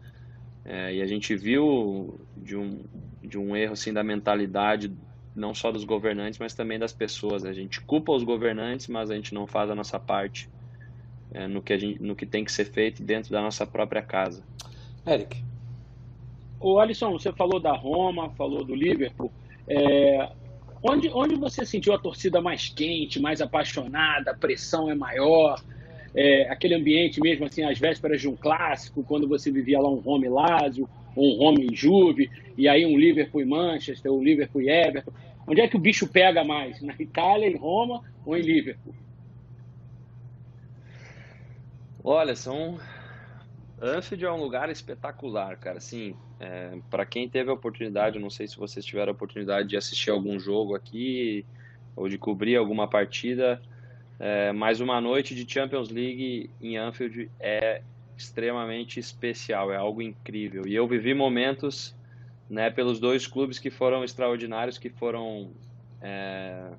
É, 0.62 0.96
e 0.96 1.00
a 1.00 1.06
gente 1.06 1.34
viu 1.34 2.28
de 2.36 2.58
um, 2.58 2.84
de 3.22 3.38
um 3.38 3.56
erro 3.56 3.72
assim, 3.72 3.90
da 3.90 4.04
mentalidade, 4.04 4.94
não 5.34 5.54
só 5.54 5.72
dos 5.72 5.84
governantes, 5.84 6.38
mas 6.38 6.52
também 6.52 6.78
das 6.78 6.92
pessoas. 6.92 7.46
A 7.46 7.54
gente 7.54 7.80
culpa 7.86 8.12
os 8.12 8.22
governantes, 8.22 8.86
mas 8.86 9.10
a 9.10 9.14
gente 9.14 9.32
não 9.32 9.46
faz 9.46 9.70
a 9.70 9.74
nossa 9.74 9.98
parte 9.98 10.50
é, 11.36 11.46
no, 11.46 11.60
que 11.60 11.74
a 11.74 11.78
gente, 11.78 12.02
no 12.02 12.16
que 12.16 12.24
tem 12.24 12.42
que 12.42 12.50
ser 12.50 12.64
feito 12.64 13.02
dentro 13.02 13.30
da 13.30 13.42
nossa 13.42 13.66
própria 13.66 14.00
casa. 14.00 14.42
Eric. 15.06 15.44
O 16.58 16.80
Alisson, 16.80 17.12
você 17.12 17.30
falou 17.30 17.60
da 17.60 17.72
Roma, 17.72 18.30
falou 18.30 18.64
do 18.64 18.74
Liverpool. 18.74 19.30
É, 19.68 20.30
onde, 20.82 21.10
onde 21.10 21.34
você 21.34 21.66
sentiu 21.66 21.92
a 21.92 21.98
torcida 21.98 22.40
mais 22.40 22.70
quente, 22.70 23.20
mais 23.20 23.42
apaixonada, 23.42 24.30
a 24.30 24.34
pressão 24.34 24.90
é 24.90 24.94
maior? 24.94 25.62
É, 26.14 26.48
aquele 26.48 26.74
ambiente 26.74 27.20
mesmo, 27.20 27.44
assim, 27.44 27.62
às 27.62 27.78
vésperas 27.78 28.22
de 28.22 28.28
um 28.28 28.34
clássico, 28.34 29.04
quando 29.04 29.28
você 29.28 29.50
vivia 29.50 29.78
lá 29.78 29.90
um 29.90 29.96
Roma 29.96 30.24
e 30.24 30.30
Lazio, 30.30 30.88
ou 31.14 31.34
um 31.34 31.38
Roma 31.38 31.60
e 31.60 31.76
Juve, 31.76 32.30
e 32.56 32.66
aí 32.66 32.86
um 32.86 32.98
Liverpool 32.98 33.42
e 33.42 33.44
Manchester, 33.44 34.10
um 34.10 34.22
Liverpool 34.22 34.62
e 34.62 34.70
Everton. 34.70 35.12
Onde 35.46 35.60
é 35.60 35.68
que 35.68 35.76
o 35.76 35.80
bicho 35.80 36.08
pega 36.08 36.42
mais? 36.42 36.80
Na 36.80 36.94
Itália, 36.98 37.46
em 37.46 37.56
Roma 37.56 38.02
ou 38.24 38.34
em 38.34 38.40
Liverpool? 38.40 38.94
Olha, 42.08 42.36
são. 42.36 42.78
Anfield 43.82 44.24
é 44.24 44.30
um 44.30 44.40
lugar 44.40 44.70
espetacular, 44.70 45.56
cara. 45.56 45.78
Assim, 45.78 46.14
é, 46.38 46.78
para 46.88 47.04
quem 47.04 47.28
teve 47.28 47.50
a 47.50 47.52
oportunidade, 47.52 48.20
não 48.20 48.30
sei 48.30 48.46
se 48.46 48.56
vocês 48.56 48.84
tiveram 48.84 49.10
a 49.10 49.12
oportunidade 49.12 49.68
de 49.68 49.76
assistir 49.76 50.10
algum 50.10 50.38
jogo 50.38 50.76
aqui 50.76 51.44
ou 51.96 52.08
de 52.08 52.16
cobrir 52.16 52.54
alguma 52.54 52.86
partida, 52.86 53.60
é, 54.20 54.52
mas 54.52 54.80
uma 54.80 55.00
noite 55.00 55.34
de 55.34 55.52
Champions 55.52 55.90
League 55.90 56.48
em 56.60 56.76
Anfield 56.76 57.28
é 57.40 57.82
extremamente 58.16 59.00
especial, 59.00 59.72
é 59.72 59.76
algo 59.76 60.00
incrível. 60.00 60.62
E 60.64 60.76
eu 60.76 60.86
vivi 60.86 61.12
momentos, 61.12 61.92
né, 62.48 62.70
pelos 62.70 63.00
dois 63.00 63.26
clubes 63.26 63.58
que 63.58 63.68
foram 63.68 64.04
extraordinários, 64.04 64.78
que 64.78 64.90
foram 64.90 65.52
é, 66.00 66.70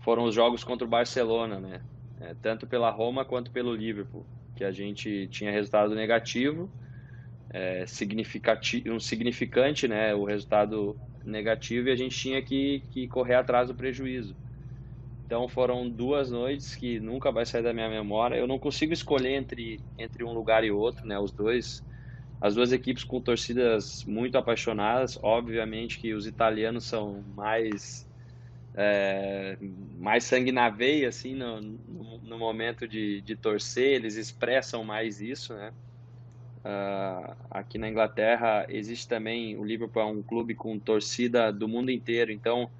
foram 0.00 0.24
os 0.24 0.34
jogos 0.34 0.62
contra 0.62 0.86
o 0.86 0.90
Barcelona, 0.90 1.58
né? 1.58 1.80
É, 2.24 2.34
tanto 2.40 2.66
pela 2.66 2.90
Roma 2.90 3.24
quanto 3.24 3.50
pelo 3.50 3.74
Liverpool, 3.74 4.24
que 4.56 4.64
a 4.64 4.72
gente 4.72 5.28
tinha 5.28 5.50
resultado 5.50 5.94
negativo, 5.94 6.70
é, 7.50 7.86
significativo, 7.86 8.92
um 8.92 9.00
significante, 9.00 9.86
né, 9.86 10.14
o 10.14 10.24
resultado 10.24 10.96
negativo, 11.24 11.88
e 11.88 11.92
a 11.92 11.96
gente 11.96 12.16
tinha 12.16 12.42
que, 12.42 12.82
que 12.90 13.06
correr 13.08 13.34
atrás 13.34 13.68
do 13.68 13.74
prejuízo. 13.74 14.34
Então 15.26 15.48
foram 15.48 15.88
duas 15.88 16.30
noites 16.30 16.74
que 16.74 17.00
nunca 17.00 17.32
vai 17.32 17.46
sair 17.46 17.62
da 17.62 17.72
minha 17.72 17.88
memória. 17.88 18.36
Eu 18.36 18.46
não 18.46 18.58
consigo 18.58 18.92
escolher 18.92 19.34
entre, 19.34 19.80
entre 19.98 20.22
um 20.22 20.32
lugar 20.32 20.64
e 20.64 20.70
outro, 20.70 21.06
né? 21.06 21.18
Os 21.18 21.32
dois, 21.32 21.82
as 22.40 22.54
duas 22.54 22.72
equipes 22.72 23.04
com 23.04 23.20
torcidas 23.20 24.04
muito 24.04 24.36
apaixonadas. 24.36 25.18
Obviamente 25.22 25.98
que 25.98 26.12
os 26.12 26.26
italianos 26.26 26.84
são 26.84 27.24
mais 27.34 28.03
é, 28.74 29.56
mais 29.98 30.24
sangue 30.24 30.50
na 30.50 30.68
veia, 30.68 31.08
assim, 31.08 31.34
no, 31.34 31.60
no, 31.60 32.18
no, 32.18 32.38
momento 32.38 32.88
de, 32.88 33.20
de 33.20 33.36
torcer, 33.36 33.94
eles 33.94 34.16
expressam 34.16 34.82
mais 34.82 35.20
isso, 35.20 35.54
né? 35.54 35.72
Uh, 36.64 37.36
aqui 37.50 37.76
na 37.76 37.88
Inglaterra 37.88 38.66
existe 38.70 39.06
também, 39.06 39.56
o 39.56 39.64
Liverpool 39.64 40.02
é 40.02 40.06
um 40.06 40.22
clube 40.22 40.54
com 40.54 40.78
torcida 40.78 41.52
do 41.52 41.68
mundo 41.68 41.90
inteiro, 41.90 42.32
então 42.32 42.70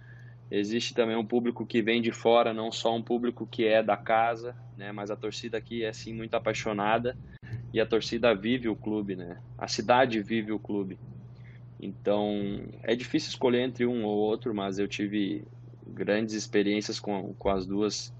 existe 0.50 0.94
também 0.94 1.16
um 1.16 1.24
público 1.24 1.66
que 1.66 1.82
vem 1.82 2.00
de 2.00 2.10
fora, 2.10 2.54
não 2.54 2.72
só 2.72 2.94
um 2.96 3.02
público 3.02 3.46
que 3.46 3.66
é 3.66 3.82
da 3.82 3.96
casa, 3.96 4.56
né? 4.76 4.90
Mas 4.90 5.10
a 5.10 5.16
torcida 5.16 5.58
aqui 5.58 5.84
é 5.84 5.92
sim 5.92 6.14
muito 6.14 6.34
apaixonada 6.34 7.16
e 7.72 7.80
a 7.80 7.86
torcida 7.86 8.34
vive 8.34 8.68
o 8.68 8.76
clube, 8.76 9.14
né? 9.14 9.38
A 9.58 9.68
cidade 9.68 10.20
vive 10.20 10.50
o 10.50 10.58
clube. 10.58 10.98
Então 11.78 12.64
é 12.82 12.96
difícil 12.96 13.28
escolher 13.28 13.60
entre 13.60 13.84
um 13.84 14.04
ou 14.04 14.16
outro, 14.16 14.54
mas 14.54 14.78
eu 14.78 14.88
tive 14.88 15.44
grandes 15.88 16.34
experiências 16.34 16.98
com, 17.00 17.34
com 17.34 17.50
as 17.50 17.66
duas 17.66 18.12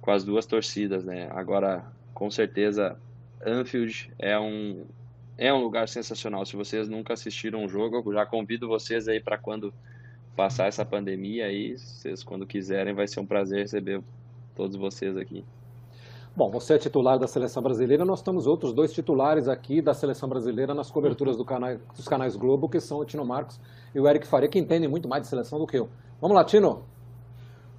com 0.00 0.10
as 0.10 0.22
duas 0.22 0.44
torcidas, 0.44 1.02
né? 1.02 1.30
Agora, 1.30 1.82
com 2.12 2.30
certeza, 2.30 2.98
Anfield 3.44 4.12
é 4.18 4.38
um 4.38 4.84
é 5.36 5.52
um 5.52 5.62
lugar 5.62 5.88
sensacional. 5.88 6.44
Se 6.44 6.56
vocês 6.56 6.88
nunca 6.88 7.14
assistiram 7.14 7.64
um 7.64 7.68
jogo, 7.68 8.02
eu 8.04 8.12
já 8.12 8.26
convido 8.26 8.68
vocês 8.68 9.08
aí 9.08 9.20
para 9.20 9.38
quando 9.38 9.72
passar 10.36 10.66
essa 10.66 10.84
pandemia 10.84 11.46
aí, 11.46 11.76
vocês 11.76 12.22
quando 12.22 12.46
quiserem, 12.46 12.94
vai 12.94 13.08
ser 13.08 13.20
um 13.20 13.26
prazer 13.26 13.60
receber 13.60 14.02
todos 14.54 14.76
vocês 14.76 15.16
aqui. 15.16 15.44
Bom, 16.36 16.50
você 16.50 16.74
é 16.74 16.78
titular 16.78 17.16
da 17.16 17.28
seleção 17.28 17.62
brasileira, 17.62 18.04
nós 18.04 18.20
temos 18.20 18.46
outros 18.46 18.72
dois 18.72 18.92
titulares 18.92 19.46
aqui 19.46 19.80
da 19.80 19.94
seleção 19.94 20.28
brasileira 20.28 20.74
nas 20.74 20.90
coberturas 20.90 21.36
do 21.36 21.44
canal, 21.44 21.76
dos 21.96 22.08
canais 22.08 22.34
Globo, 22.34 22.68
que 22.68 22.80
são 22.80 22.98
o 22.98 23.04
Tino 23.04 23.24
Marcos 23.24 23.60
e 23.94 24.00
o 24.00 24.08
Eric 24.08 24.26
Faria, 24.26 24.48
que 24.48 24.58
entendem 24.58 24.88
muito 24.88 25.08
mais 25.08 25.22
de 25.22 25.28
seleção 25.28 25.60
do 25.60 25.66
que 25.66 25.78
eu. 25.78 25.88
Vamos 26.20 26.34
lá, 26.34 26.44
Tino. 26.44 26.82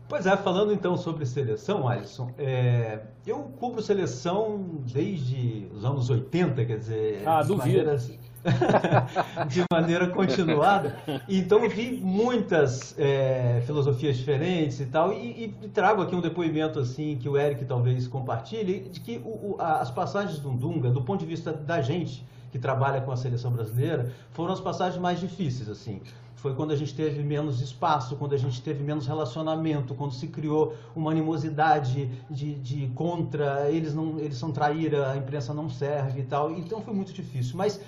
Pois 0.08 0.28
é, 0.28 0.38
falando 0.38 0.72
então 0.72 0.96
sobre 0.96 1.26
seleção, 1.26 1.88
Alisson, 1.88 2.30
é, 2.38 3.00
eu 3.26 3.40
cubro 3.60 3.82
seleção 3.82 4.64
desde 4.82 5.68
os 5.74 5.84
anos 5.84 6.12
80, 6.12 6.64
quer 6.64 6.78
dizer, 6.78 7.24
ah, 7.26 7.42
de, 7.42 7.56
maneira, 7.56 7.98
de 9.50 9.64
maneira 9.72 10.08
continuada. 10.10 10.96
Então 11.28 11.64
eu 11.64 11.70
vi 11.72 12.00
muitas 12.00 12.94
é, 13.00 13.64
filosofias 13.66 14.16
diferentes 14.16 14.80
e 14.80 14.86
tal, 14.86 15.12
e, 15.12 15.56
e, 15.64 15.68
trago 15.70 16.04
aqui 16.04 16.16
um 16.16 16.22
depoimento 16.22 16.78
assim 16.78 17.18
que 17.20 17.28
o 17.28 17.36
Eric 17.36 17.66
talvez 17.66 18.08
compartilhe, 18.08 18.82
de 18.82 19.00
que 19.00 19.20
o, 19.26 19.54
o, 19.54 19.56
as 19.60 19.90
passagens 19.90 20.38
do 20.38 20.52
Dunga, 20.52 20.92
do 20.92 21.02
ponto 21.02 21.22
de 21.22 21.26
vista 21.26 21.52
da 21.52 21.82
gente 21.82 22.24
que 22.56 22.60
trabalha 22.60 23.02
com 23.02 23.12
a 23.12 23.18
seleção 23.18 23.52
brasileira, 23.52 24.14
foram 24.32 24.54
as 24.54 24.62
passagens 24.62 25.02
mais 25.02 25.20
difíceis, 25.20 25.68
assim 25.68 26.00
foi 26.46 26.54
quando 26.54 26.70
a 26.74 26.76
gente 26.76 26.94
teve 26.94 27.24
menos 27.24 27.60
espaço, 27.60 28.16
quando 28.18 28.36
a 28.36 28.38
gente 28.38 28.62
teve 28.62 28.84
menos 28.84 29.08
relacionamento, 29.08 29.96
quando 29.96 30.14
se 30.14 30.28
criou 30.28 30.76
uma 30.96 31.10
animosidade 31.10 32.08
de, 32.30 32.54
de 32.54 32.88
contra, 32.94 33.72
eles 33.72 33.96
não 33.96 34.20
eles 34.20 34.38
são 34.38 34.52
traíra, 34.52 35.10
a 35.10 35.18
imprensa 35.18 35.56
não 35.56 35.68
serve 35.68 36.20
e 36.20 36.24
tal. 36.24 36.52
Então 36.52 36.82
foi 36.82 36.94
muito 36.94 37.12
difícil. 37.12 37.58
Mas 37.58 37.82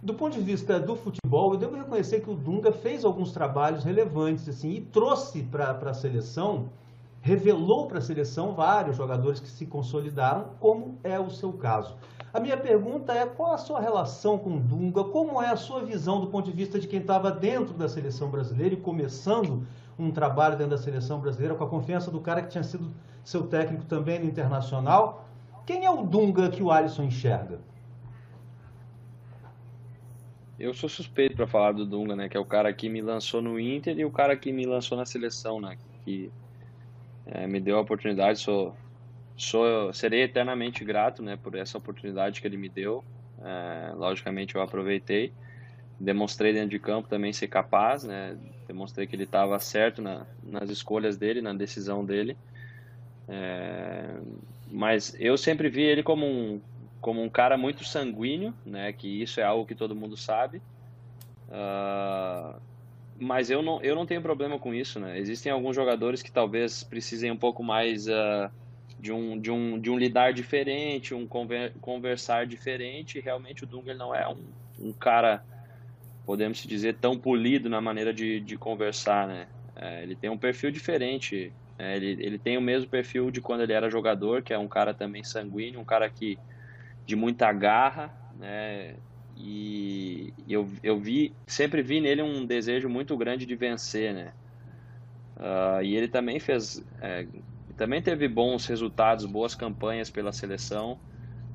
do 0.00 0.14
ponto 0.14 0.34
de 0.34 0.40
vista 0.40 0.78
do 0.78 0.94
futebol, 0.94 1.54
eu 1.54 1.58
devo 1.58 1.74
reconhecer 1.74 2.20
que 2.20 2.30
o 2.30 2.36
Dunga 2.36 2.70
fez 2.70 3.04
alguns 3.04 3.32
trabalhos 3.32 3.82
relevantes 3.82 4.48
assim 4.48 4.70
e 4.70 4.80
trouxe 4.80 5.42
para 5.42 5.72
a 5.72 5.92
seleção, 5.92 6.70
revelou 7.20 7.88
para 7.88 7.98
a 7.98 8.00
seleção 8.00 8.54
vários 8.54 8.96
jogadores 8.96 9.40
que 9.40 9.48
se 9.48 9.66
consolidaram, 9.66 10.50
como 10.60 10.96
é 11.02 11.18
o 11.18 11.28
seu 11.28 11.52
caso. 11.52 11.96
A 12.32 12.38
minha 12.38 12.56
pergunta 12.56 13.12
é 13.12 13.26
qual 13.26 13.52
a 13.52 13.58
sua 13.58 13.80
relação 13.80 14.38
com 14.38 14.56
o 14.56 14.60
Dunga? 14.60 15.02
Como 15.02 15.42
é 15.42 15.48
a 15.48 15.56
sua 15.56 15.84
visão 15.84 16.20
do 16.20 16.28
ponto 16.28 16.48
de 16.48 16.56
vista 16.56 16.78
de 16.78 16.86
quem 16.86 17.00
estava 17.00 17.30
dentro 17.30 17.74
da 17.74 17.88
seleção 17.88 18.30
brasileira 18.30 18.74
e 18.74 18.76
começando 18.76 19.66
um 19.98 20.12
trabalho 20.12 20.56
dentro 20.56 20.70
da 20.70 20.78
seleção 20.78 21.20
brasileira 21.20 21.56
com 21.56 21.64
a 21.64 21.68
confiança 21.68 22.10
do 22.10 22.20
cara 22.20 22.42
que 22.42 22.48
tinha 22.48 22.62
sido 22.62 22.92
seu 23.24 23.48
técnico 23.48 23.84
também 23.84 24.20
no 24.20 24.26
Internacional? 24.26 25.28
Quem 25.66 25.84
é 25.84 25.90
o 25.90 26.02
Dunga 26.02 26.50
que 26.50 26.62
o 26.62 26.70
Alisson 26.70 27.02
enxerga? 27.02 27.58
Eu 30.58 30.72
sou 30.72 30.88
suspeito 30.88 31.36
para 31.36 31.46
falar 31.48 31.72
do 31.72 31.84
Dunga, 31.84 32.14
né? 32.14 32.28
Que 32.28 32.36
é 32.36 32.40
o 32.40 32.44
cara 32.44 32.72
que 32.72 32.88
me 32.88 33.00
lançou 33.00 33.42
no 33.42 33.58
Inter 33.58 33.98
e 33.98 34.04
o 34.04 34.10
cara 34.10 34.36
que 34.36 34.52
me 34.52 34.66
lançou 34.66 34.96
na 34.96 35.04
seleção, 35.04 35.60
né? 35.60 35.76
Que 36.04 36.30
é, 37.26 37.46
me 37.46 37.58
deu 37.58 37.76
a 37.78 37.80
oportunidade, 37.80 38.38
sou 38.38 38.74
sou 39.40 39.92
serei 39.92 40.22
eternamente 40.22 40.84
grato 40.84 41.22
né 41.22 41.38
por 41.42 41.54
essa 41.54 41.78
oportunidade 41.78 42.40
que 42.40 42.46
ele 42.46 42.56
me 42.56 42.68
deu. 42.68 43.02
É, 43.42 43.92
logicamente 43.94 44.54
eu 44.54 44.60
aproveitei. 44.60 45.32
Demonstrei 45.98 46.52
dentro 46.52 46.70
de 46.70 46.78
campo 46.78 47.08
também 47.08 47.32
ser 47.32 47.48
capaz 47.48 48.04
né. 48.04 48.36
Demonstrei 48.66 49.06
que 49.06 49.16
ele 49.16 49.24
estava 49.24 49.58
certo 49.58 50.02
na, 50.02 50.26
nas 50.42 50.68
escolhas 50.68 51.16
dele 51.16 51.40
na 51.40 51.54
decisão 51.54 52.04
dele. 52.04 52.36
É, 53.28 54.16
mas 54.70 55.16
eu 55.18 55.38
sempre 55.38 55.68
vi 55.68 55.82
ele 55.82 56.02
como 56.02 56.26
um 56.26 56.60
como 57.00 57.22
um 57.22 57.30
cara 57.30 57.56
muito 57.56 57.82
sanguíneo 57.82 58.52
né 58.66 58.92
que 58.92 59.22
isso 59.22 59.40
é 59.40 59.42
algo 59.42 59.64
que 59.64 59.74
todo 59.74 59.96
mundo 59.96 60.16
sabe. 60.16 60.60
Uh, 61.48 62.60
mas 63.18 63.50
eu 63.50 63.62
não 63.62 63.82
eu 63.82 63.94
não 63.94 64.04
tenho 64.04 64.20
problema 64.20 64.58
com 64.58 64.74
isso 64.74 65.00
né. 65.00 65.18
Existem 65.18 65.50
alguns 65.50 65.74
jogadores 65.74 66.20
que 66.20 66.30
talvez 66.30 66.84
precisem 66.84 67.30
um 67.30 67.38
pouco 67.38 67.62
mais 67.62 68.06
uh, 68.06 68.50
de 69.00 69.12
um, 69.12 69.40
de 69.40 69.50
um, 69.50 69.80
de 69.80 69.90
um 69.90 69.98
lidar 69.98 70.32
diferente, 70.32 71.14
um 71.14 71.26
conver, 71.26 71.72
conversar 71.80 72.46
diferente. 72.46 73.18
E 73.18 73.20
realmente 73.20 73.64
o 73.64 73.66
Dunga 73.66 73.94
não 73.94 74.14
é 74.14 74.28
um, 74.28 74.52
um 74.78 74.92
cara, 74.92 75.42
podemos 76.26 76.62
dizer, 76.62 76.98
tão 76.98 77.18
polido 77.18 77.68
na 77.68 77.80
maneira 77.80 78.12
de, 78.12 78.40
de 78.40 78.56
conversar, 78.56 79.26
né? 79.26 79.48
É, 79.76 80.02
ele 80.02 80.14
tem 80.14 80.28
um 80.28 80.38
perfil 80.38 80.70
diferente. 80.70 81.52
É, 81.78 81.96
ele, 81.96 82.24
ele 82.24 82.38
tem 82.38 82.58
o 82.58 82.62
mesmo 82.62 82.90
perfil 82.90 83.30
de 83.30 83.40
quando 83.40 83.62
ele 83.62 83.72
era 83.72 83.90
jogador, 83.90 84.42
que 84.42 84.52
é 84.52 84.58
um 84.58 84.68
cara 84.68 84.92
também 84.92 85.24
sanguíneo, 85.24 85.80
um 85.80 85.84
cara 85.84 86.08
que 86.10 86.38
de 87.06 87.16
muita 87.16 87.52
garra, 87.52 88.14
né? 88.36 88.96
E 89.34 90.34
eu, 90.46 90.68
eu 90.82 90.98
vi, 90.98 91.34
sempre 91.46 91.82
vi 91.82 92.00
nele 92.00 92.20
um 92.20 92.44
desejo 92.44 92.88
muito 92.88 93.16
grande 93.16 93.46
de 93.46 93.56
vencer, 93.56 94.12
né? 94.12 94.34
Uh, 95.36 95.82
e 95.82 95.96
ele 95.96 96.08
também 96.08 96.38
fez 96.38 96.84
é, 97.00 97.26
também 97.80 98.02
teve 98.02 98.28
bons 98.28 98.66
resultados, 98.66 99.24
boas 99.24 99.54
campanhas 99.54 100.10
pela 100.10 100.32
seleção. 100.32 101.00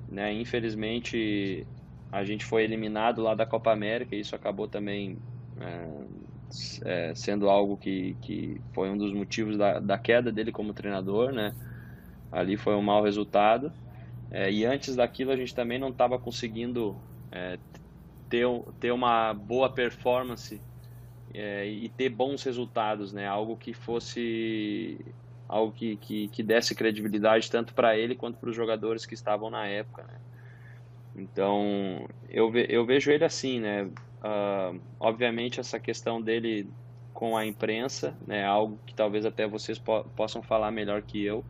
Né? 0.09 0.33
Infelizmente, 0.33 1.67
a 2.11 2.23
gente 2.23 2.43
foi 2.43 2.63
eliminado 2.63 3.21
lá 3.21 3.35
da 3.35 3.45
Copa 3.45 3.71
América 3.71 4.15
e 4.15 4.21
isso 4.21 4.35
acabou 4.35 4.67
também 4.67 5.19
é, 5.61 5.87
é, 6.83 7.13
sendo 7.13 7.47
algo 7.47 7.77
que, 7.77 8.17
que 8.23 8.59
foi 8.73 8.89
um 8.89 8.97
dos 8.97 9.13
motivos 9.13 9.55
da, 9.55 9.79
da 9.79 9.99
queda 9.99 10.31
dele 10.31 10.51
como 10.51 10.73
treinador. 10.73 11.31
Né? 11.31 11.53
Ali 12.31 12.57
foi 12.57 12.73
um 12.73 12.81
mau 12.81 13.03
resultado. 13.03 13.71
É, 14.31 14.51
e 14.51 14.65
antes 14.65 14.95
daquilo, 14.95 15.29
a 15.29 15.37
gente 15.37 15.53
também 15.53 15.77
não 15.77 15.89
estava 15.89 16.17
conseguindo 16.17 16.95
é, 17.31 17.59
ter, 18.27 18.47
ter 18.79 18.91
uma 18.91 19.31
boa 19.31 19.69
performance 19.69 20.59
é, 21.35 21.67
e 21.67 21.87
ter 21.87 22.09
bons 22.09 22.41
resultados, 22.41 23.13
né? 23.13 23.27
Algo 23.27 23.55
que 23.55 23.73
fosse 23.73 24.97
algo 25.47 25.71
que, 25.71 25.95
que, 25.97 26.27
que 26.29 26.43
desse 26.43 26.73
credibilidade 26.75 27.49
tanto 27.49 27.73
para 27.73 27.97
ele 27.97 28.15
quanto 28.15 28.37
para 28.37 28.49
os 28.49 28.55
jogadores 28.55 29.05
que 29.05 29.13
estavam 29.13 29.49
na 29.49 29.67
época. 29.67 30.03
Né? 30.03 30.19
Então, 31.15 32.07
eu, 32.29 32.51
ve, 32.51 32.65
eu 32.69 32.85
vejo 32.85 33.11
ele 33.11 33.23
assim, 33.23 33.59
né? 33.59 33.83
Uh, 33.83 34.79
obviamente, 34.99 35.59
essa 35.59 35.79
questão 35.79 36.21
dele 36.21 36.69
com 37.13 37.37
a 37.37 37.45
imprensa, 37.45 38.13
né? 38.27 38.43
Algo 38.45 38.77
que 38.85 38.93
talvez 38.93 39.25
até 39.25 39.47
vocês 39.47 39.79
po 39.79 40.03
possam 40.15 40.41
falar 40.41 40.71
melhor 40.71 41.01
que 41.01 41.23
eu, 41.23 41.45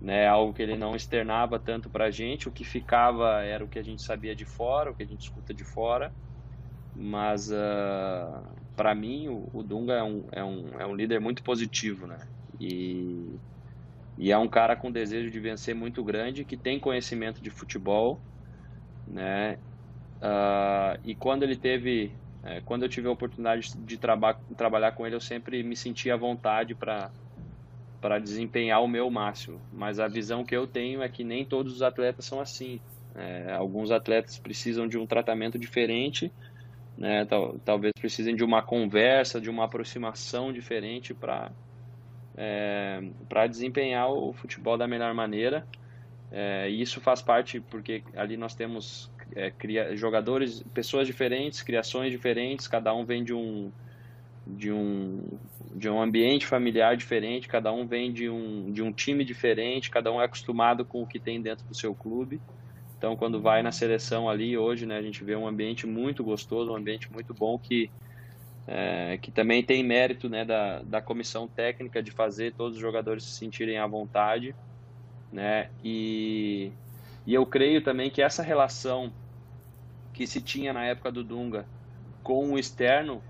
né? 0.00 0.28
Algo 0.28 0.52
que 0.52 0.62
ele 0.62 0.76
não 0.76 0.94
externava 0.94 1.58
tanto 1.58 1.90
para 1.90 2.04
a 2.04 2.10
gente, 2.10 2.48
o 2.48 2.52
que 2.52 2.64
ficava 2.64 3.42
era 3.42 3.64
o 3.64 3.68
que 3.68 3.78
a 3.78 3.82
gente 3.82 4.02
sabia 4.02 4.36
de 4.36 4.44
fora, 4.44 4.90
o 4.90 4.94
que 4.94 5.02
a 5.02 5.06
gente 5.06 5.22
escuta 5.22 5.52
de 5.52 5.64
fora, 5.64 6.12
mas 6.94 7.50
uh, 7.50 7.54
ah, 7.56 8.42
para 8.76 8.94
mim 8.94 9.28
o, 9.28 9.50
o 9.52 9.62
Dunga 9.62 9.94
é 9.94 10.02
um, 10.02 10.24
é, 10.30 10.44
um, 10.44 10.80
é 10.80 10.86
um 10.86 10.94
líder 10.94 11.20
muito 11.20 11.42
positivo, 11.42 12.06
né? 12.06 12.18
E, 12.58 13.38
e 14.16 14.32
é 14.32 14.38
um 14.38 14.48
cara 14.48 14.76
com 14.76 14.90
desejo 14.90 15.30
de 15.30 15.40
vencer 15.40 15.74
muito 15.74 16.02
grande, 16.04 16.44
que 16.44 16.56
tem 16.56 16.80
conhecimento 16.80 17.42
de 17.42 17.50
futebol, 17.50 18.22
né? 19.06 19.58
Uh, 20.22 20.98
e 21.04 21.14
quando 21.14 21.42
ele 21.42 21.56
teve, 21.56 22.18
é, 22.42 22.60
quando 22.62 22.84
eu 22.84 22.88
tive 22.88 23.08
a 23.08 23.10
oportunidade 23.10 23.70
de 23.76 23.98
traba 23.98 24.34
trabalhar 24.56 24.92
com 24.92 25.06
ele, 25.06 25.14
eu 25.14 25.20
sempre 25.20 25.62
me 25.62 25.76
senti 25.76 26.10
à 26.10 26.16
vontade 26.16 26.74
para 26.74 27.12
para 28.00 28.18
desempenhar 28.18 28.82
o 28.82 28.88
meu 28.88 29.10
máximo. 29.10 29.66
Mas 29.72 29.98
a 29.98 30.08
visão 30.08 30.44
que 30.44 30.54
eu 30.56 30.66
tenho 30.66 31.02
é 31.02 31.08
que 31.08 31.24
nem 31.24 31.44
todos 31.44 31.72
os 31.74 31.82
atletas 31.82 32.26
são 32.26 32.40
assim. 32.40 32.80
É, 33.14 33.52
alguns 33.52 33.90
atletas 33.90 34.38
precisam 34.38 34.86
de 34.86 34.98
um 34.98 35.06
tratamento 35.06 35.58
diferente, 35.58 36.32
né? 36.96 37.24
Tal, 37.26 37.58
talvez 37.60 37.92
precisem 37.98 38.36
de 38.36 38.44
uma 38.44 38.62
conversa, 38.62 39.40
de 39.40 39.50
uma 39.50 39.64
aproximação 39.64 40.52
diferente 40.52 41.14
para 41.14 41.52
é, 42.36 43.02
para 43.28 43.46
desempenhar 43.46 44.10
o 44.10 44.32
futebol 44.32 44.76
da 44.76 44.86
melhor 44.86 45.14
maneira. 45.14 45.66
É, 46.30 46.68
e 46.68 46.82
isso 46.82 47.00
faz 47.00 47.22
parte 47.22 47.60
porque 47.60 48.02
ali 48.14 48.36
nós 48.36 48.54
temos 48.54 49.10
é, 49.34 49.50
cria, 49.50 49.96
jogadores, 49.96 50.62
pessoas 50.74 51.06
diferentes, 51.06 51.62
criações 51.62 52.10
diferentes, 52.10 52.68
cada 52.68 52.94
um 52.94 53.04
vem 53.04 53.24
de 53.24 53.32
um 53.32 53.70
de 54.46 54.70
um 54.70 55.24
de 55.74 55.88
um 55.90 56.00
ambiente 56.00 56.46
familiar 56.46 56.96
diferente, 56.96 57.48
cada 57.48 57.72
um 57.72 57.86
vem 57.86 58.12
de 58.12 58.28
um 58.28 58.70
de 58.70 58.82
um 58.82 58.92
time 58.92 59.24
diferente, 59.24 59.90
cada 59.90 60.12
um 60.12 60.20
é 60.20 60.24
acostumado 60.24 60.84
com 60.84 61.02
o 61.02 61.06
que 61.06 61.18
tem 61.18 61.40
dentro 61.40 61.66
do 61.66 61.74
seu 61.74 61.94
clube. 61.94 62.40
Então, 62.98 63.14
quando 63.16 63.40
vai 63.40 63.62
na 63.62 63.72
seleção 63.72 64.28
ali 64.28 64.56
hoje, 64.56 64.86
né, 64.86 64.96
a 64.96 65.02
gente 65.02 65.22
vê 65.22 65.36
um 65.36 65.46
ambiente 65.46 65.86
muito 65.86 66.24
gostoso, 66.24 66.72
um 66.72 66.76
ambiente 66.76 67.12
muito 67.12 67.34
bom 67.34 67.58
que 67.58 67.90
é, 68.66 69.16
que 69.18 69.30
também 69.30 69.62
tem 69.62 69.82
mérito 69.82 70.28
né, 70.28 70.44
da, 70.44 70.82
da 70.82 71.00
comissão 71.00 71.46
técnica 71.46 72.02
de 72.02 72.10
fazer 72.10 72.52
todos 72.54 72.76
os 72.76 72.80
jogadores 72.80 73.24
se 73.24 73.30
sentirem 73.30 73.78
à 73.78 73.86
vontade, 73.86 74.54
né? 75.32 75.70
E, 75.84 76.72
e 77.24 77.34
eu 77.34 77.46
creio 77.46 77.82
também 77.82 78.10
que 78.10 78.20
essa 78.20 78.42
relação 78.42 79.12
que 80.12 80.26
se 80.26 80.40
tinha 80.40 80.72
na 80.72 80.84
época 80.84 81.12
do 81.12 81.22
Dunga 81.22 81.66
com 82.22 82.52
o 82.52 82.58
externo, 82.58 83.22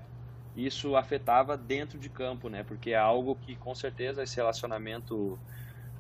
isso 0.57 0.97
afetava 0.97 1.57
dentro 1.57 1.99
de 1.99 2.09
campo, 2.09 2.49
né? 2.49 2.62
Porque 2.62 2.93
é 2.93 2.97
algo 2.97 3.37
que 3.37 3.57
com 3.57 3.74
certeza 3.74 4.22
esse 4.22 4.37
relacionamento 4.37 5.39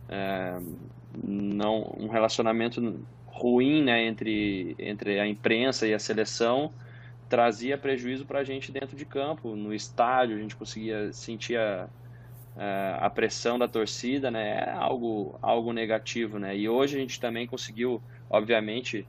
é, 0.08 0.58
não 1.22 1.94
um 1.98 2.08
relacionamento 2.08 3.04
ruim, 3.26 3.82
né, 3.82 4.06
entre 4.06 4.74
entre 4.78 5.20
a 5.20 5.26
imprensa 5.26 5.86
e 5.86 5.92
a 5.92 5.98
seleção 5.98 6.72
trazia 7.28 7.76
prejuízo 7.76 8.24
para 8.24 8.40
a 8.40 8.44
gente 8.44 8.70
dentro 8.70 8.96
de 8.96 9.04
campo, 9.04 9.56
no 9.56 9.74
estádio 9.74 10.36
a 10.36 10.40
gente 10.40 10.54
conseguia 10.54 11.12
sentir 11.12 11.58
a, 11.58 11.88
a, 13.00 13.10
pressão 13.10 13.58
da 13.58 13.66
torcida, 13.66 14.30
né, 14.30 14.64
é 14.64 14.70
algo 14.70 15.38
algo 15.42 15.72
negativo, 15.72 16.38
né? 16.38 16.56
E 16.56 16.68
hoje 16.68 16.96
a 16.96 17.00
gente 17.00 17.20
também 17.20 17.46
conseguiu, 17.46 18.00
obviamente, 18.30 19.06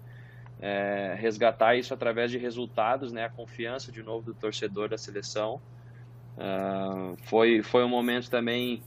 é, 0.59 1.15
resgatar 1.17 1.75
isso 1.75 1.93
através 1.93 2.31
de 2.31 2.37
resultados, 2.37 3.11
né? 3.11 3.25
A 3.25 3.29
confiança 3.29 3.91
de 3.91 4.01
novo 4.01 4.25
do 4.25 4.33
torcedor 4.33 4.89
da 4.89 4.97
seleção. 4.97 5.61
Uh, 6.37 7.17
foi, 7.23 7.63
foi 7.63 7.83
um 7.83 7.89
momento 7.89 8.29
também 8.29 8.83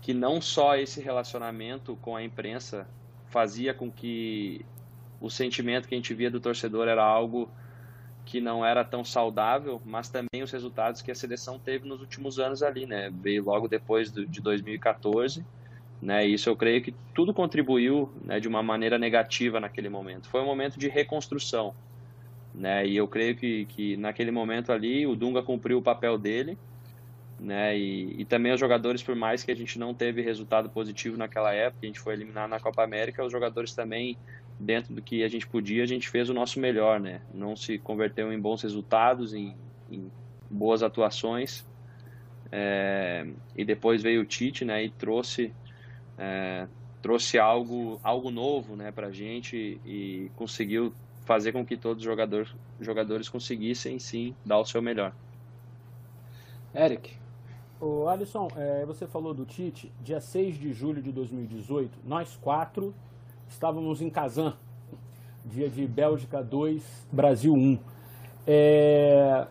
que 0.00 0.14
não 0.14 0.40
só 0.40 0.76
esse 0.76 1.00
relacionamento 1.00 1.96
com 1.96 2.14
a 2.14 2.22
imprensa 2.22 2.86
fazia 3.28 3.74
com 3.74 3.90
que 3.90 4.64
o 5.20 5.28
sentimento 5.28 5.88
que 5.88 5.94
a 5.94 5.98
gente 5.98 6.14
via 6.14 6.30
do 6.30 6.38
torcedor 6.38 6.86
era 6.86 7.02
algo 7.02 7.50
que 8.26 8.40
não 8.42 8.66
era 8.66 8.84
tão 8.84 9.02
saudável, 9.02 9.80
mas 9.86 10.10
também 10.10 10.42
os 10.42 10.50
resultados 10.50 11.00
que 11.00 11.10
a 11.10 11.14
seleção 11.14 11.58
teve 11.58 11.88
nos 11.88 12.02
últimos 12.02 12.38
anos 12.38 12.62
ali, 12.62 12.84
né? 12.84 13.10
Veio 13.10 13.42
logo 13.42 13.68
depois 13.68 14.10
do, 14.10 14.26
de 14.26 14.42
2014 14.42 15.42
né? 16.00 16.26
Isso 16.26 16.48
eu 16.48 16.56
creio 16.56 16.82
que 16.82 16.94
tudo 17.14 17.32
contribuiu 17.32 18.12
né, 18.24 18.38
de 18.38 18.48
uma 18.48 18.62
maneira 18.62 18.98
negativa 18.98 19.60
naquele 19.60 19.88
momento. 19.88 20.28
Foi 20.28 20.40
um 20.40 20.46
momento 20.46 20.78
de 20.78 20.88
reconstrução, 20.88 21.74
né? 22.54 22.86
E 22.86 22.96
eu 22.96 23.08
creio 23.08 23.36
que, 23.36 23.66
que 23.66 23.96
naquele 23.96 24.30
momento 24.30 24.72
ali 24.72 25.06
o 25.06 25.16
Dunga 25.16 25.42
cumpriu 25.42 25.78
o 25.78 25.82
papel 25.82 26.18
dele, 26.18 26.58
né? 27.38 27.76
E, 27.76 28.20
e 28.20 28.24
também 28.24 28.52
os 28.52 28.60
jogadores, 28.60 29.02
por 29.02 29.16
mais 29.16 29.42
que 29.42 29.50
a 29.50 29.56
gente 29.56 29.78
não 29.78 29.94
teve 29.94 30.22
resultado 30.22 30.68
positivo 30.70 31.16
naquela 31.16 31.52
época, 31.52 31.80
a 31.82 31.86
gente 31.86 32.00
foi 32.00 32.14
eliminado 32.14 32.50
na 32.50 32.60
Copa 32.60 32.82
América, 32.82 33.24
os 33.24 33.32
jogadores 33.32 33.74
também 33.74 34.16
dentro 34.58 34.94
do 34.94 35.02
que 35.02 35.22
a 35.22 35.28
gente 35.28 35.46
podia, 35.46 35.82
a 35.82 35.86
gente 35.86 36.08
fez 36.08 36.28
o 36.28 36.34
nosso 36.34 36.58
melhor, 36.58 36.98
né? 37.00 37.20
Não 37.32 37.54
se 37.54 37.78
converteu 37.78 38.32
em 38.32 38.40
bons 38.40 38.62
resultados, 38.62 39.34
em, 39.34 39.54
em 39.90 40.10
boas 40.50 40.82
atuações. 40.82 41.66
É, 42.50 43.26
e 43.56 43.64
depois 43.64 44.02
veio 44.02 44.22
o 44.22 44.24
Tite, 44.24 44.64
né? 44.64 44.84
E 44.84 44.90
trouxe 44.90 45.52
é, 46.18 46.66
trouxe 47.02 47.38
algo, 47.38 48.00
algo 48.02 48.30
novo 48.30 48.74
né, 48.74 48.90
para 48.90 49.08
a 49.08 49.12
gente 49.12 49.80
e 49.84 50.30
conseguiu 50.34 50.92
fazer 51.24 51.52
com 51.52 51.64
que 51.64 51.76
todos 51.76 51.98
os 51.98 52.04
jogadores, 52.04 52.52
jogadores 52.80 53.28
conseguissem 53.28 53.98
sim 53.98 54.34
dar 54.44 54.58
o 54.58 54.64
seu 54.64 54.82
melhor. 54.82 55.12
Eric. 56.74 57.14
O 57.80 58.08
Alisson, 58.08 58.48
é, 58.56 58.84
você 58.86 59.06
falou 59.06 59.34
do 59.34 59.44
Tite, 59.44 59.92
dia 60.00 60.20
6 60.20 60.58
de 60.58 60.72
julho 60.72 61.02
de 61.02 61.12
2018, 61.12 61.98
nós 62.04 62.36
quatro 62.36 62.94
estávamos 63.48 64.00
em 64.00 64.10
Kazan, 64.10 64.54
dia 65.44 65.68
de 65.68 65.86
Bélgica 65.86 66.42
2, 66.42 67.06
Brasil 67.12 67.54
1. 67.54 67.78
É, 68.46 69.46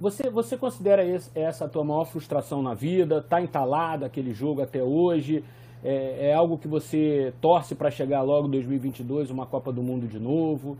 você, 0.00 0.30
você 0.30 0.56
considera 0.56 1.04
esse, 1.04 1.30
essa 1.34 1.66
a 1.66 1.68
tua 1.68 1.84
maior 1.84 2.06
frustração 2.06 2.62
na 2.62 2.74
vida? 2.74 3.18
Está 3.18 3.40
entalada 3.40 4.06
aquele 4.06 4.32
jogo 4.32 4.62
até 4.62 4.82
hoje? 4.82 5.44
É, 5.84 6.28
é 6.28 6.34
algo 6.34 6.58
que 6.58 6.68
você 6.68 7.32
torce 7.40 7.74
para 7.74 7.90
chegar 7.90 8.22
logo 8.22 8.48
em 8.48 8.50
2022, 8.50 9.30
uma 9.30 9.46
Copa 9.46 9.72
do 9.72 9.82
Mundo 9.82 10.06
de 10.06 10.18
novo? 10.18 10.76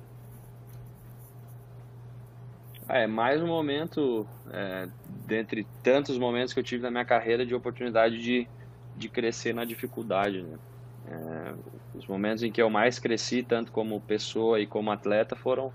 É 2.88 3.06
mais 3.06 3.40
um 3.40 3.46
momento, 3.46 4.26
é, 4.50 4.88
dentre 5.26 5.66
tantos 5.82 6.18
momentos 6.18 6.52
que 6.52 6.58
eu 6.58 6.64
tive 6.64 6.82
na 6.82 6.90
minha 6.90 7.04
carreira, 7.04 7.46
de 7.46 7.54
oportunidade 7.54 8.20
de, 8.20 8.48
de 8.96 9.08
crescer 9.08 9.54
na 9.54 9.64
dificuldade. 9.64 10.42
Né? 10.42 10.58
É, 11.06 11.54
os 11.94 12.06
momentos 12.06 12.42
em 12.42 12.52
que 12.52 12.60
eu 12.60 12.70
mais 12.70 12.98
cresci, 12.98 13.42
tanto 13.42 13.72
como 13.72 14.00
pessoa 14.00 14.60
e 14.60 14.66
como 14.66 14.90
atleta, 14.90 15.34
foram, 15.34 15.72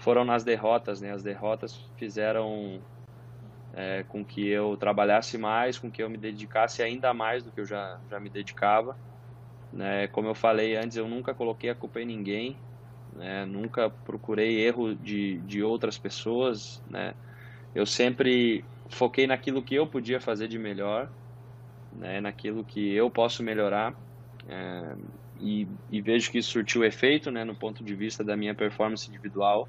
foram 0.00 0.24
nas 0.24 0.44
derrotas. 0.44 1.00
Né? 1.00 1.12
As 1.12 1.22
derrotas 1.22 1.90
fizeram 1.96 2.80
é, 3.74 4.04
com 4.04 4.24
que 4.24 4.46
eu 4.48 4.76
trabalhasse 4.76 5.36
mais, 5.36 5.78
com 5.78 5.90
que 5.90 6.02
eu 6.02 6.08
me 6.08 6.16
dedicasse 6.16 6.82
ainda 6.82 7.12
mais 7.12 7.42
do 7.42 7.50
que 7.50 7.60
eu 7.60 7.66
já, 7.66 7.98
já 8.08 8.20
me 8.20 8.30
dedicava. 8.30 8.96
Né? 9.72 10.06
Como 10.08 10.28
eu 10.28 10.34
falei 10.34 10.76
antes, 10.76 10.96
eu 10.96 11.08
nunca 11.08 11.34
coloquei 11.34 11.70
a 11.70 11.74
culpa 11.74 12.00
em 12.00 12.06
ninguém, 12.06 12.56
né? 13.16 13.44
nunca 13.44 13.90
procurei 13.90 14.60
erro 14.60 14.94
de, 14.94 15.38
de 15.38 15.62
outras 15.62 15.98
pessoas. 15.98 16.80
Né? 16.88 17.14
Eu 17.74 17.84
sempre 17.84 18.64
foquei 18.88 19.26
naquilo 19.26 19.62
que 19.62 19.74
eu 19.74 19.86
podia 19.86 20.20
fazer 20.20 20.46
de 20.46 20.58
melhor, 20.58 21.10
né? 21.92 22.20
naquilo 22.20 22.62
que 22.64 22.94
eu 22.94 23.10
posso 23.10 23.42
melhorar. 23.42 23.94
É, 24.48 24.96
e, 25.40 25.66
e, 25.90 26.00
vejo 26.00 26.30
que 26.30 26.38
isso 26.38 26.50
surtiu 26.50 26.84
efeito 26.84 27.30
né? 27.30 27.44
no 27.44 27.54
ponto 27.54 27.82
de 27.82 27.94
vista 27.94 28.22
da 28.22 28.36
minha 28.36 28.54
performance 28.54 29.08
individual. 29.08 29.68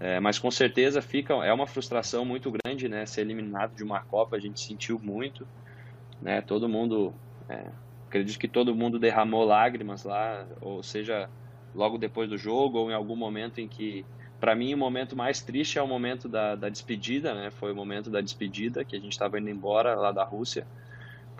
É, 0.00 0.18
mas 0.18 0.38
com 0.38 0.50
certeza 0.50 1.00
fica 1.00 1.34
é 1.44 1.52
uma 1.52 1.66
frustração 1.66 2.24
muito 2.24 2.50
grande, 2.50 2.88
né? 2.88 3.06
Ser 3.06 3.20
eliminado 3.20 3.76
de 3.76 3.84
uma 3.84 4.00
Copa, 4.00 4.34
a 4.34 4.40
gente 4.40 4.58
sentiu 4.58 4.98
muito, 4.98 5.46
né? 6.20 6.40
Todo 6.40 6.68
mundo, 6.68 7.14
é, 7.48 7.66
acredito 8.08 8.36
que 8.36 8.48
todo 8.48 8.74
mundo 8.74 8.98
derramou 8.98 9.44
lágrimas 9.44 10.02
lá, 10.02 10.44
ou 10.60 10.82
seja, 10.82 11.30
logo 11.72 11.98
depois 11.98 12.28
do 12.28 12.36
jogo 12.36 12.78
ou 12.78 12.90
em 12.90 12.94
algum 12.94 13.14
momento 13.14 13.60
em 13.60 13.68
que, 13.68 14.04
para 14.40 14.56
mim, 14.56 14.74
o 14.74 14.78
momento 14.78 15.14
mais 15.14 15.40
triste 15.40 15.78
é 15.78 15.82
o 15.82 15.86
momento 15.86 16.28
da, 16.28 16.56
da 16.56 16.68
despedida, 16.68 17.32
né? 17.32 17.52
Foi 17.52 17.70
o 17.70 17.76
momento 17.76 18.10
da 18.10 18.20
despedida 18.20 18.84
que 18.84 18.96
a 18.96 19.00
gente 19.00 19.12
estava 19.12 19.38
indo 19.38 19.50
embora 19.50 19.94
lá 19.94 20.10
da 20.10 20.24
Rússia, 20.24 20.66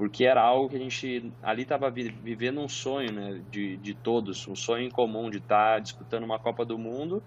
porque 0.03 0.25
era 0.25 0.43
algo 0.43 0.69
que 0.69 0.75
a 0.75 0.81
gente 0.81 1.33
ali 1.41 1.63
estava 1.63 1.89
vivendo 1.89 2.61
um 2.61 2.67
sonho, 2.67 3.13
né? 3.13 3.41
De, 3.49 3.77
de 3.77 3.95
todos, 3.95 4.49
um 4.49 4.57
sonho 4.57 4.85
em 4.85 4.91
comum 4.91 5.31
de 5.31 5.39
estar 5.39 5.75
tá 5.75 5.79
disputando 5.79 6.25
uma 6.25 6.41
Copa 6.41 6.65
do 6.65 6.77
Mundo 6.77 7.23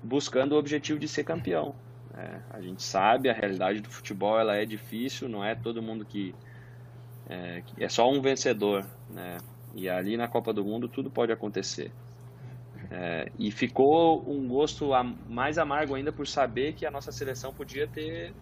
buscando 0.00 0.52
o 0.52 0.56
objetivo 0.56 0.96
de 0.96 1.08
ser 1.08 1.24
campeão. 1.24 1.74
É, 2.16 2.38
a 2.50 2.60
gente 2.60 2.84
sabe, 2.84 3.28
a 3.28 3.32
realidade 3.32 3.80
do 3.80 3.90
futebol 3.90 4.38
ela 4.38 4.54
é 4.54 4.64
difícil, 4.64 5.28
não 5.28 5.44
é 5.44 5.56
todo 5.56 5.82
mundo 5.82 6.04
que 6.04 6.32
é, 7.28 7.64
é 7.78 7.88
só 7.88 8.08
um 8.08 8.22
vencedor, 8.22 8.86
né? 9.10 9.38
E 9.74 9.88
ali 9.88 10.16
na 10.16 10.28
Copa 10.28 10.52
do 10.52 10.64
Mundo 10.64 10.86
tudo 10.86 11.10
pode 11.10 11.32
acontecer. 11.32 11.90
É, 12.92 13.28
e 13.36 13.50
ficou 13.50 14.22
um 14.30 14.46
gosto 14.46 14.90
mais 15.28 15.58
amargo 15.58 15.96
ainda 15.96 16.12
por 16.12 16.28
saber 16.28 16.74
que 16.74 16.86
a 16.86 16.92
nossa 16.92 17.10
seleção 17.10 17.52
podia 17.52 17.88
ter, 17.88 18.32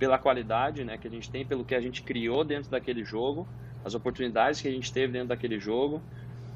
pela 0.00 0.18
qualidade 0.18 0.82
né, 0.82 0.96
que 0.96 1.06
a 1.06 1.10
gente 1.10 1.30
tem, 1.30 1.44
pelo 1.44 1.62
que 1.62 1.74
a 1.74 1.80
gente 1.80 2.02
criou 2.02 2.42
dentro 2.42 2.70
daquele 2.70 3.04
jogo, 3.04 3.46
as 3.84 3.94
oportunidades 3.94 4.58
que 4.58 4.66
a 4.66 4.70
gente 4.70 4.90
teve 4.90 5.12
dentro 5.12 5.28
daquele 5.28 5.60
jogo, 5.60 6.02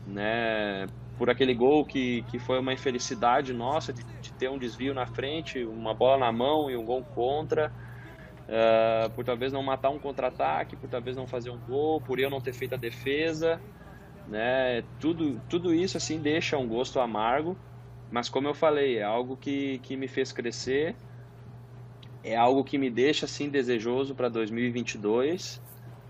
né, 0.07 0.87
por 1.19 1.29
aquele 1.29 1.55
gol 1.55 1.85
que, 1.85 2.23
que 2.23 2.39
foi 2.39 2.59
uma 2.59 2.73
infelicidade 2.73 3.53
nossa 3.53 3.93
de, 3.93 4.03
de 4.03 4.33
ter 4.33 4.49
um 4.49 4.57
desvio 4.57 4.95
na 4.95 5.05
frente, 5.05 5.63
uma 5.63 5.93
bola 5.93 6.19
na 6.19 6.33
mão 6.33 6.71
e 6.71 6.77
um 6.77 6.87
gol 6.87 7.05
contra, 7.15 7.71
uh, 8.49 9.11
por 9.11 9.27
talvez 9.27 9.53
não 9.53 9.63
matar 9.63 9.91
um 9.91 9.99
contra-ataque, 9.99 10.75
por 10.75 10.89
talvez 10.89 11.15
não 11.15 11.27
fazer 11.27 11.51
um 11.51 11.59
gol, 11.59 12.01
por 12.01 12.19
eu 12.19 12.31
não 12.31 12.41
ter 12.41 12.55
feito 12.55 12.75
a 12.75 12.79
defesa, 12.79 13.61
né? 14.27 14.83
Tudo, 14.99 15.39
tudo 15.51 15.75
isso 15.75 15.99
assim 15.99 16.19
deixa 16.19 16.57
um 16.57 16.67
gosto 16.67 16.99
amargo, 16.99 17.59
mas 18.11 18.31
como 18.31 18.49
eu 18.49 18.55
falei, 18.55 18.99
é 18.99 19.03
algo 19.03 19.37
que, 19.37 19.79
que 19.81 19.99
me 19.99 20.09
fez 20.09 20.33
crescer, 20.33 20.97
é 22.25 22.35
algo 22.35 22.65
que 22.65 22.79
me 22.79 22.91
deixa 22.91 23.27
assim 23.27 23.49
desejoso 23.49 24.15
para 24.15 24.29
2022 24.29 25.61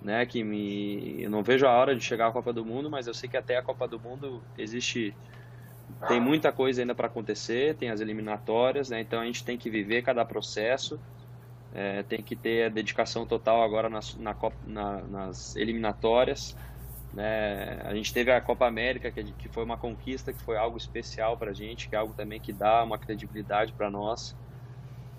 né? 0.05 0.27
Que 0.27 0.45
me, 0.45 1.23
eu 1.23 1.31
não 1.31 1.43
vejo 1.43 1.67
a 1.67 1.71
hora 1.71 1.97
de 1.97 2.05
chegar 2.05 2.29
à 2.29 2.31
Copa 2.31 2.53
do 2.53 2.65
Mundo, 2.65 2.91
mas 2.91 3.07
eu 3.07 3.15
sei 3.15 3.29
que 3.29 3.39
até 3.39 3.57
a 3.57 3.63
Copa 3.63 3.89
do 3.89 3.99
Mundo 3.99 4.43
existe, 4.59 5.17
tem 6.07 6.21
muita 6.21 6.53
coisa 6.53 6.83
ainda 6.83 6.95
para 6.95 7.07
acontecer, 7.07 7.75
tem 7.77 7.89
as 7.89 8.01
eliminatórias, 8.01 8.91
né? 8.91 9.01
Então 9.01 9.21
a 9.21 9.25
gente 9.25 9.43
tem 9.43 9.57
que 9.57 9.71
viver 9.71 10.03
cada 10.03 10.23
processo, 10.25 11.01
é, 11.75 12.03
tem 12.03 12.23
que 12.23 12.37
ter 12.37 12.67
a 12.67 12.69
dedicação 12.69 13.25
total 13.25 13.63
agora 13.63 13.89
nas, 13.89 14.15
na 14.17 14.35
Copa, 14.35 14.57
na, 14.67 15.01
nas 15.03 15.57
eliminatórias. 15.57 16.55
Né? 17.15 17.81
A 17.85 17.95
gente 17.95 18.13
teve 18.13 18.31
a 18.31 18.41
Copa 18.41 18.67
América, 18.67 19.11
que, 19.11 19.25
que 19.25 19.49
foi 19.49 19.65
uma 19.65 19.79
conquista, 19.79 20.33
que 20.33 20.43
foi 20.43 20.57
algo 20.59 20.77
especial 20.77 21.37
para 21.39 21.53
a 21.53 21.55
gente, 21.55 21.89
que 21.89 21.97
é 21.97 21.99
algo 21.99 22.13
também 22.13 22.41
que 22.41 22.53
dá 22.53 22.85
uma 22.85 22.99
credibilidade 22.99 23.73
para 23.73 23.89
nós 23.89 24.37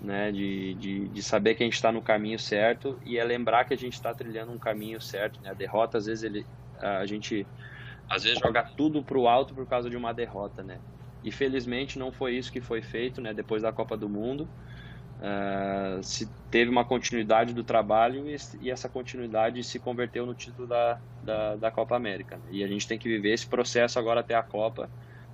né, 0.00 0.30
de, 0.30 0.74
de, 0.74 1.08
de 1.08 1.22
saber 1.22 1.54
que 1.54 1.62
a 1.62 1.66
gente 1.66 1.74
está 1.74 1.90
no 1.90 2.02
caminho 2.02 2.38
certo 2.38 2.98
e 3.04 3.18
é 3.18 3.24
lembrar 3.24 3.64
que 3.64 3.74
a 3.74 3.78
gente 3.78 3.94
está 3.94 4.12
trilhando 4.14 4.52
um 4.52 4.58
caminho 4.58 5.00
certo. 5.00 5.40
Né? 5.40 5.50
A 5.50 5.54
derrota, 5.54 5.98
às 5.98 6.06
vezes, 6.06 6.24
ele, 6.24 6.46
a 6.78 7.06
gente 7.06 7.46
às 8.08 8.22
vezes 8.22 8.38
joga 8.38 8.62
tudo 8.62 9.02
para 9.02 9.18
o 9.18 9.28
alto 9.28 9.54
por 9.54 9.66
causa 9.66 9.90
de 9.90 9.96
uma 9.96 10.12
derrota, 10.14 10.62
né? 10.62 10.78
E 11.24 11.32
felizmente 11.32 11.98
não 11.98 12.12
foi 12.12 12.36
isso 12.36 12.52
que 12.52 12.60
foi 12.60 12.80
feito, 12.80 13.20
né? 13.20 13.34
Depois 13.34 13.62
da 13.62 13.72
Copa 13.72 13.96
do 13.96 14.08
Mundo, 14.08 14.48
uh, 15.18 16.02
se 16.02 16.28
teve 16.50 16.70
uma 16.70 16.84
continuidade 16.84 17.52
do 17.52 17.64
trabalho 17.64 18.28
e, 18.28 18.36
e, 18.60 18.70
essa 18.70 18.88
continuidade 18.88 19.62
se 19.64 19.80
converteu 19.80 20.24
no 20.24 20.34
título 20.34 20.68
da, 20.68 21.00
da, 21.24 21.56
da 21.56 21.70
Copa 21.70 21.96
América. 21.96 22.36
Né? 22.36 22.44
E 22.52 22.64
a 22.64 22.68
gente 22.68 22.86
tem 22.86 22.96
que 22.96 23.08
viver 23.08 23.32
esse 23.32 23.46
processo 23.46 23.98
agora 23.98 24.20
até 24.20 24.36
a 24.36 24.42
Copa, 24.42 24.88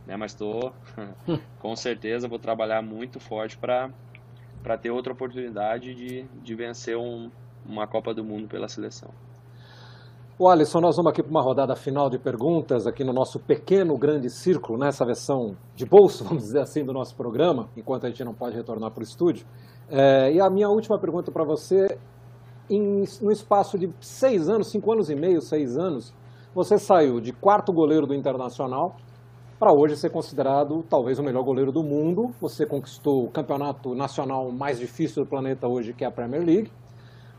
né? 0.06 0.16
Mas 0.16 0.32
estou, 0.32 0.74
com 1.60 1.76
certeza, 1.76 2.26
vou 2.26 2.38
trabalhar 2.38 2.80
muito 2.80 3.20
forte 3.20 3.58
para 3.58 3.90
para 4.62 4.78
ter 4.78 4.90
outra 4.90 5.12
oportunidade 5.12 5.94
de, 5.94 6.22
de 6.42 6.54
vencer 6.54 6.96
um, 6.96 7.30
uma 7.66 7.86
Copa 7.86 8.14
do 8.14 8.24
Mundo 8.24 8.48
pela 8.48 8.68
seleção. 8.68 9.10
O 10.38 10.48
Alisson, 10.48 10.80
nós 10.80 10.96
vamos 10.96 11.12
aqui 11.12 11.22
para 11.22 11.30
uma 11.30 11.42
rodada 11.42 11.76
final 11.76 12.08
de 12.08 12.18
perguntas 12.18 12.86
aqui 12.86 13.04
no 13.04 13.12
nosso 13.12 13.38
pequeno 13.38 13.96
grande 13.96 14.30
círculo, 14.30 14.78
nessa 14.78 15.04
né? 15.04 15.08
versão 15.08 15.56
de 15.76 15.84
bolso, 15.84 16.24
vamos 16.26 16.44
dizer 16.44 16.60
assim, 16.60 16.84
do 16.84 16.92
nosso 16.92 17.14
programa, 17.14 17.68
enquanto 17.76 18.06
a 18.06 18.08
gente 18.08 18.24
não 18.24 18.34
pode 18.34 18.56
retornar 18.56 18.90
para 18.90 19.00
o 19.00 19.04
estúdio. 19.04 19.46
É, 19.88 20.32
e 20.32 20.40
a 20.40 20.48
minha 20.48 20.68
última 20.68 20.98
pergunta 20.98 21.30
para 21.30 21.44
você, 21.44 21.98
em, 22.70 23.04
no 23.20 23.30
espaço 23.30 23.78
de 23.78 23.92
seis 24.00 24.48
anos, 24.48 24.68
cinco 24.68 24.90
anos 24.92 25.10
e 25.10 25.14
meio, 25.14 25.40
seis 25.40 25.76
anos, 25.76 26.14
você 26.54 26.78
saiu 26.78 27.20
de 27.20 27.32
quarto 27.32 27.72
goleiro 27.72 28.06
do 28.06 28.14
Internacional 28.14 28.96
para 29.62 29.72
hoje 29.72 29.96
ser 29.96 30.10
considerado 30.10 30.82
talvez 30.90 31.20
o 31.20 31.22
melhor 31.22 31.44
goleiro 31.44 31.70
do 31.70 31.84
mundo. 31.84 32.30
Você 32.40 32.66
conquistou 32.66 33.26
o 33.26 33.30
campeonato 33.30 33.94
nacional 33.94 34.50
mais 34.50 34.80
difícil 34.80 35.22
do 35.22 35.30
planeta 35.30 35.68
hoje, 35.68 35.94
que 35.94 36.02
é 36.02 36.08
a 36.08 36.10
Premier 36.10 36.44
League. 36.44 36.72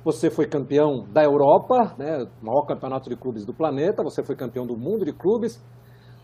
Você 0.06 0.30
foi 0.30 0.48
campeão 0.48 1.04
da 1.12 1.22
Europa, 1.22 1.94
né, 1.98 2.26
maior 2.42 2.66
campeonato 2.66 3.10
de 3.10 3.18
clubes 3.18 3.46
do 3.46 3.54
planeta. 3.54 4.02
Você 4.04 4.24
foi 4.24 4.38
campeão 4.38 4.66
do 4.66 4.78
mundo 4.78 5.04
de 5.04 5.12
clubes. 5.12 5.62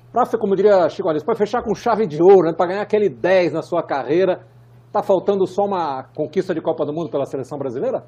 Para, 0.09 0.25
como 0.37 0.55
diria 0.55 0.87
Chico 0.87 1.09
para 1.25 1.35
fechar 1.35 1.61
com 1.63 1.75
chave 1.75 2.07
de 2.07 2.23
ouro, 2.23 2.47
né, 2.47 2.53
para 2.53 2.67
ganhar 2.67 2.81
aquele 2.81 3.09
10 3.09 3.51
na 3.51 3.61
sua 3.61 3.83
carreira, 3.83 4.47
Está 4.87 5.03
faltando 5.03 5.45
só 5.45 5.65
uma 5.65 6.03
conquista 6.15 6.51
de 6.55 6.61
Copa 6.61 6.85
do 6.85 6.93
Mundo 6.93 7.11
pela 7.11 7.25
seleção 7.25 7.59
brasileira? 7.59 8.05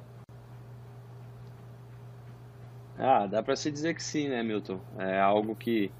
Ah, 2.97 3.27
dá 3.27 3.43
para 3.43 3.55
se 3.55 3.69
dizer 3.69 3.93
que 3.93 4.01
sim, 4.01 4.29
né, 4.29 4.41
Milton? 4.41 4.79
É 4.97 5.19
algo 5.19 5.55
que, 5.55 5.91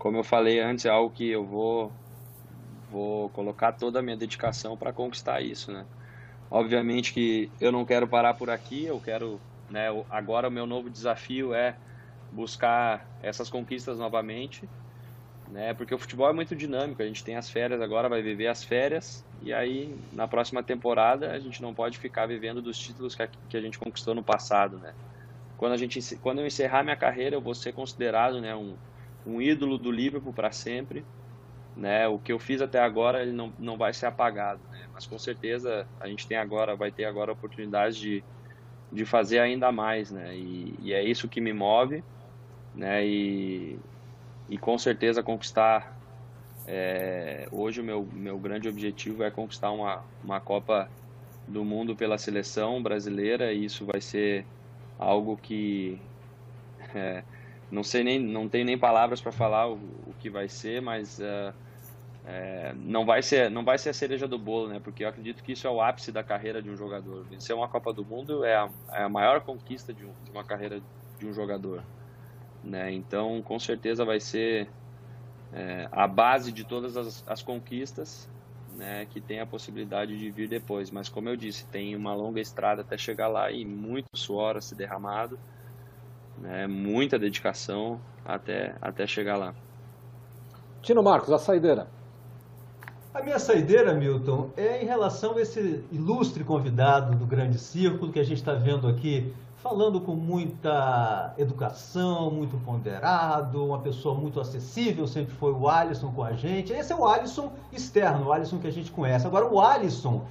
como 0.00 0.16
eu 0.16 0.24
falei 0.24 0.58
antes, 0.58 0.86
é 0.86 0.88
algo 0.88 1.14
que 1.14 1.28
eu 1.28 1.46
vou 1.46 1.94
vou 2.88 3.28
colocar 3.30 3.72
toda 3.72 4.00
a 4.00 4.02
minha 4.02 4.16
dedicação 4.16 4.76
para 4.76 4.94
conquistar 4.94 5.42
isso, 5.42 5.70
né? 5.70 5.86
Obviamente 6.50 7.12
que 7.12 7.54
eu 7.60 7.70
não 7.70 7.84
quero 7.84 8.08
parar 8.08 8.34
por 8.34 8.48
aqui, 8.50 8.86
eu 8.86 8.98
quero, 8.98 9.44
né, 9.68 9.88
agora 10.08 10.48
o 10.48 10.50
meu 10.50 10.66
novo 10.66 10.90
desafio 10.90 11.52
é 11.54 11.78
buscar 12.32 13.08
essas 13.20 13.50
conquistas 13.50 13.98
novamente, 13.98 14.70
né? 15.46 15.74
Porque 15.74 15.94
o 15.94 15.98
futebol 15.98 16.30
é 16.30 16.32
muito 16.32 16.56
dinâmico, 16.56 17.02
a 17.02 17.06
gente 17.06 17.22
tem 17.22 17.36
as 17.36 17.50
férias 17.50 17.82
agora, 17.82 18.08
vai 18.08 18.22
viver 18.22 18.46
as 18.48 18.64
férias 18.64 19.26
e 19.38 19.52
aí, 19.52 20.02
na 20.10 20.26
próxima 20.26 20.62
temporada, 20.62 21.30
a 21.30 21.38
gente 21.38 21.60
não 21.60 21.74
pode 21.74 21.98
ficar 21.98 22.26
vivendo 22.26 22.62
dos 22.62 22.78
títulos 22.78 23.14
que 23.14 23.22
a, 23.22 23.28
que 23.28 23.56
a 23.56 23.60
gente 23.60 23.78
conquistou 23.78 24.14
no 24.14 24.24
passado, 24.24 24.78
né? 24.78 24.94
Quando, 25.58 25.74
a 25.74 25.76
gente, 25.76 26.00
quando 26.20 26.40
eu 26.40 26.46
encerrar 26.46 26.82
minha 26.82 26.96
carreira, 26.96 27.36
eu 27.36 27.42
vou 27.42 27.54
ser 27.54 27.74
considerado 27.74 28.40
né, 28.40 28.56
um, 28.56 28.78
um 29.26 29.40
ídolo 29.40 29.78
do 29.78 29.90
Liverpool 29.90 30.32
para 30.32 30.52
sempre. 30.52 31.04
Né? 31.76 32.08
O 32.08 32.18
que 32.18 32.32
eu 32.32 32.38
fiz 32.38 32.60
até 32.60 32.80
agora 32.80 33.22
ele 33.22 33.32
não, 33.32 33.52
não 33.58 33.76
vai 33.76 33.92
ser 33.94 34.06
apagado, 34.06 34.60
né? 34.70 34.86
mas 34.92 35.06
com 35.06 35.18
certeza 35.18 35.86
a 36.00 36.08
gente 36.08 36.26
tem 36.26 36.36
agora, 36.36 36.74
vai 36.74 36.90
ter 36.90 37.04
agora 37.04 37.30
a 37.30 37.34
oportunidade 37.34 38.00
de, 38.00 38.24
de 38.92 39.04
fazer 39.04 39.38
ainda 39.38 39.70
mais, 39.70 40.10
né? 40.10 40.36
E, 40.36 40.74
e 40.80 40.92
é 40.92 41.02
isso 41.02 41.28
que 41.28 41.40
me 41.40 41.52
move, 41.52 42.02
né? 42.74 43.06
E, 43.06 43.78
e 44.48 44.58
com 44.58 44.76
certeza 44.76 45.22
conquistar 45.22 45.96
é, 46.66 47.48
hoje 47.50 47.80
o 47.80 47.84
meu, 47.84 48.06
meu 48.12 48.38
grande 48.38 48.68
objetivo 48.68 49.22
é 49.22 49.30
conquistar 49.30 49.70
uma, 49.70 50.04
uma 50.22 50.40
Copa 50.40 50.90
do 51.46 51.64
Mundo 51.64 51.96
pela 51.96 52.18
seleção 52.18 52.82
brasileira 52.82 53.52
e 53.52 53.64
isso 53.64 53.84
vai 53.84 54.00
ser 54.00 54.44
algo 54.98 55.36
que 55.36 56.00
é, 56.94 57.24
não 57.70 57.82
sei 57.82 58.02
nem 58.02 58.18
não 58.18 58.48
tenho 58.48 58.64
nem 58.64 58.78
palavras 58.78 59.20
para 59.20 59.32
falar 59.32 59.68
o, 59.68 59.74
o, 60.06 60.14
que 60.18 60.28
vai 60.28 60.48
ser, 60.48 60.82
mas 60.82 61.20
é, 61.20 61.52
é, 62.26 62.74
não 62.76 63.04
vai 63.04 63.22
ser 63.22 63.50
não 63.50 63.64
vai 63.64 63.78
ser 63.78 63.90
a 63.90 63.94
cereja 63.94 64.26
do 64.26 64.38
bolo, 64.38 64.68
né? 64.68 64.80
Porque 64.82 65.04
eu 65.04 65.08
acredito 65.08 65.42
que 65.42 65.52
isso 65.52 65.66
é 65.66 65.70
o 65.70 65.80
ápice 65.80 66.10
da 66.10 66.22
carreira 66.22 66.60
de 66.62 66.70
um 66.70 66.76
jogador. 66.76 67.24
Vencer 67.24 67.54
uma 67.54 67.68
Copa 67.68 67.92
do 67.92 68.04
Mundo 68.04 68.44
é 68.44 68.56
a, 68.56 68.68
é 68.92 69.02
a 69.02 69.08
maior 69.08 69.40
conquista 69.40 69.92
de, 69.92 70.04
um, 70.04 70.12
de 70.24 70.30
uma 70.30 70.44
carreira 70.44 70.80
de 71.18 71.26
um 71.26 71.32
jogador, 71.32 71.82
né? 72.64 72.92
Então 72.92 73.40
com 73.42 73.58
certeza 73.58 74.04
vai 74.04 74.20
ser 74.20 74.68
é, 75.52 75.88
a 75.90 76.06
base 76.06 76.52
de 76.52 76.64
todas 76.64 76.96
as, 76.96 77.24
as 77.26 77.42
conquistas, 77.42 78.28
né, 78.76 79.06
que 79.10 79.20
tem 79.20 79.40
a 79.40 79.46
possibilidade 79.46 80.18
de 80.18 80.30
vir 80.30 80.48
depois. 80.48 80.90
Mas 80.90 81.08
como 81.08 81.28
eu 81.28 81.36
disse, 81.36 81.66
tem 81.66 81.96
uma 81.96 82.14
longa 82.14 82.40
estrada 82.40 82.82
até 82.82 82.96
chegar 82.96 83.28
lá 83.28 83.50
e 83.50 83.64
muito 83.64 84.08
suor 84.14 84.56
a 84.56 84.74
derramado, 84.74 85.38
né, 86.40 86.66
muita 86.66 87.18
dedicação 87.18 88.00
até, 88.24 88.74
até 88.80 89.06
chegar 89.06 89.36
lá. 89.36 89.54
Tino 90.82 91.02
Marcos, 91.02 91.30
a 91.30 91.38
saideira. 91.38 91.86
A 93.12 93.22
minha 93.22 93.38
saideira, 93.38 93.92
Milton, 93.92 94.50
é 94.56 94.82
em 94.82 94.86
relação 94.86 95.36
a 95.36 95.40
esse 95.40 95.84
ilustre 95.90 96.44
convidado 96.44 97.16
do 97.16 97.26
Grande 97.26 97.58
Círculo 97.58 98.12
que 98.12 98.20
a 98.20 98.24
gente 98.24 98.38
está 98.38 98.54
vendo 98.54 98.86
aqui 98.86 99.34
falando 99.56 100.00
com 100.00 100.14
muita 100.14 101.34
educação, 101.36 102.30
muito 102.30 102.56
ponderado, 102.58 103.66
uma 103.66 103.80
pessoa 103.80 104.14
muito 104.14 104.40
acessível, 104.40 105.06
sempre 105.06 105.34
foi 105.34 105.52
o 105.52 105.68
Alisson 105.68 106.10
com 106.12 106.24
a 106.24 106.32
gente. 106.32 106.72
Esse 106.72 106.92
é 106.92 106.96
o 106.96 107.06
Alisson 107.06 107.52
externo, 107.70 108.28
o 108.28 108.32
Alisson 108.32 108.58
que 108.58 108.66
a 108.66 108.72
gente 108.72 108.90
conhece. 108.90 109.26
Agora, 109.26 109.46
o 109.46 109.60
Alisson, 109.60 110.24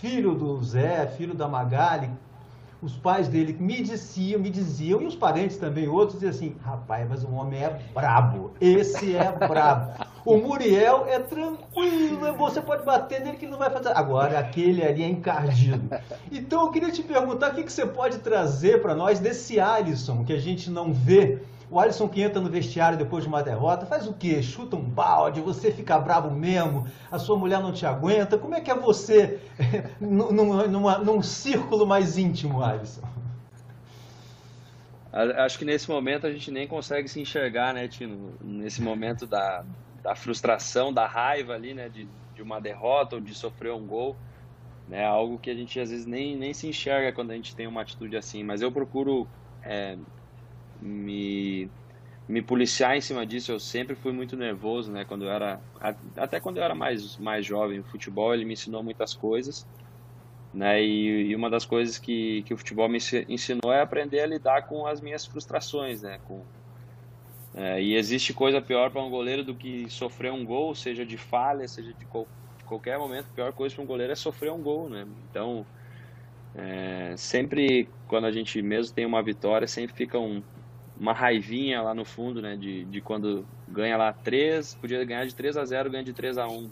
filho 0.00 0.34
do 0.34 0.62
Zé, 0.62 1.06
filho 1.06 1.34
da 1.34 1.48
Magali, 1.48 2.10
os 2.86 2.96
pais 2.96 3.26
dele 3.26 3.56
me 3.58 3.82
diziam, 3.82 4.40
me 4.40 4.48
diziam, 4.48 5.02
e 5.02 5.06
os 5.06 5.16
parentes 5.16 5.56
também, 5.56 5.88
outros, 5.88 6.20
diziam 6.20 6.30
assim, 6.30 6.56
rapaz, 6.64 7.04
mas 7.08 7.24
o 7.24 7.32
homem 7.32 7.64
é 7.64 7.80
brabo, 7.92 8.52
esse 8.60 9.16
é 9.16 9.32
brabo. 9.32 10.04
O 10.24 10.36
Muriel 10.36 11.04
é 11.08 11.18
tranquilo, 11.18 12.32
você 12.36 12.60
pode 12.60 12.84
bater 12.84 13.20
nele 13.20 13.36
que 13.36 13.46
não 13.46 13.58
vai 13.58 13.70
fazer. 13.70 13.88
Agora, 13.88 14.38
aquele 14.38 14.84
ali 14.84 15.02
é 15.02 15.08
encardido. 15.08 15.88
Então, 16.30 16.62
eu 16.62 16.70
queria 16.70 16.92
te 16.92 17.02
perguntar, 17.02 17.50
o 17.50 17.54
que, 17.54 17.64
que 17.64 17.72
você 17.72 17.84
pode 17.84 18.18
trazer 18.18 18.80
para 18.80 18.94
nós 18.94 19.18
desse 19.18 19.58
Alisson, 19.58 20.24
que 20.24 20.32
a 20.32 20.38
gente 20.38 20.70
não 20.70 20.92
vê 20.92 21.42
o 21.70 21.80
Alisson 21.80 22.08
que 22.08 22.22
entra 22.22 22.40
no 22.40 22.48
vestiário 22.48 22.96
depois 22.96 23.24
de 23.24 23.28
uma 23.28 23.42
derrota, 23.42 23.86
faz 23.86 24.06
o 24.06 24.12
quê? 24.12 24.42
Chuta 24.42 24.76
um 24.76 24.82
balde, 24.82 25.40
você 25.40 25.72
fica 25.72 25.98
bravo 25.98 26.30
mesmo, 26.30 26.86
a 27.10 27.18
sua 27.18 27.36
mulher 27.36 27.60
não 27.60 27.72
te 27.72 27.84
aguenta. 27.84 28.38
Como 28.38 28.54
é 28.54 28.60
que 28.60 28.70
é 28.70 28.74
você 28.74 29.40
num, 30.00 30.30
numa, 30.68 30.98
num 30.98 31.22
círculo 31.22 31.86
mais 31.86 32.16
íntimo, 32.16 32.62
Alisson? 32.62 33.02
Acho 35.12 35.58
que 35.58 35.64
nesse 35.64 35.88
momento 35.90 36.26
a 36.26 36.30
gente 36.30 36.50
nem 36.50 36.68
consegue 36.68 37.08
se 37.08 37.18
enxergar, 37.20 37.72
né, 37.72 37.88
Tino? 37.88 38.34
Nesse 38.40 38.82
momento 38.82 39.26
da, 39.26 39.64
da 40.02 40.14
frustração, 40.14 40.92
da 40.92 41.06
raiva 41.06 41.54
ali, 41.54 41.72
né, 41.72 41.88
de, 41.88 42.06
de 42.34 42.42
uma 42.42 42.60
derrota 42.60 43.16
ou 43.16 43.20
de 43.20 43.34
sofrer 43.34 43.72
um 43.72 43.86
gol. 43.86 44.14
Né, 44.86 45.04
algo 45.04 45.36
que 45.36 45.50
a 45.50 45.54
gente 45.54 45.80
às 45.80 45.90
vezes 45.90 46.06
nem, 46.06 46.36
nem 46.36 46.54
se 46.54 46.68
enxerga 46.68 47.12
quando 47.12 47.32
a 47.32 47.34
gente 47.34 47.56
tem 47.56 47.66
uma 47.66 47.80
atitude 47.80 48.16
assim. 48.16 48.44
Mas 48.44 48.62
eu 48.62 48.70
procuro 48.70 49.26
é, 49.64 49.96
me 50.80 51.70
me 52.28 52.42
policiar 52.42 52.96
em 52.96 53.00
cima 53.00 53.24
disso. 53.24 53.52
Eu 53.52 53.60
sempre 53.60 53.94
fui 53.94 54.12
muito 54.12 54.36
nervoso, 54.36 54.90
né? 54.90 55.04
Quando 55.04 55.24
eu 55.24 55.30
era 55.30 55.60
até 56.16 56.40
quando 56.40 56.58
eu 56.58 56.64
era 56.64 56.74
mais 56.74 57.16
mais 57.18 57.46
jovem, 57.46 57.80
o 57.80 57.84
futebol 57.84 58.34
ele 58.34 58.44
me 58.44 58.54
ensinou 58.54 58.82
muitas 58.82 59.14
coisas, 59.14 59.66
né? 60.52 60.82
E, 60.82 61.28
e 61.28 61.36
uma 61.36 61.50
das 61.50 61.64
coisas 61.64 61.98
que 61.98 62.42
que 62.42 62.54
o 62.54 62.56
futebol 62.56 62.88
me 62.88 62.98
ensinou 63.28 63.72
é 63.72 63.80
aprender 63.80 64.20
a 64.20 64.26
lidar 64.26 64.62
com 64.66 64.86
as 64.86 65.00
minhas 65.00 65.24
frustrações, 65.26 66.02
né? 66.02 66.18
Com 66.26 66.42
é, 67.56 67.82
e 67.82 67.96
existe 67.96 68.34
coisa 68.34 68.60
pior 68.60 68.90
para 68.90 69.02
um 69.02 69.08
goleiro 69.08 69.42
do 69.42 69.54
que 69.54 69.88
sofrer 69.88 70.30
um 70.30 70.44
gol, 70.44 70.74
seja 70.74 71.06
de 71.06 71.16
falha, 71.16 71.66
seja 71.66 71.90
de, 71.94 72.04
qual, 72.04 72.28
de 72.58 72.64
qualquer 72.64 72.98
momento. 72.98 73.28
A 73.32 73.34
pior 73.34 73.52
coisa 73.54 73.74
para 73.74 73.82
um 73.82 73.86
goleiro 73.86 74.12
é 74.12 74.16
sofrer 74.16 74.52
um 74.52 74.62
gol, 74.62 74.90
né? 74.90 75.06
Então, 75.30 75.64
é, 76.54 77.14
sempre 77.16 77.88
quando 78.06 78.26
a 78.26 78.32
gente 78.32 78.60
mesmo 78.60 78.94
tem 78.94 79.06
uma 79.06 79.22
vitória, 79.22 79.66
sempre 79.66 79.96
fica 79.96 80.18
um, 80.18 80.42
uma 80.98 81.12
raivinha 81.12 81.82
lá 81.82 81.94
no 81.94 82.04
fundo, 82.04 82.40
né? 82.40 82.56
De, 82.56 82.84
de 82.84 83.00
quando 83.00 83.46
ganha 83.68 83.96
lá 83.96 84.12
3, 84.12 84.74
podia 84.76 85.04
ganhar 85.04 85.26
de 85.26 85.34
3 85.34 85.56
a 85.56 85.64
0 85.64 85.90
ganha 85.90 86.04
de 86.04 86.12
3 86.12 86.38
a 86.38 86.48
1 86.48 86.70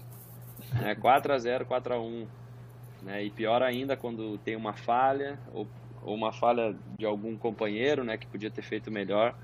né, 0.73 0.95
4 0.95 1.33
a 1.33 1.39
0 1.39 1.67
4 1.67 1.95
a 1.95 2.01
1 2.01 2.27
né, 3.03 3.25
E 3.25 3.31
pior 3.31 3.63
ainda 3.63 3.97
quando 3.97 4.39
tem 4.39 4.57
uma 4.57 4.73
falha, 4.73 5.39
ou, 5.53 5.67
ou 6.03 6.15
uma 6.15 6.33
falha 6.33 6.75
de 6.99 7.05
algum 7.05 7.37
companheiro, 7.37 8.05
né? 8.05 8.17
Que 8.17 8.27
podia 8.27 8.51
ter 8.51 8.63
feito 8.63 8.91
melhor. 8.91 9.35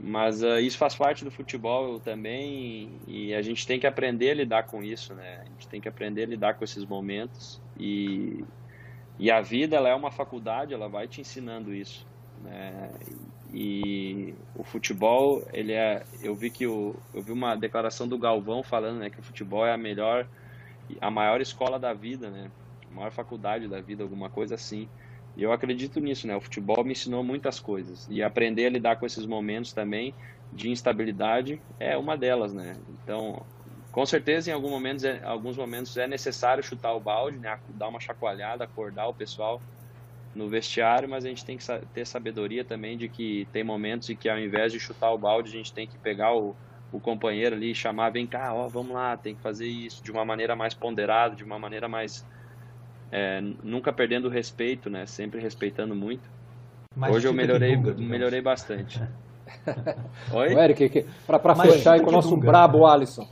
Mas 0.00 0.42
uh, 0.42 0.58
isso 0.58 0.78
faz 0.78 0.94
parte 0.94 1.22
do 1.22 1.30
futebol 1.30 2.00
também 2.00 2.90
e, 3.06 3.34
a 3.34 3.42
gente 3.42 3.66
tem 3.66 3.78
que 3.78 3.86
aprender 3.86 4.30
a 4.30 4.34
lidar 4.34 4.64
com 4.64 4.82
isso, 4.82 5.14
né? 5.14 5.42
A 5.42 5.44
gente 5.44 5.68
tem 5.68 5.80
que 5.80 5.88
aprender 5.88 6.24
a 6.24 6.26
lidar 6.26 6.54
com 6.54 6.64
esses 6.64 6.84
momentos 6.84 7.60
e, 7.78 8.42
e 9.18 9.30
a 9.30 9.40
vida 9.40 9.76
ela 9.76 9.88
é 9.88 9.94
uma 9.94 10.10
faculdade, 10.10 10.72
ela 10.72 10.88
vai 10.88 11.06
te 11.06 11.20
ensinando 11.20 11.74
isso, 11.74 12.06
né? 12.42 12.90
E 13.52 14.34
o 14.56 14.64
futebol, 14.64 15.46
ele 15.52 15.72
é. 15.72 16.04
Eu 16.22 16.34
vi 16.34 16.50
que 16.50 16.66
o, 16.66 16.96
eu 17.12 17.22
vi 17.22 17.32
uma 17.32 17.54
declaração 17.54 18.08
do 18.08 18.18
Galvão 18.18 18.62
falando 18.62 18.98
né, 18.98 19.10
que 19.10 19.20
o 19.20 19.22
futebol 19.22 19.66
é 19.66 19.72
a 19.72 19.76
melhor, 19.76 20.26
a 21.00 21.10
maior 21.10 21.40
escola 21.40 21.78
da 21.78 21.92
vida, 21.92 22.30
né? 22.30 22.50
maior 22.92 23.10
faculdade 23.10 23.68
da 23.68 23.80
vida, 23.80 24.02
alguma 24.02 24.30
coisa 24.30 24.54
assim. 24.54 24.88
E 25.36 25.42
eu 25.42 25.52
acredito 25.52 25.98
nisso, 25.98 26.26
né? 26.26 26.36
O 26.36 26.40
futebol 26.40 26.84
me 26.84 26.92
ensinou 26.92 27.24
muitas 27.24 27.58
coisas. 27.58 28.06
E 28.10 28.22
aprender 28.22 28.66
a 28.66 28.70
lidar 28.70 28.96
com 28.96 29.06
esses 29.06 29.24
momentos 29.24 29.72
também 29.72 30.14
de 30.52 30.70
instabilidade 30.70 31.60
é 31.80 31.96
uma 31.96 32.16
delas, 32.16 32.52
né? 32.52 32.76
Então, 33.02 33.42
com 33.90 34.04
certeza, 34.04 34.50
em 34.50 34.52
alguns 34.52 34.70
momentos, 34.70 35.04
é, 35.04 35.22
alguns 35.24 35.56
momentos 35.56 35.96
é 35.96 36.06
necessário 36.06 36.62
chutar 36.62 36.92
o 36.92 37.00
balde, 37.00 37.38
né? 37.38 37.58
dar 37.68 37.88
uma 37.88 38.00
chacoalhada, 38.00 38.64
acordar 38.64 39.08
o 39.08 39.14
pessoal 39.14 39.60
no 40.34 40.48
vestiário, 40.48 41.08
mas 41.08 41.24
a 41.24 41.28
gente 41.28 41.44
tem 41.44 41.56
que 41.56 41.64
ter 41.92 42.06
sabedoria 42.06 42.64
também 42.64 42.96
de 42.96 43.08
que 43.08 43.46
tem 43.52 43.62
momentos 43.62 44.08
em 44.08 44.16
que 44.16 44.28
ao 44.28 44.38
invés 44.38 44.72
de 44.72 44.80
chutar 44.80 45.12
o 45.12 45.18
balde, 45.18 45.50
a 45.50 45.52
gente 45.52 45.72
tem 45.72 45.86
que 45.86 45.98
pegar 45.98 46.34
o, 46.34 46.56
o 46.90 46.98
companheiro 46.98 47.54
ali 47.54 47.70
e 47.70 47.74
chamar, 47.74 48.10
vem 48.10 48.26
cá, 48.26 48.52
ó, 48.54 48.66
vamos 48.68 48.92
lá, 48.92 49.16
tem 49.16 49.34
que 49.34 49.42
fazer 49.42 49.66
isso 49.66 50.02
de 50.02 50.10
uma 50.10 50.24
maneira 50.24 50.56
mais 50.56 50.74
ponderada, 50.74 51.36
de 51.36 51.44
uma 51.44 51.58
maneira 51.58 51.88
mais... 51.88 52.26
É, 53.10 53.42
nunca 53.62 53.92
perdendo 53.92 54.26
o 54.26 54.30
respeito, 54.30 54.88
né? 54.88 55.04
Sempre 55.04 55.38
respeitando 55.38 55.94
muito. 55.94 56.30
Mais 56.96 57.14
Hoje 57.14 57.28
eu 57.28 57.32
melhorei, 57.34 57.76
Dunga, 57.76 57.94
melhorei 57.94 58.40
bastante. 58.40 59.02
Oi? 60.32 60.54
O 60.54 60.58
Eric, 60.58 61.06
para 61.26 61.54
fechar 61.54 61.92
aí 61.92 62.00
com 62.00 62.08
o 62.08 62.12
nosso 62.12 62.30
Dunga. 62.30 62.46
brabo 62.46 62.86
Alisson. 62.86 63.28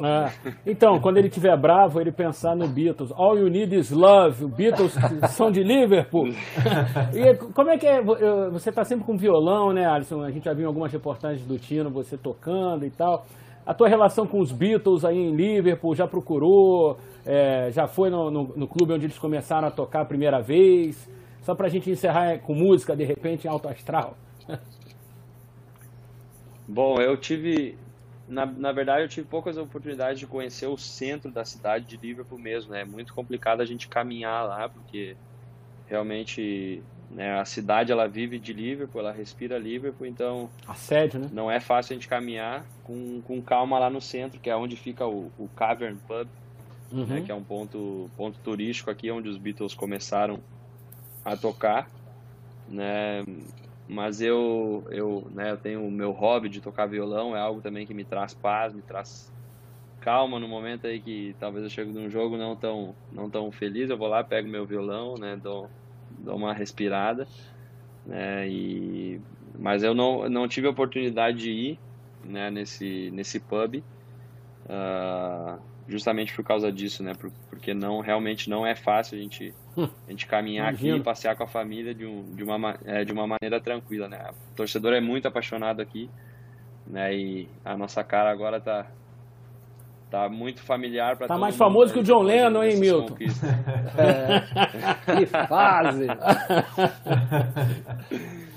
É. 0.00 0.52
Então, 0.66 0.98
quando 1.00 1.18
ele 1.18 1.28
estiver 1.28 1.56
bravo, 1.56 2.00
ele 2.00 2.10
pensar 2.10 2.56
no 2.56 2.66
Beatles. 2.66 3.12
All 3.12 3.38
you 3.38 3.48
need 3.48 3.76
is 3.76 3.90
love. 3.90 4.46
Beatles 4.46 4.94
são 5.30 5.50
de 5.50 5.62
Liverpool. 5.62 6.28
E 7.14 7.34
como 7.52 7.70
é 7.70 7.78
que 7.78 7.86
é? 7.86 8.02
Você 8.50 8.70
está 8.70 8.84
sempre 8.84 9.04
com 9.04 9.16
violão, 9.16 9.72
né, 9.72 9.86
Alisson? 9.86 10.22
A 10.22 10.30
gente 10.30 10.44
já 10.44 10.52
viu 10.52 10.66
algumas 10.66 10.92
reportagens 10.92 11.46
do 11.46 11.58
Tino, 11.58 11.90
você 11.90 12.16
tocando 12.16 12.84
e 12.84 12.90
tal. 12.90 13.26
A 13.64 13.72
tua 13.72 13.88
relação 13.88 14.26
com 14.26 14.40
os 14.40 14.50
Beatles 14.50 15.04
aí 15.04 15.16
em 15.16 15.36
Liverpool, 15.36 15.94
já 15.94 16.06
procurou? 16.06 16.98
É, 17.24 17.70
já 17.70 17.86
foi 17.86 18.10
no, 18.10 18.28
no, 18.30 18.52
no, 18.56 18.66
clube 18.66 18.92
onde 18.92 19.06
eles 19.06 19.18
começaram 19.18 19.68
a 19.68 19.70
tocar 19.70 20.00
a 20.00 20.04
primeira 20.04 20.40
vez? 20.40 21.08
Só 21.42 21.54
para 21.54 21.68
a 21.68 21.70
gente 21.70 21.88
encerrar 21.88 22.38
com 22.40 22.54
música, 22.54 22.96
de 22.96 23.04
repente, 23.04 23.46
em 23.46 23.50
alto 23.50 23.68
astral. 23.68 24.16
Bom, 26.66 26.96
eu 27.00 27.16
tive 27.16 27.76
na, 28.32 28.46
na 28.46 28.72
verdade, 28.72 29.02
eu 29.02 29.08
tive 29.08 29.28
poucas 29.28 29.58
oportunidades 29.58 30.18
de 30.18 30.26
conhecer 30.26 30.66
o 30.66 30.78
centro 30.78 31.30
da 31.30 31.44
cidade 31.44 31.84
de 31.84 31.96
Liverpool 31.96 32.38
mesmo. 32.38 32.72
Né? 32.72 32.80
É 32.80 32.84
muito 32.84 33.12
complicado 33.12 33.60
a 33.60 33.64
gente 33.66 33.88
caminhar 33.88 34.46
lá, 34.46 34.68
porque 34.68 35.14
realmente 35.86 36.82
né, 37.10 37.38
a 37.38 37.44
cidade 37.44 37.92
ela 37.92 38.08
vive 38.08 38.38
de 38.38 38.54
Liverpool, 38.54 39.02
ela 39.02 39.12
respira 39.12 39.58
Liverpool, 39.58 40.06
então 40.06 40.48
Assédio, 40.66 41.20
né? 41.20 41.28
não 41.30 41.50
é 41.50 41.60
fácil 41.60 41.92
a 41.92 41.94
gente 41.96 42.08
caminhar 42.08 42.64
com, 42.84 43.20
com 43.20 43.42
calma 43.42 43.78
lá 43.78 43.90
no 43.90 44.00
centro, 44.00 44.40
que 44.40 44.48
é 44.48 44.56
onde 44.56 44.76
fica 44.76 45.06
o, 45.06 45.30
o 45.38 45.46
Cavern 45.54 45.98
Pub, 46.08 46.26
né, 46.90 47.02
uhum. 47.02 47.04
né, 47.04 47.20
que 47.20 47.30
é 47.30 47.34
um 47.34 47.44
ponto, 47.44 48.10
ponto 48.16 48.38
turístico 48.38 48.90
aqui, 48.90 49.10
onde 49.10 49.28
os 49.28 49.36
Beatles 49.36 49.74
começaram 49.74 50.40
a 51.22 51.36
tocar. 51.36 51.90
Né? 52.66 53.22
Mas 53.92 54.20
eu 54.20 54.84
eu 54.90 55.28
né 55.32 55.50
eu 55.52 55.58
tenho 55.58 55.86
o 55.86 55.90
meu 55.90 56.12
hobby 56.12 56.48
de 56.48 56.60
tocar 56.60 56.86
violão 56.86 57.36
é 57.36 57.40
algo 57.40 57.60
também 57.62 57.86
que 57.86 57.94
me 57.94 58.04
traz 58.04 58.34
paz 58.34 58.72
me 58.74 58.82
traz 58.82 59.32
calma 60.00 60.40
no 60.40 60.48
momento 60.48 60.86
aí 60.86 61.00
que 61.00 61.34
talvez 61.38 61.64
eu 61.64 61.70
chegue 61.70 61.92
num 61.92 62.10
jogo 62.10 62.36
não 62.36 62.56
tão 62.56 62.96
não 63.10 63.30
tão 63.30 63.52
feliz. 63.52 63.90
Eu 63.90 63.98
vou 63.98 64.08
lá 64.08 64.24
pego 64.24 64.48
meu 64.48 64.66
violão 64.66 65.14
né 65.18 65.36
dou, 65.36 65.72
dou 66.10 66.36
uma 66.36 66.52
respirada 66.54 67.26
né 68.04 68.48
e 68.48 69.22
mas 69.58 69.82
eu 69.82 69.94
não 69.94 70.28
não 70.28 70.48
tive 70.48 70.66
a 70.66 70.70
oportunidade 70.70 71.38
de 71.38 71.50
ir 71.52 71.82
né 72.24 72.50
nesse 72.50 73.10
nesse 73.12 73.40
pub 73.40 73.84
uh, 74.66 75.71
justamente 75.88 76.34
por 76.34 76.44
causa 76.44 76.70
disso 76.70 77.02
né 77.02 77.12
porque 77.50 77.74
não 77.74 78.00
realmente 78.00 78.48
não 78.48 78.66
é 78.66 78.74
fácil 78.74 79.18
a 79.18 79.20
gente 79.20 79.54
a 79.76 80.10
gente 80.10 80.26
caminhar 80.26 80.68
Imagina. 80.68 80.94
aqui 80.94 81.00
e 81.00 81.04
passear 81.04 81.36
com 81.36 81.44
a 81.44 81.46
família 81.46 81.94
de, 81.94 82.04
um, 82.04 82.24
de, 82.34 82.44
uma, 82.44 82.78
é, 82.84 83.04
de 83.04 83.12
uma 83.12 83.26
maneira 83.26 83.60
tranquila, 83.60 84.08
né? 84.08 84.30
O 84.52 84.54
torcedor 84.54 84.92
é 84.92 85.00
muito 85.00 85.26
apaixonado 85.26 85.80
aqui, 85.80 86.10
né? 86.86 87.14
E 87.14 87.48
a 87.64 87.76
nossa 87.76 88.04
cara 88.04 88.30
agora 88.30 88.60
tá, 88.60 88.86
tá 90.10 90.28
muito 90.28 90.62
familiar 90.62 91.16
para 91.16 91.26
Tá 91.26 91.38
mais 91.38 91.56
famoso 91.56 91.92
que 91.92 92.00
o 92.00 92.02
John 92.02 92.22
Lennon, 92.22 92.62
hein, 92.62 92.78
Milton? 92.78 93.16
É. 93.94 95.16
que 95.18 95.26
fase! 95.26 96.06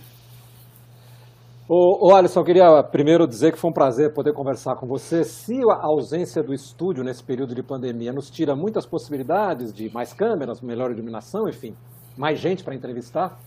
Ô, 1.68 2.10
ô 2.10 2.16
Alisson, 2.16 2.42
eu 2.42 2.46
queria 2.46 2.84
primeiro 2.84 3.28
dizer 3.28 3.52
que 3.52 3.58
foi 3.58 3.72
um 3.72 3.74
prazer 3.74 4.14
poder 4.14 4.34
conversar 4.34 4.76
com 4.76 4.86
você. 4.86 5.24
Se 5.24 5.60
a 5.68 5.84
ausência 5.84 6.44
do 6.44 6.54
estúdio 6.54 7.04
nesse 7.04 7.24
período 7.24 7.56
de 7.56 7.64
pandemia 7.64 8.14
nos 8.14 8.30
tira 8.30 8.56
muitas 8.56 8.86
possibilidades 8.86 9.74
de 9.74 9.92
mais 9.92 10.14
câmeras, 10.14 10.62
melhor 10.62 10.92
iluminação, 10.92 11.50
enfim, 11.50 11.76
mais 12.16 12.38
gente 12.38 12.64
para 12.64 12.76
entrevistar, 12.76 13.40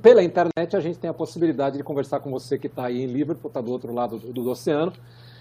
pela 0.00 0.22
internet 0.22 0.76
a 0.76 0.78
gente 0.78 1.00
tem 1.00 1.10
a 1.10 1.14
possibilidade 1.14 1.76
de 1.76 1.82
conversar 1.82 2.20
com 2.20 2.30
você 2.30 2.56
que 2.56 2.68
está 2.68 2.86
aí 2.86 3.02
em 3.02 3.06
Liverpool, 3.06 3.48
está 3.48 3.60
do 3.60 3.72
outro 3.72 3.92
lado 3.92 4.18
do, 4.18 4.32
do, 4.32 4.48
oceano, 4.48 4.92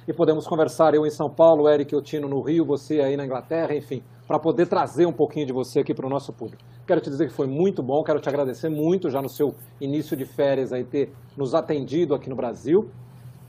e 0.07 0.13
podemos 0.13 0.47
conversar 0.47 0.95
eu 0.95 1.05
em 1.05 1.11
São 1.11 1.29
Paulo, 1.29 1.69
Eric 1.69 1.95
Otino 1.95 2.27
no 2.27 2.41
Rio, 2.41 2.65
você 2.65 2.99
aí 2.99 3.15
na 3.15 3.25
Inglaterra, 3.25 3.75
enfim, 3.75 4.01
para 4.27 4.39
poder 4.39 4.67
trazer 4.67 5.05
um 5.05 5.13
pouquinho 5.13 5.45
de 5.45 5.53
você 5.53 5.79
aqui 5.79 5.93
para 5.93 6.05
o 6.05 6.09
nosso 6.09 6.33
público. 6.33 6.63
Quero 6.85 6.99
te 6.99 7.09
dizer 7.09 7.27
que 7.27 7.33
foi 7.33 7.47
muito 7.47 7.83
bom, 7.83 8.03
quero 8.03 8.19
te 8.19 8.27
agradecer 8.27 8.69
muito 8.69 9.09
já 9.09 9.21
no 9.21 9.29
seu 9.29 9.55
início 9.79 10.17
de 10.17 10.25
férias 10.25 10.73
aí 10.73 10.83
ter 10.83 11.13
nos 11.37 11.53
atendido 11.53 12.15
aqui 12.15 12.29
no 12.29 12.35
Brasil 12.35 12.89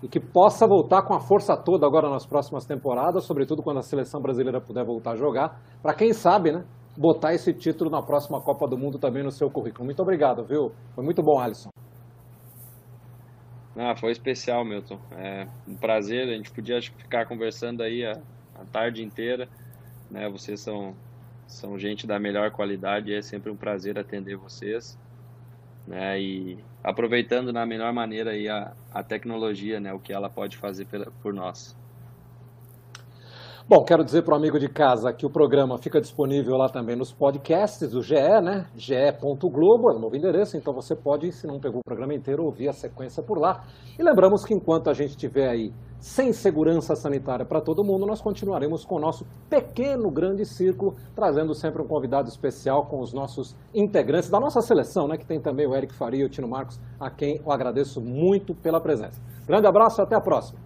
e 0.02 0.08
que 0.08 0.20
possa 0.20 0.66
voltar 0.66 1.02
com 1.02 1.14
a 1.14 1.20
força 1.20 1.56
toda 1.56 1.86
agora 1.86 2.10
nas 2.10 2.26
próximas 2.26 2.66
temporadas, 2.66 3.24
sobretudo 3.24 3.62
quando 3.62 3.78
a 3.78 3.82
seleção 3.82 4.20
brasileira 4.20 4.60
puder 4.60 4.84
voltar 4.84 5.12
a 5.12 5.16
jogar, 5.16 5.60
para 5.82 5.94
quem 5.94 6.12
sabe, 6.12 6.52
né, 6.52 6.64
botar 6.96 7.34
esse 7.34 7.52
título 7.54 7.90
na 7.90 8.02
próxima 8.02 8.40
Copa 8.40 8.68
do 8.68 8.76
Mundo 8.76 8.98
também 8.98 9.22
no 9.22 9.30
seu 9.30 9.50
currículo. 9.50 9.84
Muito 9.84 10.00
obrigado, 10.02 10.44
viu? 10.44 10.72
Foi 10.94 11.02
muito 11.02 11.22
bom, 11.22 11.38
Alisson. 11.38 11.70
Ah, 13.78 13.94
foi 13.94 14.10
especial, 14.10 14.64
Milton. 14.64 14.98
É 15.12 15.46
um 15.68 15.76
prazer, 15.76 16.28
a 16.28 16.36
gente 16.36 16.50
podia 16.50 16.80
ficar 16.80 17.26
conversando 17.26 17.82
aí 17.82 18.04
a, 18.04 18.12
a 18.54 18.64
tarde 18.72 19.02
inteira 19.02 19.48
né? 20.10 20.28
Vocês 20.28 20.60
são 20.60 20.96
são 21.46 21.78
gente 21.78 22.06
da 22.06 22.18
melhor 22.18 22.50
qualidade, 22.50 23.14
é 23.14 23.22
sempre 23.22 23.50
um 23.50 23.56
prazer 23.56 23.98
atender 23.98 24.36
vocês, 24.36 24.98
né? 25.86 26.20
E 26.20 26.66
aproveitando 26.82 27.52
na 27.52 27.66
melhor 27.66 27.92
maneira 27.92 28.32
aí 28.32 28.48
a, 28.48 28.76
a 28.90 29.02
tecnologia, 29.04 29.80
né? 29.80 29.92
O 29.92 30.00
que 30.00 30.12
ela 30.12 30.30
pode 30.30 30.56
fazer 30.58 30.86
pela, 30.86 31.10
por 31.22 31.32
nós. 31.34 31.76
Bom, 33.68 33.82
quero 33.82 34.04
dizer 34.04 34.22
para 34.22 34.32
o 34.32 34.36
amigo 34.36 34.60
de 34.60 34.68
casa 34.68 35.12
que 35.12 35.26
o 35.26 35.28
programa 35.30 35.76
fica 35.76 36.00
disponível 36.00 36.56
lá 36.56 36.68
também 36.68 36.94
nos 36.94 37.12
podcasts 37.12 37.90
do 37.90 38.00
GE, 38.00 38.14
né? 38.40 38.64
ge.globo 38.76 39.90
é 39.90 39.96
o 39.96 39.98
novo 39.98 40.14
endereço, 40.14 40.56
então 40.56 40.72
você 40.72 40.94
pode, 40.94 41.32
se 41.32 41.48
não 41.48 41.58
pegou 41.58 41.80
o 41.80 41.84
programa 41.84 42.14
inteiro, 42.14 42.44
ouvir 42.44 42.68
a 42.68 42.72
sequência 42.72 43.24
por 43.24 43.40
lá. 43.40 43.64
E 43.98 44.04
lembramos 44.04 44.44
que 44.44 44.54
enquanto 44.54 44.88
a 44.88 44.92
gente 44.92 45.10
estiver 45.10 45.48
aí 45.48 45.72
sem 45.98 46.32
segurança 46.32 46.94
sanitária 46.94 47.44
para 47.44 47.60
todo 47.60 47.82
mundo, 47.82 48.06
nós 48.06 48.20
continuaremos 48.20 48.84
com 48.84 48.94
o 48.94 49.00
nosso 49.00 49.26
pequeno 49.50 50.12
grande 50.12 50.44
círculo, 50.44 50.94
trazendo 51.12 51.52
sempre 51.52 51.82
um 51.82 51.88
convidado 51.88 52.28
especial 52.28 52.86
com 52.86 53.00
os 53.00 53.12
nossos 53.12 53.56
integrantes 53.74 54.30
da 54.30 54.38
nossa 54.38 54.60
seleção, 54.60 55.08
né, 55.08 55.16
que 55.16 55.26
tem 55.26 55.40
também 55.40 55.66
o 55.66 55.74
Eric 55.74 55.92
Faria 55.92 56.22
e 56.22 56.24
o 56.24 56.30
Tino 56.30 56.46
Marcos, 56.46 56.78
a 57.00 57.10
quem 57.10 57.40
eu 57.44 57.50
agradeço 57.50 58.00
muito 58.00 58.54
pela 58.54 58.80
presença. 58.80 59.20
Grande 59.44 59.66
abraço 59.66 60.00
e 60.00 60.04
até 60.04 60.14
a 60.14 60.20
próxima. 60.20 60.65